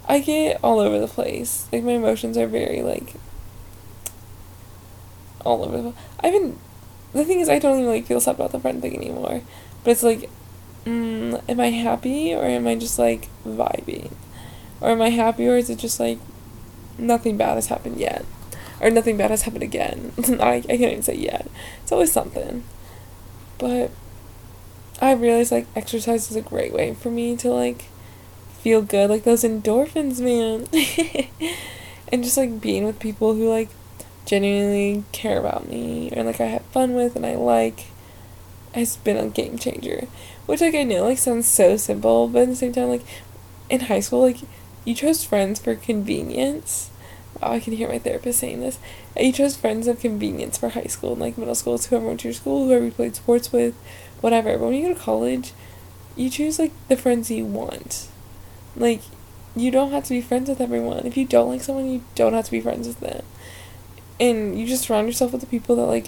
I 0.07 0.19
get 0.19 0.59
all 0.63 0.79
over 0.79 0.99
the 0.99 1.07
place. 1.07 1.67
Like 1.71 1.83
my 1.83 1.93
emotions 1.93 2.37
are 2.37 2.47
very 2.47 2.81
like 2.81 3.15
all 5.45 5.63
over 5.63 5.81
the. 5.81 5.93
I've 6.19 6.33
been. 6.33 6.59
The 7.13 7.25
thing 7.25 7.41
is, 7.41 7.49
I 7.49 7.59
don't 7.59 7.79
even 7.79 7.91
like 7.91 8.05
feel 8.05 8.21
sad 8.21 8.35
about 8.35 8.51
the 8.51 8.59
friend 8.59 8.81
thing 8.81 8.95
anymore. 8.95 9.41
But 9.83 9.91
it's 9.91 10.03
like, 10.03 10.29
mm, 10.85 11.41
am 11.49 11.59
I 11.59 11.67
happy 11.67 12.33
or 12.33 12.43
am 12.45 12.67
I 12.67 12.75
just 12.75 12.99
like 12.99 13.27
vibing, 13.45 14.11
or 14.79 14.89
am 14.89 15.01
I 15.01 15.09
happy 15.09 15.47
or 15.47 15.57
is 15.57 15.69
it 15.69 15.79
just 15.79 15.99
like 15.99 16.19
nothing 16.97 17.37
bad 17.37 17.55
has 17.55 17.67
happened 17.67 17.97
yet, 17.97 18.25
or 18.79 18.89
nothing 18.89 19.17
bad 19.17 19.31
has 19.31 19.43
happened 19.43 19.63
again? 19.63 20.13
I 20.39 20.55
I 20.55 20.61
can't 20.61 20.81
even 20.81 21.03
say 21.03 21.15
yet. 21.15 21.47
It's 21.83 21.91
always 21.91 22.11
something. 22.11 22.63
But 23.57 23.91
I 25.01 25.13
realized 25.13 25.51
like 25.51 25.67
exercise 25.75 26.29
is 26.29 26.37
a 26.37 26.41
great 26.41 26.73
way 26.73 26.93
for 26.93 27.09
me 27.09 27.35
to 27.37 27.49
like 27.49 27.85
feel 28.59 28.81
good, 28.81 29.09
like 29.09 29.23
those 29.23 29.43
endorphins, 29.43 30.19
man. 30.21 30.67
and 32.11 32.23
just 32.23 32.37
like 32.37 32.61
being 32.61 32.85
with 32.85 32.99
people 32.99 33.33
who 33.33 33.49
like 33.49 33.69
genuinely 34.25 35.03
care 35.11 35.39
about 35.39 35.67
me 35.67 36.11
or 36.15 36.23
like 36.23 36.39
I 36.39 36.45
have 36.45 36.61
fun 36.65 36.93
with 36.93 37.15
and 37.15 37.25
I 37.25 37.35
like 37.35 37.87
has 38.73 38.97
been 38.97 39.17
a 39.17 39.27
game 39.27 39.57
changer. 39.57 40.07
Which 40.45 40.61
like 40.61 40.75
I 40.75 40.83
know 40.83 41.05
like 41.05 41.17
sounds 41.17 41.47
so 41.47 41.77
simple, 41.77 42.27
but 42.27 42.43
at 42.43 42.47
the 42.49 42.55
same 42.55 42.73
time 42.73 42.89
like 42.89 43.05
in 43.69 43.81
high 43.81 43.99
school 43.99 44.21
like 44.21 44.37
you 44.85 44.95
chose 44.95 45.23
friends 45.23 45.59
for 45.59 45.75
convenience. 45.75 46.89
Oh, 47.41 47.53
I 47.53 47.59
can 47.59 47.73
hear 47.73 47.87
my 47.87 47.99
therapist 47.99 48.39
saying 48.39 48.59
this. 48.59 48.79
You 49.19 49.31
chose 49.31 49.55
friends 49.55 49.87
of 49.87 49.99
convenience 49.99 50.57
for 50.57 50.69
high 50.69 50.85
school 50.85 51.13
and 51.13 51.21
like 51.21 51.37
middle 51.37 51.55
school. 51.55 51.75
It's 51.75 51.87
whoever 51.87 52.07
went 52.07 52.21
to 52.21 52.27
your 52.27 52.33
school, 52.33 52.65
whoever 52.65 52.85
you 52.85 52.91
played 52.91 53.15
sports 53.15 53.51
with, 53.51 53.75
whatever. 54.21 54.57
But 54.57 54.65
when 54.65 54.75
you 54.75 54.87
go 54.87 54.93
to 54.93 54.99
college, 54.99 55.53
you 56.15 56.29
choose 56.29 56.59
like 56.59 56.71
the 56.87 56.97
friends 56.97 57.31
you 57.31 57.45
want. 57.45 58.07
Like 58.75 59.01
you 59.55 59.71
don't 59.71 59.91
have 59.91 60.05
to 60.05 60.13
be 60.13 60.21
friends 60.21 60.49
with 60.49 60.61
everyone. 60.61 61.05
If 61.05 61.17
you 61.17 61.25
don't 61.25 61.49
like 61.49 61.61
someone, 61.61 61.89
you 61.89 62.03
don't 62.15 62.33
have 62.33 62.45
to 62.45 62.51
be 62.51 62.61
friends 62.61 62.87
with 62.87 62.99
them. 62.99 63.23
And 64.19 64.59
you 64.59 64.67
just 64.67 64.83
surround 64.83 65.07
yourself 65.07 65.31
with 65.31 65.41
the 65.41 65.47
people 65.47 65.75
that 65.77 65.85
like 65.85 66.07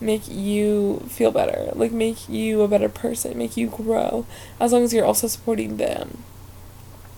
make 0.00 0.28
you 0.28 1.04
feel 1.08 1.30
better, 1.30 1.70
like 1.74 1.92
make 1.92 2.28
you 2.28 2.62
a 2.62 2.68
better 2.68 2.88
person, 2.88 3.36
make 3.36 3.56
you 3.56 3.66
grow, 3.66 4.26
as 4.60 4.72
long 4.72 4.84
as 4.84 4.92
you're 4.92 5.04
also 5.04 5.26
supporting 5.26 5.76
them. 5.76 6.22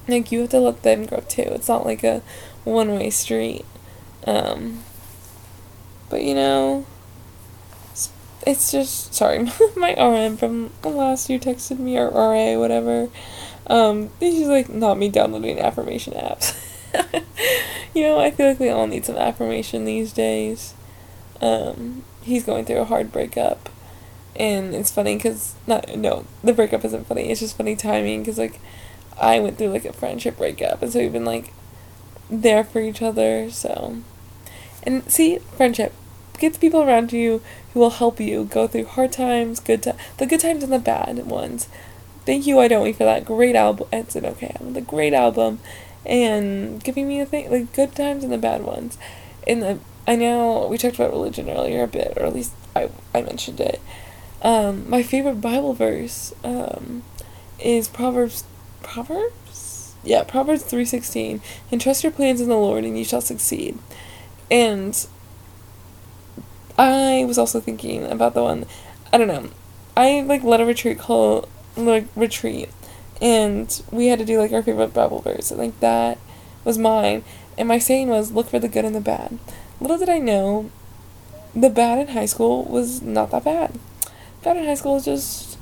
Like 0.09 0.33
you 0.33 0.41
have 0.41 0.51
to 0.51 0.59
let 0.59 0.83
them 0.83 1.07
grow 1.07 1.21
too. 1.21 1.43
It's 1.43 1.69
not 1.69 1.85
like 1.85 2.03
a 2.03 2.23
one 2.65 2.93
way 2.93 3.11
street. 3.11 3.65
Um, 4.27 4.83
but 6.09 6.23
you 6.23 6.35
know, 6.35 6.87
it's 8.47 8.71
just 8.73 9.15
sorry, 9.15 9.51
my 9.77 9.93
RM 9.95 10.37
from 10.37 10.71
last 10.83 11.31
year 11.31 11.39
texted 11.39 11.79
me 11.79 11.99
or 11.99 12.11
RA 12.11 12.59
whatever. 12.59 13.09
Um, 13.67 14.11
he's 14.19 14.49
like 14.49 14.69
not 14.69 14.99
me 14.99 15.09
downloading 15.09 15.61
affirmation 15.61 16.15
apps. 16.15 16.57
you 17.95 18.03
know, 18.03 18.19
I 18.19 18.31
feel 18.31 18.49
like 18.49 18.59
we 18.59 18.69
all 18.69 18.87
need 18.87 19.05
some 19.05 19.17
affirmation 19.17 19.85
these 19.85 20.13
days. 20.13 20.75
Um, 21.41 22.05
he's 22.31 22.45
going 22.45 22.65
through 22.65 22.79
a 22.79 22.85
hard 22.85 23.13
breakup, 23.13 23.69
and 24.37 24.75
it's 24.75 24.91
funny 24.91 25.17
because 25.17 25.55
not 25.67 25.97
no 25.97 26.25
the 26.43 26.53
breakup 26.53 26.85
isn't 26.85 27.07
funny. 27.07 27.31
It's 27.31 27.41
just 27.41 27.57
funny 27.57 27.77
timing 27.77 28.21
because 28.21 28.39
like 28.39 28.61
I 29.21 29.39
went 29.41 29.59
through 29.59 29.69
like 29.69 29.85
a 29.85 29.93
friendship 29.93 30.39
breakup, 30.39 30.83
and 30.83 30.93
so 30.93 31.01
we've 31.01 31.13
been 31.13 31.25
like 31.25 31.53
there 32.31 32.65
for 32.65 32.81
each 32.81 33.03
other. 33.03 33.51
So, 33.51 33.99
and 34.85 35.11
see, 35.11 35.39
friendship 35.57 35.93
get 36.41 36.55
the 36.55 36.59
people 36.59 36.83
around 36.83 37.13
you 37.13 37.43
who 37.73 37.81
will 37.81 37.91
help 37.91 38.19
you 38.19 38.45
go 38.45 38.67
through 38.67 38.87
hard 38.87 39.13
times, 39.13 39.61
good 39.61 39.83
times, 39.83 40.01
the 40.17 40.27
good 40.27 40.41
times 40.41 40.65
and 40.65 40.73
the 40.73 40.79
bad 40.79 41.27
ones. 41.27 41.69
Thank 42.27 42.47
you, 42.47 42.59
I 42.59 42.69
don't 42.69 42.83
wait 42.83 42.97
for 42.97 43.05
that 43.05 43.25
great 43.25 43.55
album. 43.55 43.89
It's 43.93 44.17
an 44.17 44.27
okay 44.27 44.55
album, 44.59 44.73
the 44.73 44.81
great 44.81 45.13
album, 45.13 45.61
and 46.05 46.83
giving 46.83 47.07
me 47.07 47.21
a 47.21 47.27
thing 47.27 47.51
like 47.51 47.73
good 47.73 47.95
times 47.95 48.25
and 48.25 48.33
the 48.33 48.39
bad 48.39 48.63
ones. 48.63 48.99
And 49.47 49.63
the 49.63 49.79
I 50.11 50.17
know 50.17 50.67
we 50.67 50.77
talked 50.77 50.97
about 50.97 51.13
religion 51.13 51.49
earlier 51.49 51.85
a 51.85 51.87
bit, 51.87 52.15
or 52.17 52.25
at 52.27 52.35
least 52.35 52.53
I 52.75 52.91
I 53.15 53.23
mentioned 53.23 53.61
it. 53.61 53.81
Um, 54.43 54.91
my 54.91 55.05
favorite 55.05 55.41
Bible 55.41 55.73
verse 55.73 56.35
um, 56.43 57.05
is 57.61 57.87
Proverbs 57.87 58.43
Proverbs 58.83 59.95
yeah 60.03 60.25
Proverbs 60.25 60.65
three 60.65 60.85
sixteen. 60.85 61.41
And 61.71 61.81
trust 61.81 62.03
your 62.03 62.11
plans 62.11 62.41
in 62.41 62.49
the 62.49 62.57
Lord, 62.57 62.83
and 62.85 62.99
you 62.99 63.05
shall 63.05 63.21
succeed. 63.21 63.79
And 64.51 65.07
I 66.77 67.25
was 67.25 67.39
also 67.39 67.61
thinking 67.61 68.05
about 68.11 68.35
the 68.35 68.43
one, 68.43 68.67
I 69.13 69.17
don't 69.17 69.29
know, 69.29 69.51
I 69.97 70.23
like 70.23 70.43
led 70.43 70.61
a 70.61 70.67
retreat 70.67 70.99
called 70.99 71.49
like 71.77 72.07
retreat, 72.17 72.69
and 73.23 73.81
we 73.93 74.09
had 74.09 74.19
to 74.19 74.25
do 74.25 74.41
like 74.41 74.51
our 74.51 74.65
favorite 74.65 74.93
Bible 74.93 75.21
verse, 75.21 75.53
and 75.53 75.61
like 75.61 75.79
that 75.79 76.19
was 76.65 76.79
mine. 76.79 77.23
And 77.57 77.69
my 77.69 77.79
saying 77.79 78.09
was, 78.09 78.33
look 78.33 78.49
for 78.49 78.59
the 78.59 78.69
good 78.69 78.85
and 78.85 78.95
the 78.95 79.01
bad. 79.01 79.39
Little 79.81 79.99
did 79.99 80.09
I 80.09 80.19
know, 80.19 80.71
the 81.55 81.71
bad 81.71 81.99
in 81.99 82.09
high 82.09 82.27
school 82.27 82.65
was 82.65 83.03
not 83.03 83.31
that 83.31 83.45
bad. 83.45 83.79
Bad 84.43 84.57
in 84.57 84.65
high 84.65 84.75
school 84.75 84.97
is 84.97 85.05
just, 85.05 85.59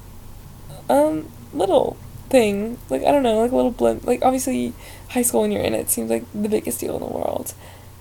um, 0.89 1.31
little 1.53 1.97
thing. 2.29 2.79
Like, 2.91 3.03
I 3.05 3.13
don't 3.13 3.23
know, 3.23 3.41
like 3.41 3.53
a 3.53 3.57
little 3.57 3.71
blimp. 3.71 4.07
Like, 4.07 4.23
obviously, 4.23 4.73
high 5.11 5.23
school 5.23 5.43
when 5.43 5.53
you're 5.53 5.63
in 5.63 5.75
it 5.75 5.91
seems 5.91 6.11
like 6.11 6.25
the 6.33 6.49
biggest 6.49 6.81
deal 6.81 6.95
in 6.97 7.01
the 7.01 7.09
world. 7.09 7.55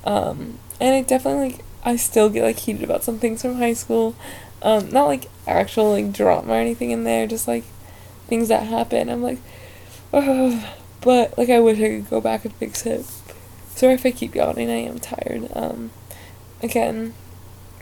Um, 0.03 0.59
and 0.79 0.95
it 0.95 1.07
definitely, 1.07 1.51
like, 1.51 1.63
I 1.87 1.95
still 1.95 2.29
get 2.29 2.43
like 2.43 2.59
heated 2.59 2.83
about 2.83 3.05
some 3.05 3.17
things 3.17 3.41
from 3.41 3.55
high 3.55 3.71
school. 3.71 4.13
Um, 4.61 4.89
not 4.89 5.05
like 5.05 5.29
actual 5.47 5.91
like 5.91 6.11
drama 6.11 6.51
or 6.51 6.57
anything 6.57 6.91
in 6.91 7.05
there, 7.05 7.25
just 7.27 7.47
like 7.47 7.63
things 8.27 8.49
that 8.49 8.67
happen. 8.67 9.09
I'm 9.09 9.23
like, 9.23 9.39
but 10.11 11.37
like 11.37 11.49
I 11.49 11.61
wish 11.61 11.77
I 11.77 11.87
could 11.87 12.09
go 12.09 12.19
back 12.19 12.43
and 12.43 12.53
fix 12.55 12.85
it. 12.85 13.05
Sorry 13.69 13.93
if 13.93 14.05
I 14.05 14.11
keep 14.11 14.35
yawning. 14.35 14.69
I 14.69 14.79
am 14.79 14.99
tired. 14.99 15.49
Um, 15.55 15.91
again, 16.61 17.13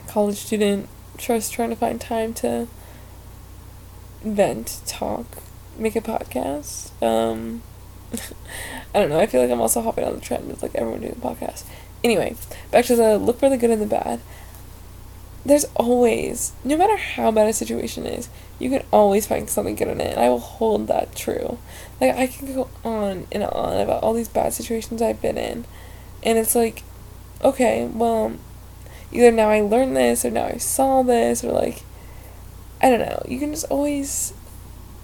college 0.08 0.38
student, 0.38 0.90
just 1.18 1.54
trying 1.54 1.70
to 1.70 1.76
find 1.76 2.00
time 2.00 2.34
to 2.36 2.68
vent, 4.24 4.82
talk, 4.86 5.26
make 5.78 5.96
a 5.96 6.02
podcast. 6.02 6.92
Um, 7.02 7.62
I 8.94 9.00
don't 9.00 9.10
know. 9.10 9.20
I 9.20 9.28
feel 9.28 9.42
like 9.42 9.52
I'm 9.52 9.62
also 9.62 9.82
hopping 9.82 10.06
on 10.06 10.16
the 10.16 10.22
trend 10.22 10.48
with 10.48 10.62
like 10.62 10.76
everyone 10.76 11.02
doing 11.02 11.20
a 11.22 11.28
podcast. 11.28 11.64
Anyway, 12.04 12.36
back 12.72 12.86
to 12.86 12.96
the 12.96 13.18
look 13.18 13.40
for 13.40 13.50
the 13.50 13.58
good 13.58 13.72
and 13.72 13.82
the 13.82 13.88
bad. 13.88 14.20
There's 15.46 15.66
always, 15.76 16.54
no 16.64 16.76
matter 16.76 16.98
how 16.98 17.30
bad 17.32 17.48
a 17.48 17.54
situation 17.54 18.08
is, 18.08 18.30
you 18.58 18.72
can 18.72 18.84
always 18.92 19.28
find 19.28 19.48
something 19.48 19.76
good 19.76 19.90
in 19.90 20.02
it. 20.02 20.14
And 20.14 20.20
I 20.20 20.30
will 20.30 20.40
hold 20.40 20.88
that 20.88 21.16
true. 21.16 21.60
Like, 22.02 22.16
I 22.16 22.26
can 22.26 22.56
go 22.56 22.70
on 22.84 23.28
and 23.32 23.44
on 23.44 23.80
about 23.80 24.02
all 24.02 24.14
these 24.14 24.28
bad 24.28 24.54
situations 24.54 25.04
I've 25.04 25.22
been 25.22 25.38
in. 25.38 25.66
And 26.24 26.40
it's 26.40 26.56
like, 26.56 26.82
okay, 27.44 27.86
well, 27.86 28.34
either 29.16 29.32
now 29.32 29.50
I 29.50 29.62
learned 29.62 29.96
this, 29.96 30.26
or 30.26 30.32
now 30.32 30.46
I 30.46 30.58
saw 30.58 31.04
this, 31.04 31.44
or 31.44 31.52
like, 31.52 31.84
I 32.82 32.90
don't 32.90 33.00
know. 33.00 33.22
You 33.28 33.40
can 33.40 33.52
just 33.52 33.66
always 33.70 34.34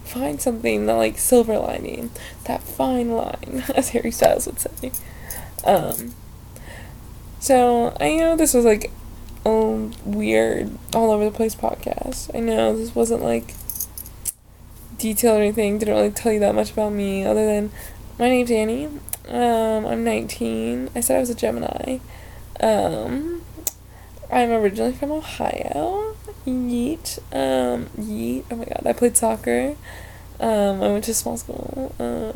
find 0.03 0.41
something, 0.41 0.85
that 0.85 0.93
like 0.93 1.17
silver 1.17 1.57
lining, 1.57 2.11
that 2.45 2.61
fine 2.61 3.11
line, 3.11 3.63
as 3.75 3.89
Harry 3.89 4.11
Styles 4.11 4.45
would 4.45 4.59
say. 4.59 4.91
Um, 5.63 6.13
so 7.39 7.95
I 7.99 8.15
know 8.15 8.35
this 8.35 8.53
was 8.53 8.65
like 8.65 8.91
a 9.45 9.89
weird, 10.05 10.77
all 10.93 11.11
over 11.11 11.25
the 11.25 11.31
place 11.31 11.55
podcast. 11.55 12.35
I 12.35 12.39
know 12.39 12.75
this 12.75 12.93
wasn't 12.93 13.23
like 13.23 13.55
detailed 14.97 15.39
or 15.39 15.41
anything. 15.41 15.79
Didn't 15.79 15.95
really 15.95 16.11
tell 16.11 16.31
you 16.31 16.39
that 16.39 16.55
much 16.55 16.71
about 16.71 16.93
me, 16.93 17.25
other 17.25 17.45
than 17.45 17.71
my 18.19 18.29
name's 18.29 18.51
Annie. 18.51 18.87
Um, 19.27 19.85
I'm 19.85 20.03
19. 20.03 20.89
I 20.95 20.99
said 20.99 21.17
I 21.17 21.19
was 21.19 21.29
a 21.29 21.35
Gemini. 21.35 21.99
Um, 22.59 23.40
I'm 24.31 24.51
originally 24.51 24.93
from 24.93 25.11
Ohio. 25.11 26.15
Yeet. 26.45 27.19
Um, 27.31 27.87
yeet. 27.97 28.45
Oh 28.49 28.55
my 28.55 28.65
god, 28.65 28.83
I 28.85 28.93
played 28.93 29.17
soccer. 29.17 29.75
Um, 30.39 30.81
I 30.81 30.87
went 30.87 31.03
to 31.05 31.13
small 31.13 31.37
school. 31.37 31.93
Uh, 31.99 32.33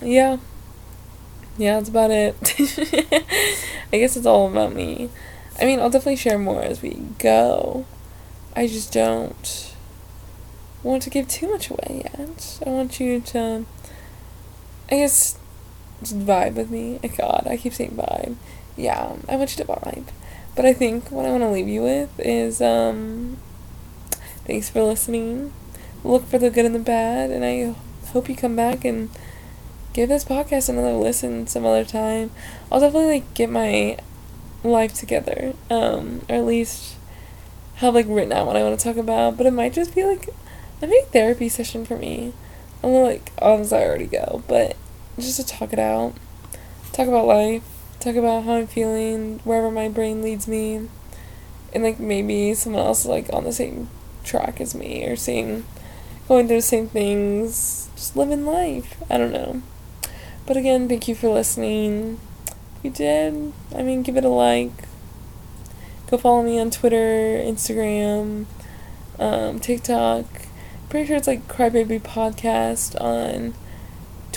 yeah 0.00 0.38
yeah, 1.56 1.76
that's 1.76 1.88
about 1.88 2.10
it. 2.10 2.36
I 3.92 3.98
guess 3.98 4.16
it's 4.16 4.26
all 4.26 4.48
about 4.48 4.74
me. 4.74 5.10
I 5.60 5.64
mean, 5.64 5.78
I'll 5.78 5.90
definitely 5.90 6.16
share 6.16 6.38
more 6.38 6.62
as 6.62 6.82
we 6.82 6.98
go. 7.18 7.86
I 8.56 8.66
just 8.66 8.92
don't 8.92 9.74
want 10.82 11.02
to 11.04 11.10
give 11.10 11.28
too 11.28 11.50
much 11.50 11.70
away 11.70 12.02
yet. 12.04 12.60
I 12.66 12.70
want 12.70 12.98
you 12.98 13.20
to, 13.20 13.64
I 14.90 14.96
guess, 14.96 15.38
just 16.00 16.18
vibe 16.18 16.54
with 16.54 16.70
me. 16.70 16.98
Oh 17.04 17.08
God, 17.16 17.46
I 17.48 17.56
keep 17.56 17.72
saying 17.72 17.92
vibe. 17.92 18.36
Yeah, 18.76 19.14
I 19.28 19.36
want 19.36 19.56
you 19.56 19.64
to 19.64 19.70
vibe. 19.70 20.06
But 20.54 20.64
I 20.64 20.72
think 20.72 21.10
what 21.10 21.26
I 21.26 21.30
want 21.30 21.42
to 21.42 21.50
leave 21.50 21.68
you 21.68 21.82
with 21.82 22.10
is, 22.18 22.60
um, 22.60 23.38
thanks 24.46 24.68
for 24.68 24.82
listening. 24.82 25.52
Look 26.04 26.26
for 26.26 26.38
the 26.38 26.50
good 26.50 26.64
and 26.64 26.74
the 26.74 26.80
bad, 26.80 27.30
and 27.30 27.44
I 27.44 27.74
hope 28.08 28.28
you 28.28 28.36
come 28.36 28.54
back 28.54 28.84
and 28.84 29.10
give 29.92 30.08
this 30.08 30.24
podcast 30.24 30.68
another 30.68 30.92
listen 30.92 31.46
some 31.46 31.64
other 31.64 31.84
time. 31.84 32.30
I'll 32.70 32.80
definitely 32.80 33.20
like 33.20 33.34
get 33.34 33.50
my 33.50 33.98
life 34.62 34.94
together, 34.94 35.54
um, 35.70 36.22
or 36.28 36.36
at 36.36 36.44
least 36.44 36.96
have 37.76 37.94
like 37.94 38.06
written 38.08 38.32
out 38.32 38.46
what 38.46 38.56
I 38.56 38.62
want 38.62 38.78
to 38.78 38.84
talk 38.84 38.96
about. 38.96 39.36
But 39.36 39.46
it 39.46 39.52
might 39.52 39.72
just 39.72 39.94
be 39.94 40.04
like 40.04 40.28
a 40.80 40.86
big 40.86 41.06
therapy 41.06 41.48
session 41.48 41.84
for 41.84 41.96
me. 41.96 42.32
I'm 42.82 42.90
like 42.90 43.32
obviously 43.40 43.78
I 43.78 43.84
already 43.86 44.06
go, 44.06 44.42
but 44.46 44.76
just 45.18 45.36
to 45.36 45.46
talk 45.46 45.72
it 45.72 45.78
out, 45.78 46.14
talk 46.92 47.08
about 47.08 47.26
life, 47.26 47.62
talk 48.04 48.16
about 48.16 48.44
how 48.44 48.56
I'm 48.56 48.66
feeling, 48.66 49.40
wherever 49.44 49.70
my 49.70 49.88
brain 49.88 50.20
leads 50.20 50.46
me, 50.46 50.88
and 51.72 51.82
like 51.82 51.98
maybe 51.98 52.52
someone 52.52 52.84
else 52.84 53.00
is 53.00 53.06
like 53.06 53.32
on 53.32 53.44
the 53.44 53.52
same 53.52 53.88
track 54.22 54.60
as 54.60 54.74
me 54.74 55.04
or 55.06 55.16
same 55.16 55.64
going 56.28 56.46
through 56.46 56.58
the 56.58 56.62
same 56.62 56.88
things, 56.88 57.88
just 57.96 58.14
living 58.14 58.44
life. 58.44 59.02
I 59.10 59.16
don't 59.16 59.32
know. 59.32 59.62
But 60.46 60.58
again, 60.58 60.86
thank 60.88 61.08
you 61.08 61.14
for 61.14 61.28
listening. 61.28 62.20
If 62.76 62.84
you 62.84 62.90
did, 62.90 63.52
I 63.74 63.82
mean, 63.82 64.02
give 64.02 64.18
it 64.18 64.24
a 64.24 64.28
like. 64.28 64.84
Go 66.10 66.18
follow 66.18 66.42
me 66.42 66.58
on 66.58 66.70
Twitter, 66.70 67.40
Instagram, 67.42 68.44
um, 69.18 69.60
TikTok. 69.60 70.26
Pretty 70.90 71.06
sure 71.06 71.16
it's 71.16 71.26
like 71.26 71.48
Crybaby 71.48 72.02
Podcast 72.02 73.00
on 73.00 73.54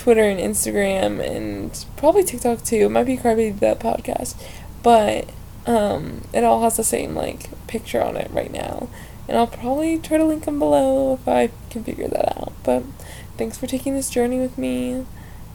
Twitter 0.07 0.23
and 0.23 0.39
Instagram 0.39 1.19
and 1.19 1.83
probably 1.97 2.23
TikTok 2.23 2.63
too. 2.63 2.85
It 2.85 2.91
might 2.91 3.03
be 3.03 3.17
Crybaby 3.17 3.59
the 3.59 3.75
podcast, 3.75 4.41
but 4.81 5.29
um, 5.65 6.21
it 6.31 6.45
all 6.45 6.61
has 6.61 6.77
the 6.77 6.83
same 6.85 7.13
like 7.13 7.49
picture 7.67 8.01
on 8.01 8.15
it 8.15 8.31
right 8.31 8.49
now. 8.49 8.87
And 9.27 9.37
I'll 9.37 9.47
probably 9.47 9.97
try 9.99 10.17
to 10.17 10.23
link 10.23 10.45
them 10.45 10.59
below 10.59 11.15
if 11.15 11.27
I 11.27 11.49
can 11.69 11.83
figure 11.83 12.07
that 12.07 12.37
out. 12.37 12.53
But 12.63 12.83
thanks 13.35 13.57
for 13.57 13.67
taking 13.67 13.95
this 13.95 14.09
journey 14.09 14.39
with 14.39 14.57
me. 14.57 15.05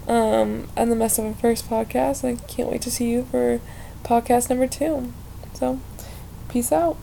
Um, 0.07 0.69
and 0.77 0.93
the 0.93 0.97
mess 0.97 1.19
of 1.19 1.25
a 1.25 1.33
first 1.33 1.71
podcast. 1.71 2.23
I 2.23 2.37
can't 2.45 2.71
wait 2.71 2.83
to 2.83 2.91
see 2.91 3.11
you 3.11 3.25
for 3.31 3.59
podcast 4.05 4.51
number 4.51 4.67
two. 4.67 5.15
So, 5.55 5.81
peace 6.51 6.73
out. 6.73 6.99